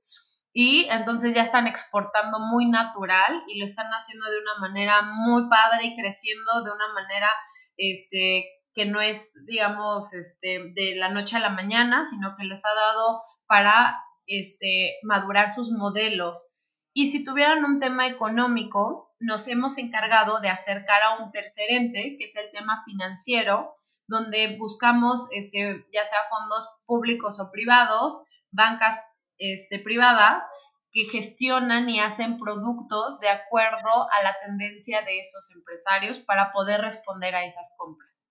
y 0.53 0.85
entonces 0.91 1.33
ya 1.33 1.41
están 1.41 1.65
exportando 1.65 2.37
muy 2.37 2.69
natural 2.69 3.41
y 3.47 3.57
lo 3.57 3.65
están 3.65 3.87
haciendo 3.87 4.29
de 4.29 4.37
una 4.39 4.59
manera 4.59 5.01
muy 5.01 5.49
padre 5.49 5.87
y 5.87 5.95
creciendo 5.95 6.63
de 6.63 6.69
una 6.69 6.93
manera 6.93 7.29
este 7.75 8.45
que 8.75 8.85
no 8.85 9.01
es 9.01 9.33
digamos 9.47 10.13
este 10.13 10.73
de 10.75 10.93
la 10.95 11.09
noche 11.09 11.37
a 11.37 11.39
la 11.39 11.49
mañana, 11.49 12.05
sino 12.05 12.35
que 12.37 12.43
les 12.43 12.63
ha 12.63 12.71
dado 12.75 13.23
para 13.47 13.99
este 14.27 14.97
madurar 15.01 15.49
sus 15.49 15.71
modelos. 15.71 16.51
Y 16.93 17.07
si 17.07 17.23
tuvieran 17.23 17.65
un 17.65 17.79
tema 17.79 18.07
económico, 18.07 19.06
nos 19.19 19.47
hemos 19.47 19.77
encargado 19.77 20.39
de 20.39 20.49
acercar 20.49 21.01
a 21.03 21.23
un 21.23 21.31
tercer 21.31 21.65
ente, 21.69 22.15
que 22.17 22.25
es 22.25 22.35
el 22.35 22.51
tema 22.51 22.83
financiero, 22.85 23.73
donde 24.07 24.57
buscamos 24.57 25.27
este, 25.31 25.85
ya 25.91 26.05
sea 26.05 26.19
fondos 26.29 26.69
públicos 26.85 27.39
o 27.39 27.51
privados, 27.51 28.23
bancas 28.51 28.97
este, 29.37 29.79
privadas, 29.79 30.43
que 30.91 31.05
gestionan 31.05 31.89
y 31.89 31.99
hacen 31.99 32.39
productos 32.39 33.19
de 33.19 33.29
acuerdo 33.29 34.07
a 34.11 34.23
la 34.23 34.35
tendencia 34.45 35.01
de 35.01 35.19
esos 35.19 35.53
empresarios 35.55 36.19
para 36.19 36.51
poder 36.51 36.81
responder 36.81 37.35
a 37.35 37.43
esas 37.43 37.75
compras. 37.77 38.25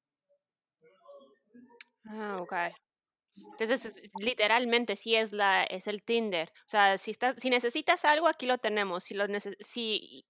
Ah, 2.08 2.38
ok. 2.40 2.54
Entonces, 3.36 3.94
literalmente 4.18 4.96
sí 4.96 5.14
es 5.14 5.32
la 5.32 5.64
es 5.64 5.86
el 5.86 6.02
Tinder. 6.02 6.50
O 6.60 6.68
sea, 6.68 6.96
si 6.96 7.10
estás 7.10 7.36
si 7.38 7.50
necesitas 7.50 8.04
algo, 8.04 8.28
aquí 8.28 8.46
lo 8.46 8.56
tenemos. 8.56 9.04
Si 9.04 9.14
lo 9.14 9.26
si 9.60 10.26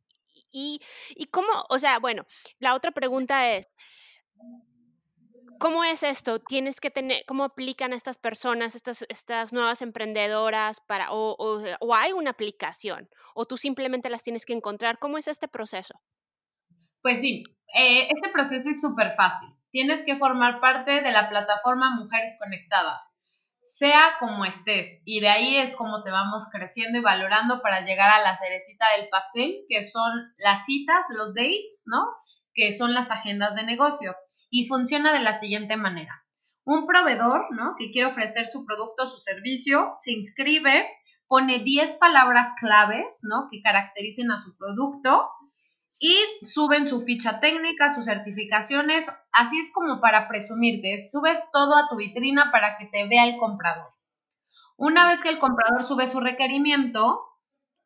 y, 0.51 0.81
y 1.11 1.27
cómo, 1.27 1.49
o 1.69 1.79
sea, 1.79 1.99
bueno, 1.99 2.25
la 2.59 2.75
otra 2.75 2.93
pregunta 2.93 3.53
es, 3.55 3.69
¿cómo 5.59 5.85
es 5.85 6.03
esto? 6.03 6.41
Tienes 6.41 6.81
que 6.81 6.91
tener, 6.91 7.25
¿cómo 7.27 7.45
aplican 7.45 7.93
estas 7.93 8.19
personas, 8.19 8.75
estas, 8.75 9.05
estas 9.09 9.53
nuevas 9.53 9.83
emprendedoras 9.83 10.81
para, 10.81 11.13
o, 11.13 11.37
o, 11.81 11.95
hay 11.95 12.13
una 12.13 12.31
aplicación, 12.31 13.09
o 13.35 13.47
tú 13.47 13.57
simplemente 13.57 14.11
las 14.11 14.23
tienes 14.23 14.45
que 14.45 14.53
encontrar? 14.53 14.99
¿Cómo 14.99 15.19
es 15.19 15.29
este 15.29 15.49
proceso? 15.49 16.01
Pues 17.03 17.21
sí, 17.21 17.45
eh, 17.75 18.09
este 18.11 18.31
proceso 18.31 18.71
es 18.71 18.81
súper 18.81 19.13
fácil. 19.15 19.49
Tienes 19.71 20.03
que 20.03 20.17
formar 20.17 20.61
parte 20.61 21.03
de 21.03 21.13
la 21.13 21.29
plataforma 21.29 21.95
Mujeres 21.97 22.37
Conectadas 22.39 23.16
sea 23.67 24.15
como 24.21 24.45
estés. 24.45 25.03
Y 25.05 25.21
de 25.21 25.29
ahí 25.29 25.57
es 25.57 25.75
como 25.75 26.03
te 26.05 26.11
vamos 26.11 26.47
creciendo 26.51 26.99
y 26.99 27.03
valorando 27.03 27.61
para 27.61 27.85
llegar 27.85 28.09
a 28.11 28.23
la 28.23 28.37
cerecita 28.37 28.87
del 28.97 29.09
pastel, 29.09 29.65
que 29.69 29.83
son 29.83 30.13
las 30.39 30.65
citas, 30.65 31.05
los 31.11 31.35
dates, 31.35 31.83
¿no? 31.87 32.07
Que 32.55 32.73
son 32.73 32.95
las 32.95 33.11
agendas 33.11 33.55
de 33.57 33.65
negocio. 33.65 34.17
Y 34.51 34.67
funciona 34.67 35.13
de 35.13 35.21
la 35.21 35.33
siguiente 35.33 35.77
manera. 35.77 36.23
Un 36.65 36.87
proveedor, 36.87 37.49
¿no? 37.51 37.75
Que 37.77 37.91
quiere 37.91 38.09
ofrecer 38.09 38.47
su 38.47 38.65
producto 38.65 39.03
o 39.03 39.07
su 39.07 39.19
servicio, 39.19 39.95
se 39.99 40.13
inscribe, 40.13 40.89
pone 41.27 41.59
10 41.59 41.95
palabras 41.95 42.53
claves, 42.59 43.19
¿no? 43.23 43.47
Que 43.51 43.61
caractericen 43.63 44.31
a 44.31 44.37
su 44.37 44.57
producto 44.57 45.29
y 45.99 46.17
suben 46.43 46.87
su 46.87 47.01
ficha 47.01 47.41
técnica, 47.41 47.95
sus 47.95 48.05
certificaciones, 48.05 49.11
así 49.33 49.59
es 49.59 49.73
como 49.73 50.01
para 50.01 50.29
presumirte, 50.29 50.97
subes 51.11 51.43
todo 51.53 51.77
a 51.77 51.89
tu 51.89 51.97
vitrina 51.97 52.51
para 52.53 52.77
que 52.77 52.87
te 52.87 53.09
vea 53.09 53.25
el 53.25 53.39
comprador. 53.39 53.95
Una 54.77 55.09
vez 55.09 55.23
que 55.23 55.31
el 55.31 55.39
comprador 55.39 55.83
sube 55.83 56.07
su 56.07 56.21
requerimiento, 56.21 57.21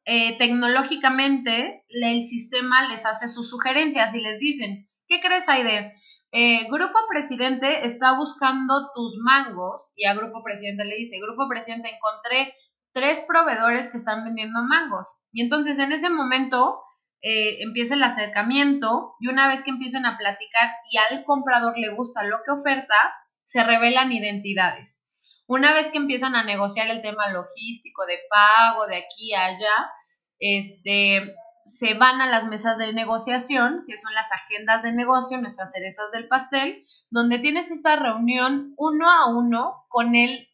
eh, 0.04 0.36
tecnológicamente 0.38 1.84
el 1.88 2.20
sistema 2.22 2.88
les 2.88 3.06
hace 3.06 3.28
sus 3.28 3.48
sugerencias 3.48 4.14
y 4.14 4.20
les 4.20 4.40
dicen, 4.40 4.88
¿qué 5.06 5.20
crees, 5.20 5.48
Aide? 5.48 5.94
Eh, 6.32 6.66
Grupo 6.70 6.98
Presidente 7.08 7.84
está 7.84 8.16
buscando 8.16 8.90
tus 8.94 9.18
mangos 9.18 9.92
y 9.94 10.06
a 10.06 10.14
Grupo 10.14 10.42
Presidente 10.42 10.84
le 10.84 10.96
dice, 10.96 11.20
Grupo 11.20 11.48
Presidente, 11.48 11.90
encontré 11.90 12.54
tres 12.92 13.20
proveedores 13.20 13.88
que 13.88 13.98
están 13.98 14.24
vendiendo 14.24 14.62
mangos. 14.62 15.20
Y 15.32 15.42
entonces 15.42 15.78
en 15.78 15.92
ese 15.92 16.10
momento 16.10 16.80
eh, 17.22 17.62
empieza 17.62 17.94
el 17.94 18.02
acercamiento 18.02 19.14
y 19.20 19.28
una 19.28 19.48
vez 19.48 19.62
que 19.62 19.70
empiezan 19.70 20.06
a 20.06 20.16
platicar 20.16 20.70
y 20.90 20.96
al 20.96 21.24
comprador 21.24 21.76
le 21.76 21.94
gusta 21.94 22.22
lo 22.24 22.38
que 22.44 22.52
ofertas, 22.52 23.12
se 23.44 23.62
revelan 23.62 24.12
identidades. 24.12 25.06
Una 25.46 25.74
vez 25.74 25.88
que 25.88 25.98
empiezan 25.98 26.34
a 26.36 26.44
negociar 26.44 26.88
el 26.88 27.02
tema 27.02 27.28
logístico, 27.32 28.06
de 28.06 28.18
pago, 28.30 28.86
de 28.86 28.96
aquí 28.96 29.34
a 29.34 29.46
allá, 29.46 29.90
este, 30.38 31.34
se 31.64 31.94
van 31.94 32.20
a 32.20 32.28
las 32.28 32.46
mesas 32.46 32.78
de 32.78 32.92
negociación, 32.92 33.84
que 33.86 33.96
son 33.96 34.14
las 34.14 34.30
agendas 34.32 34.82
de 34.82 34.92
negocio, 34.92 35.38
nuestras 35.38 35.72
cerezas 35.72 36.10
del 36.12 36.28
pastel, 36.28 36.86
donde 37.10 37.38
tienes 37.38 37.70
esta 37.70 37.96
reunión 37.96 38.74
uno 38.76 39.10
a 39.10 39.26
uno 39.28 39.84
con 39.88 40.14
el 40.14 40.48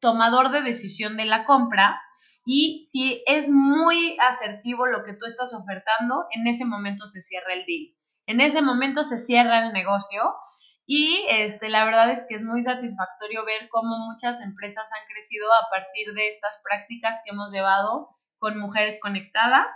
tomador 0.00 0.50
de 0.50 0.62
decisión 0.62 1.16
de 1.16 1.24
la 1.24 1.44
compra 1.44 2.00
y 2.50 2.82
si 2.82 3.22
es 3.26 3.50
muy 3.50 4.16
asertivo 4.18 4.86
lo 4.86 5.04
que 5.04 5.12
tú 5.12 5.26
estás 5.26 5.52
ofertando, 5.52 6.24
en 6.30 6.46
ese 6.46 6.64
momento 6.64 7.04
se 7.04 7.20
cierra 7.20 7.52
el 7.52 7.66
deal. 7.66 7.94
En 8.26 8.40
ese 8.40 8.62
momento 8.62 9.02
se 9.02 9.18
cierra 9.18 9.66
el 9.66 9.74
negocio 9.74 10.34
y 10.86 11.26
este, 11.28 11.68
la 11.68 11.84
verdad 11.84 12.10
es 12.10 12.24
que 12.26 12.36
es 12.36 12.42
muy 12.42 12.62
satisfactorio 12.62 13.44
ver 13.44 13.68
cómo 13.68 13.98
muchas 13.98 14.40
empresas 14.40 14.88
han 14.94 15.06
crecido 15.12 15.44
a 15.52 15.68
partir 15.68 16.14
de 16.14 16.28
estas 16.28 16.62
prácticas 16.64 17.20
que 17.22 17.32
hemos 17.32 17.52
llevado 17.52 18.16
con 18.38 18.58
mujeres 18.58 18.98
conectadas. 18.98 19.68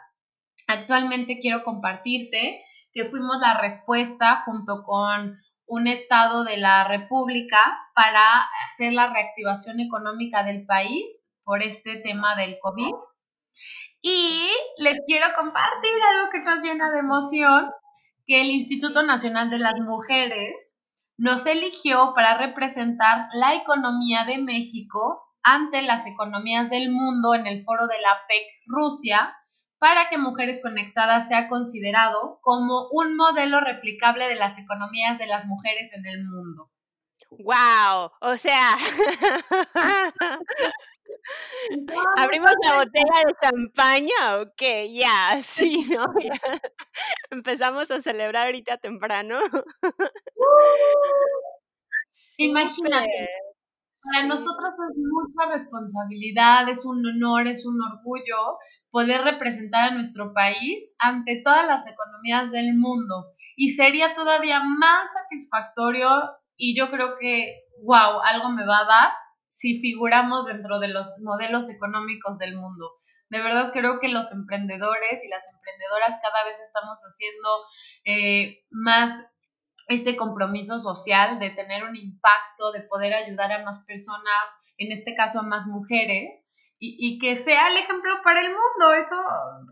Actualmente 0.66 1.40
quiero 1.40 1.64
compartirte 1.64 2.62
que 2.94 3.04
fuimos 3.04 3.38
la 3.38 3.60
respuesta 3.60 4.36
junto 4.46 4.82
con 4.84 5.36
un 5.66 5.86
estado 5.88 6.44
de 6.44 6.56
la 6.56 6.84
República 6.88 7.60
para 7.94 8.48
hacer 8.64 8.94
la 8.94 9.12
reactivación 9.12 9.78
económica 9.78 10.42
del 10.42 10.64
país 10.64 11.21
por 11.45 11.62
este 11.62 12.01
tema 12.01 12.36
del 12.36 12.59
COVID. 12.61 12.95
Y 14.03 14.49
les 14.78 15.01
quiero 15.07 15.26
compartir 15.36 15.93
algo 16.11 16.30
que 16.30 16.40
nos 16.40 16.62
llena 16.62 16.90
de 16.90 17.01
emoción, 17.01 17.70
que 18.26 18.40
el 18.40 18.51
Instituto 18.51 19.03
Nacional 19.03 19.51
de 19.51 19.59
las 19.59 19.78
Mujeres 19.80 20.80
nos 21.16 21.47
eligió 21.47 22.12
para 22.14 22.36
representar 22.38 23.28
la 23.32 23.55
economía 23.55 24.24
de 24.24 24.38
México 24.38 25.22
ante 25.43 25.82
las 25.82 26.07
economías 26.07 26.70
del 26.70 26.90
mundo 26.90 27.34
en 27.34 27.47
el 27.47 27.62
foro 27.62 27.86
de 27.86 28.01
la 28.01 28.16
PEC 28.28 28.45
Rusia 28.66 29.36
para 29.78 30.09
que 30.09 30.18
Mujeres 30.18 30.61
Conectadas 30.62 31.26
sea 31.26 31.49
considerado 31.49 32.38
como 32.40 32.88
un 32.93 33.16
modelo 33.16 33.61
replicable 33.61 34.28
de 34.28 34.36
las 34.36 34.59
economías 34.59 35.18
de 35.18 35.26
las 35.26 35.47
mujeres 35.47 35.93
en 35.93 36.07
el 36.07 36.24
mundo. 36.24 36.70
¡Wow! 37.30 38.12
O 38.20 38.36
sea, 38.36 38.76
¿Abrimos 42.22 42.52
la 42.62 42.76
botella 42.76 43.24
de 43.26 43.34
champaña 43.40 44.36
o 44.40 44.52
qué? 44.56 44.92
Ya, 44.92 45.38
sí, 45.42 45.86
¿no? 45.90 46.04
Empezamos 47.30 47.90
a 47.90 48.00
celebrar 48.00 48.46
ahorita 48.46 48.78
temprano. 48.78 49.38
Imagínate, 52.38 53.28
para 54.04 54.26
nosotros 54.26 54.70
es 54.70 54.96
mucha 54.98 55.50
responsabilidad, 55.50 56.68
es 56.68 56.84
un 56.84 57.04
honor, 57.06 57.46
es 57.46 57.66
un 57.66 57.80
orgullo 57.82 58.58
poder 58.90 59.22
representar 59.22 59.90
a 59.90 59.94
nuestro 59.94 60.32
país 60.32 60.94
ante 60.98 61.42
todas 61.44 61.66
las 61.66 61.86
economías 61.86 62.52
del 62.52 62.76
mundo. 62.76 63.32
Y 63.56 63.70
sería 63.70 64.14
todavía 64.14 64.62
más 64.62 65.12
satisfactorio 65.12 66.08
y 66.56 66.76
yo 66.78 66.90
creo 66.90 67.16
que, 67.18 67.64
wow, 67.84 68.20
algo 68.24 68.50
me 68.50 68.64
va 68.66 68.78
a 68.78 68.84
dar 68.84 69.12
si 69.53 69.78
figuramos 69.80 70.46
dentro 70.46 70.80
de 70.80 70.88
los 70.88 71.18
modelos 71.22 71.68
económicos 71.68 72.38
del 72.38 72.57
mundo. 72.57 72.90
De 73.28 73.42
verdad 73.42 73.70
creo 73.74 74.00
que 74.00 74.09
los 74.09 74.32
emprendedores 74.32 75.22
y 75.22 75.28
las 75.28 75.46
emprendedoras 75.53 76.18
cada 76.22 76.44
vez 76.44 76.59
estamos 76.59 76.98
haciendo 77.00 77.48
eh, 78.07 78.64
más 78.70 79.11
este 79.88 80.16
compromiso 80.16 80.78
social 80.78 81.38
de 81.38 81.50
tener 81.50 81.84
un 81.84 81.96
impacto, 81.96 82.72
de 82.72 82.80
poder 82.80 83.12
ayudar 83.12 83.53
a 83.53 83.62
más 83.62 83.84
personas, 83.84 84.42
en 84.78 84.90
este 84.90 85.14
caso 85.14 85.40
a 85.40 85.42
más 85.42 85.66
mujeres, 85.66 86.48
y, 86.84 87.20
que 87.20 87.36
sea 87.36 87.68
el 87.68 87.76
ejemplo 87.76 88.12
para 88.24 88.40
el 88.40 88.48
mundo. 88.48 88.92
Eso 88.94 89.14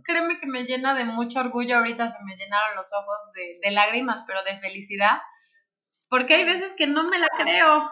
créeme 0.05 0.39
que 0.39 0.47
me 0.47 0.63
llena 0.63 0.95
de 0.95 1.05
mucho 1.05 1.41
orgullo. 1.41 1.79
Ahorita 1.79 2.07
se 2.07 2.23
me 2.23 2.37
llenaron 2.37 2.77
los 2.77 2.89
ojos 2.95 3.33
de, 3.35 3.59
de 3.61 3.71
lágrimas, 3.73 4.23
pero 4.29 4.45
de 4.45 4.61
felicidad, 4.61 5.19
porque 6.09 6.35
hay 6.35 6.45
veces 6.45 6.73
que 6.75 6.87
no 6.87 7.03
me 7.09 7.19
la 7.19 7.29
creo. 7.37 7.91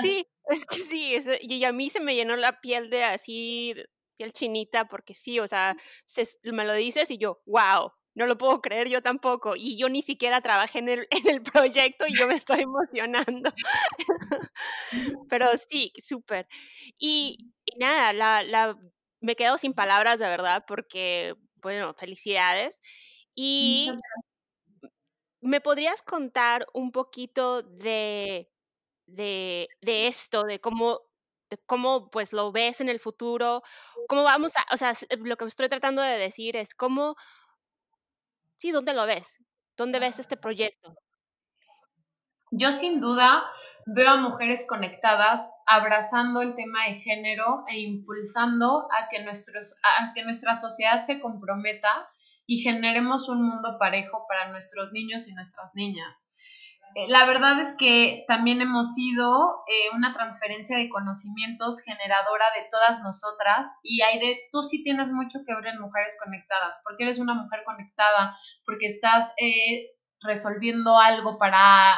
Sí, 0.00 0.24
es 0.48 0.64
que 0.64 0.78
sí, 0.78 1.16
y 1.42 1.64
a 1.64 1.72
mí 1.72 1.90
se 1.90 2.00
me 2.00 2.14
llenó 2.14 2.36
la 2.36 2.60
piel 2.60 2.90
de 2.90 3.04
así, 3.04 3.74
piel 4.16 4.32
chinita, 4.32 4.86
porque 4.88 5.14
sí, 5.14 5.40
o 5.40 5.46
sea, 5.48 5.76
me 6.44 6.64
lo 6.64 6.74
dices 6.74 7.10
y 7.10 7.18
yo, 7.18 7.42
wow, 7.46 7.92
no 8.14 8.26
lo 8.26 8.38
puedo 8.38 8.60
creer 8.62 8.88
yo 8.88 9.02
tampoco. 9.02 9.54
Y 9.56 9.76
yo 9.78 9.88
ni 9.88 10.02
siquiera 10.02 10.40
trabajé 10.40 10.78
en 10.80 10.88
el, 10.88 11.08
en 11.28 11.28
el 11.28 11.42
proyecto 11.42 12.06
y 12.08 12.16
yo 12.16 12.26
me 12.26 12.36
estoy 12.36 12.62
emocionando. 12.62 13.50
Pero 15.30 15.48
sí, 15.68 15.92
súper. 15.98 16.48
Y, 16.98 17.52
nada, 17.78 18.12
la, 18.12 18.42
la, 18.42 18.78
me 19.20 19.36
quedo 19.36 19.58
sin 19.58 19.74
palabras 19.74 20.18
de 20.18 20.26
verdad 20.26 20.64
porque, 20.66 21.34
bueno, 21.56 21.94
felicidades. 21.94 22.82
Y 23.34 23.90
me 25.40 25.60
podrías 25.60 26.02
contar 26.02 26.66
un 26.74 26.92
poquito 26.92 27.62
de, 27.62 28.50
de, 29.06 29.68
de 29.80 30.06
esto, 30.08 30.44
de 30.44 30.60
cómo 30.60 31.00
cómo 31.66 32.10
pues 32.10 32.32
lo 32.32 32.52
ves 32.52 32.80
en 32.80 32.88
el 32.88 32.98
futuro, 32.98 33.62
cómo 34.08 34.24
vamos 34.24 34.56
a, 34.56 34.74
o 34.74 34.76
sea, 34.76 34.94
lo 35.18 35.36
que 35.36 35.44
estoy 35.44 35.68
tratando 35.68 36.02
de 36.02 36.18
decir 36.18 36.56
es 36.56 36.74
cómo, 36.74 37.16
sí, 38.56 38.72
¿dónde 38.72 38.94
lo 38.94 39.06
ves? 39.06 39.38
¿Dónde 39.76 40.00
ves 40.00 40.18
este 40.18 40.36
proyecto? 40.36 40.96
Yo 42.50 42.72
sin 42.72 43.00
duda 43.00 43.44
veo 43.86 44.08
a 44.08 44.16
mujeres 44.16 44.66
conectadas 44.68 45.52
abrazando 45.66 46.42
el 46.42 46.54
tema 46.54 46.86
de 46.88 46.94
género 47.00 47.64
e 47.68 47.80
impulsando 47.80 48.88
a 48.92 49.08
que, 49.08 49.22
nuestros, 49.22 49.78
a 49.82 50.12
que 50.14 50.24
nuestra 50.24 50.54
sociedad 50.54 51.02
se 51.02 51.20
comprometa 51.20 52.08
y 52.46 52.58
generemos 52.58 53.28
un 53.28 53.42
mundo 53.42 53.76
parejo 53.78 54.24
para 54.28 54.50
nuestros 54.50 54.92
niños 54.92 55.28
y 55.28 55.34
nuestras 55.34 55.74
niñas. 55.74 56.30
Eh, 56.94 57.08
la 57.08 57.26
verdad 57.26 57.60
es 57.60 57.74
que 57.76 58.24
también 58.26 58.62
hemos 58.62 58.94
sido 58.94 59.62
eh, 59.66 59.94
una 59.94 60.14
transferencia 60.14 60.78
de 60.78 60.88
conocimientos 60.88 61.82
generadora 61.82 62.46
de 62.54 62.66
todas 62.70 63.02
nosotras 63.02 63.66
y 63.82 64.00
hay 64.02 64.18
de, 64.18 64.40
tú 64.50 64.62
sí 64.62 64.82
tienes 64.82 65.10
mucho 65.10 65.40
que 65.46 65.54
ver 65.54 65.66
en 65.66 65.80
Mujeres 65.80 66.16
Conectadas, 66.22 66.80
porque 66.84 67.04
eres 67.04 67.18
una 67.18 67.34
mujer 67.34 67.64
conectada, 67.64 68.34
porque 68.64 68.86
estás 68.86 69.34
eh, 69.36 69.90
resolviendo 70.20 70.98
algo 70.98 71.38
para 71.38 71.94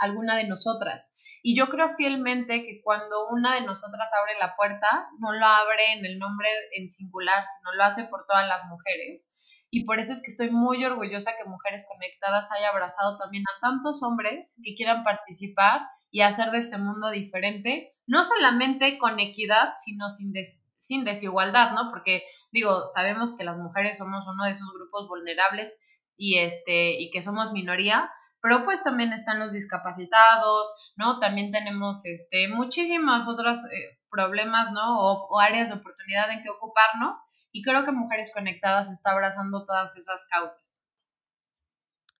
alguna 0.00 0.36
de 0.36 0.48
nosotras. 0.48 1.14
Y 1.42 1.56
yo 1.56 1.68
creo 1.68 1.94
fielmente 1.94 2.62
que 2.62 2.80
cuando 2.82 3.28
una 3.28 3.54
de 3.54 3.62
nosotras 3.62 4.08
abre 4.20 4.38
la 4.38 4.56
puerta, 4.56 5.08
no 5.20 5.32
lo 5.32 5.46
abre 5.46 5.92
en 5.92 6.04
el 6.04 6.18
nombre 6.18 6.48
en 6.76 6.88
singular, 6.88 7.44
sino 7.46 7.72
lo 7.74 7.84
hace 7.84 8.04
por 8.04 8.26
todas 8.26 8.46
las 8.48 8.64
mujeres 8.66 9.29
y 9.70 9.84
por 9.84 10.00
eso 10.00 10.12
es 10.12 10.20
que 10.20 10.30
estoy 10.30 10.50
muy 10.50 10.84
orgullosa 10.84 11.32
que 11.36 11.48
Mujeres 11.48 11.86
Conectadas 11.88 12.50
haya 12.50 12.70
abrazado 12.70 13.18
también 13.18 13.44
a 13.44 13.60
tantos 13.60 14.02
hombres 14.02 14.54
que 14.64 14.74
quieran 14.74 15.04
participar 15.04 15.82
y 16.10 16.22
hacer 16.22 16.50
de 16.50 16.58
este 16.58 16.76
mundo 16.76 17.10
diferente, 17.10 17.94
no 18.06 18.24
solamente 18.24 18.98
con 18.98 19.20
equidad, 19.20 19.74
sino 19.76 20.08
sin, 20.08 21.04
desigualdad, 21.04 21.70
¿no? 21.72 21.90
Porque 21.90 22.24
digo, 22.50 22.84
sabemos 22.88 23.36
que 23.36 23.44
las 23.44 23.56
mujeres 23.58 23.98
somos 23.98 24.26
uno 24.26 24.44
de 24.44 24.50
esos 24.50 24.72
grupos 24.74 25.06
vulnerables 25.08 25.78
y, 26.16 26.38
este, 26.38 27.00
y 27.00 27.10
que 27.10 27.22
somos 27.22 27.52
minoría, 27.52 28.10
pero 28.42 28.64
pues 28.64 28.82
también 28.82 29.12
están 29.12 29.38
los 29.38 29.52
discapacitados, 29.52 30.68
¿no? 30.96 31.20
También 31.20 31.52
tenemos 31.52 32.04
este, 32.06 32.48
muchísimas 32.48 33.28
otros 33.28 33.58
eh, 33.66 34.00
problemas, 34.10 34.72
¿no? 34.72 34.98
o 34.98 35.38
áreas 35.38 35.68
de 35.68 35.76
oportunidad 35.76 36.32
en 36.32 36.42
que 36.42 36.50
ocuparnos 36.50 37.14
y 37.52 37.62
creo 37.62 37.84
que 37.84 37.92
Mujeres 37.92 38.32
Conectadas 38.32 38.90
está 38.90 39.12
abrazando 39.12 39.64
todas 39.64 39.96
esas 39.96 40.24
causas. 40.26 40.80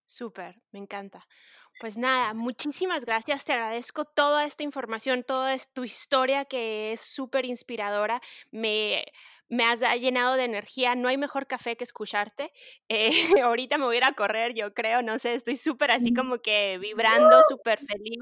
Súper, 0.06 0.60
me 0.72 0.80
encanta. 0.80 1.24
Pues 1.78 1.96
nada, 1.96 2.34
muchísimas 2.34 3.04
gracias. 3.04 3.44
Te 3.44 3.52
agradezco 3.52 4.04
toda 4.04 4.44
esta 4.44 4.64
información, 4.64 5.22
toda 5.22 5.56
tu 5.72 5.84
historia 5.84 6.44
que 6.44 6.92
es 6.92 7.00
súper 7.00 7.44
inspiradora. 7.46 8.20
Me, 8.50 9.04
me 9.48 9.64
has 9.64 9.80
llenado 10.00 10.34
de 10.34 10.44
energía. 10.44 10.96
No 10.96 11.08
hay 11.08 11.16
mejor 11.16 11.46
café 11.46 11.76
que 11.76 11.84
escucharte. 11.84 12.52
Eh, 12.88 13.10
ahorita 13.44 13.78
me 13.78 13.84
voy 13.84 13.96
a 13.96 13.98
ir 13.98 14.04
a 14.04 14.12
correr, 14.14 14.52
yo 14.52 14.74
creo, 14.74 15.00
no 15.02 15.18
sé, 15.20 15.34
estoy 15.34 15.54
súper 15.54 15.92
así 15.92 16.12
como 16.12 16.38
que 16.38 16.78
vibrando, 16.78 17.42
súper 17.48 17.78
feliz. 17.78 18.18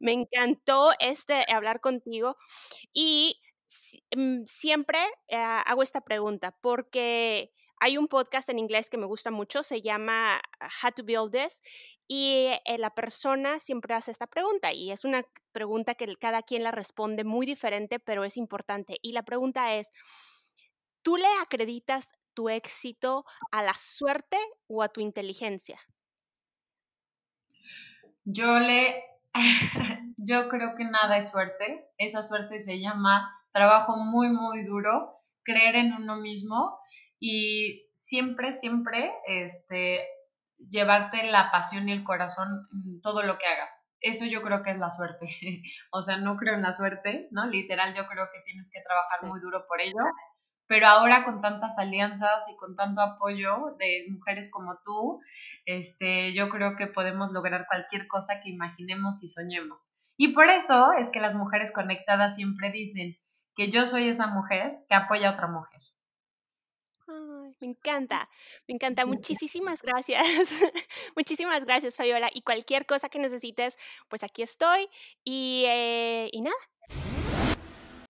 Me 0.00 0.12
encantó 0.12 0.92
este 0.98 1.44
hablar 1.52 1.80
contigo. 1.80 2.36
Y 2.94 3.36
Mm, 3.36 3.45
siempre 4.46 4.98
eh, 5.28 5.36
hago 5.36 5.82
esta 5.82 6.00
pregunta 6.00 6.56
porque 6.60 7.52
hay 7.78 7.98
un 7.98 8.08
podcast 8.08 8.48
en 8.48 8.58
inglés 8.58 8.88
que 8.88 8.96
me 8.96 9.06
gusta 9.06 9.30
mucho, 9.30 9.62
se 9.62 9.82
llama 9.82 10.40
How 10.82 10.92
to 10.92 11.04
Build 11.04 11.32
This, 11.32 11.60
y 12.08 12.48
eh, 12.64 12.78
la 12.78 12.94
persona 12.94 13.60
siempre 13.60 13.94
hace 13.94 14.10
esta 14.10 14.26
pregunta 14.26 14.72
y 14.72 14.92
es 14.92 15.04
una 15.04 15.24
pregunta 15.52 15.94
que 15.94 16.16
cada 16.16 16.42
quien 16.42 16.62
la 16.62 16.70
responde 16.70 17.24
muy 17.24 17.46
diferente, 17.46 17.98
pero 17.98 18.24
es 18.24 18.36
importante. 18.36 18.98
Y 19.02 19.12
la 19.12 19.24
pregunta 19.24 19.74
es, 19.74 19.90
¿tú 21.02 21.16
le 21.16 21.28
acreditas 21.42 22.08
tu 22.32 22.48
éxito 22.48 23.24
a 23.50 23.62
la 23.62 23.74
suerte 23.74 24.38
o 24.68 24.82
a 24.82 24.88
tu 24.88 25.00
inteligencia? 25.00 25.78
Yo 28.24 28.58
le, 28.58 29.04
yo 30.16 30.48
creo 30.48 30.74
que 30.76 30.84
nada 30.84 31.16
es 31.16 31.30
suerte, 31.30 31.88
esa 31.98 32.22
suerte 32.22 32.58
se 32.58 32.80
llama 32.80 33.32
trabajo 33.56 33.96
muy, 33.96 34.28
muy 34.28 34.64
duro, 34.64 35.22
creer 35.42 35.76
en 35.76 35.94
uno 35.94 36.18
mismo 36.18 36.78
y 37.18 37.88
siempre, 37.94 38.52
siempre 38.52 39.14
este, 39.26 40.06
llevarte 40.58 41.24
la 41.24 41.50
pasión 41.50 41.88
y 41.88 41.92
el 41.92 42.04
corazón 42.04 42.68
en 42.70 43.00
todo 43.00 43.22
lo 43.22 43.38
que 43.38 43.46
hagas. 43.46 43.72
Eso 43.98 44.26
yo 44.26 44.42
creo 44.42 44.62
que 44.62 44.72
es 44.72 44.78
la 44.78 44.90
suerte. 44.90 45.26
o 45.90 46.02
sea, 46.02 46.18
no 46.18 46.36
creo 46.36 46.54
en 46.54 46.60
la 46.60 46.72
suerte, 46.72 47.28
¿no? 47.30 47.46
Literal, 47.46 47.94
yo 47.94 48.04
creo 48.04 48.26
que 48.30 48.42
tienes 48.44 48.70
que 48.70 48.82
trabajar 48.82 49.24
muy 49.26 49.40
duro 49.40 49.64
por 49.66 49.80
ello. 49.80 50.04
Pero 50.66 50.88
ahora 50.88 51.24
con 51.24 51.40
tantas 51.40 51.78
alianzas 51.78 52.44
y 52.52 52.56
con 52.56 52.76
tanto 52.76 53.00
apoyo 53.00 53.74
de 53.78 54.04
mujeres 54.10 54.50
como 54.50 54.78
tú, 54.84 55.20
este, 55.64 56.34
yo 56.34 56.50
creo 56.50 56.76
que 56.76 56.88
podemos 56.88 57.32
lograr 57.32 57.66
cualquier 57.66 58.06
cosa 58.06 58.38
que 58.38 58.50
imaginemos 58.50 59.22
y 59.22 59.28
soñemos. 59.28 59.92
Y 60.18 60.34
por 60.34 60.50
eso 60.50 60.92
es 60.92 61.08
que 61.08 61.20
las 61.20 61.34
mujeres 61.34 61.72
conectadas 61.72 62.34
siempre 62.34 62.70
dicen, 62.70 63.16
que 63.56 63.70
yo 63.70 63.86
soy 63.86 64.08
esa 64.08 64.26
mujer 64.26 64.84
que 64.88 64.94
apoya 64.94 65.30
a 65.30 65.32
otra 65.32 65.48
mujer. 65.48 65.80
me 67.60 67.66
encanta, 67.66 68.28
me 68.68 68.74
encanta. 68.74 69.06
Muchísimas 69.06 69.82
gracias. 69.82 70.26
Muchísimas 71.16 71.64
gracias, 71.64 71.96
Fabiola. 71.96 72.30
Y 72.32 72.42
cualquier 72.42 72.86
cosa 72.86 73.08
que 73.08 73.18
necesites, 73.18 73.78
pues 74.08 74.22
aquí 74.22 74.42
estoy. 74.42 74.88
Y, 75.24 75.64
eh, 75.66 76.28
y 76.32 76.42
nada. 76.42 77.15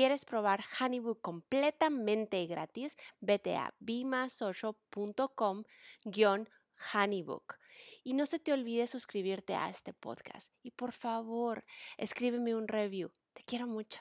quieres 0.00 0.24
probar 0.24 0.64
Honeybook 0.80 1.20
completamente 1.20 2.46
gratis, 2.46 2.96
vete 3.20 3.56
a 3.56 3.74
bimasocialcom 3.80 5.64
honeybook 6.94 7.58
Y 8.02 8.14
no 8.14 8.24
se 8.24 8.38
te 8.38 8.54
olvide 8.54 8.86
suscribirte 8.86 9.54
a 9.54 9.68
este 9.68 9.92
podcast. 9.92 10.54
Y 10.62 10.70
por 10.70 10.92
favor, 10.92 11.66
escríbeme 11.98 12.54
un 12.54 12.66
review. 12.66 13.12
Te 13.34 13.42
quiero 13.42 13.66
mucho. 13.66 14.00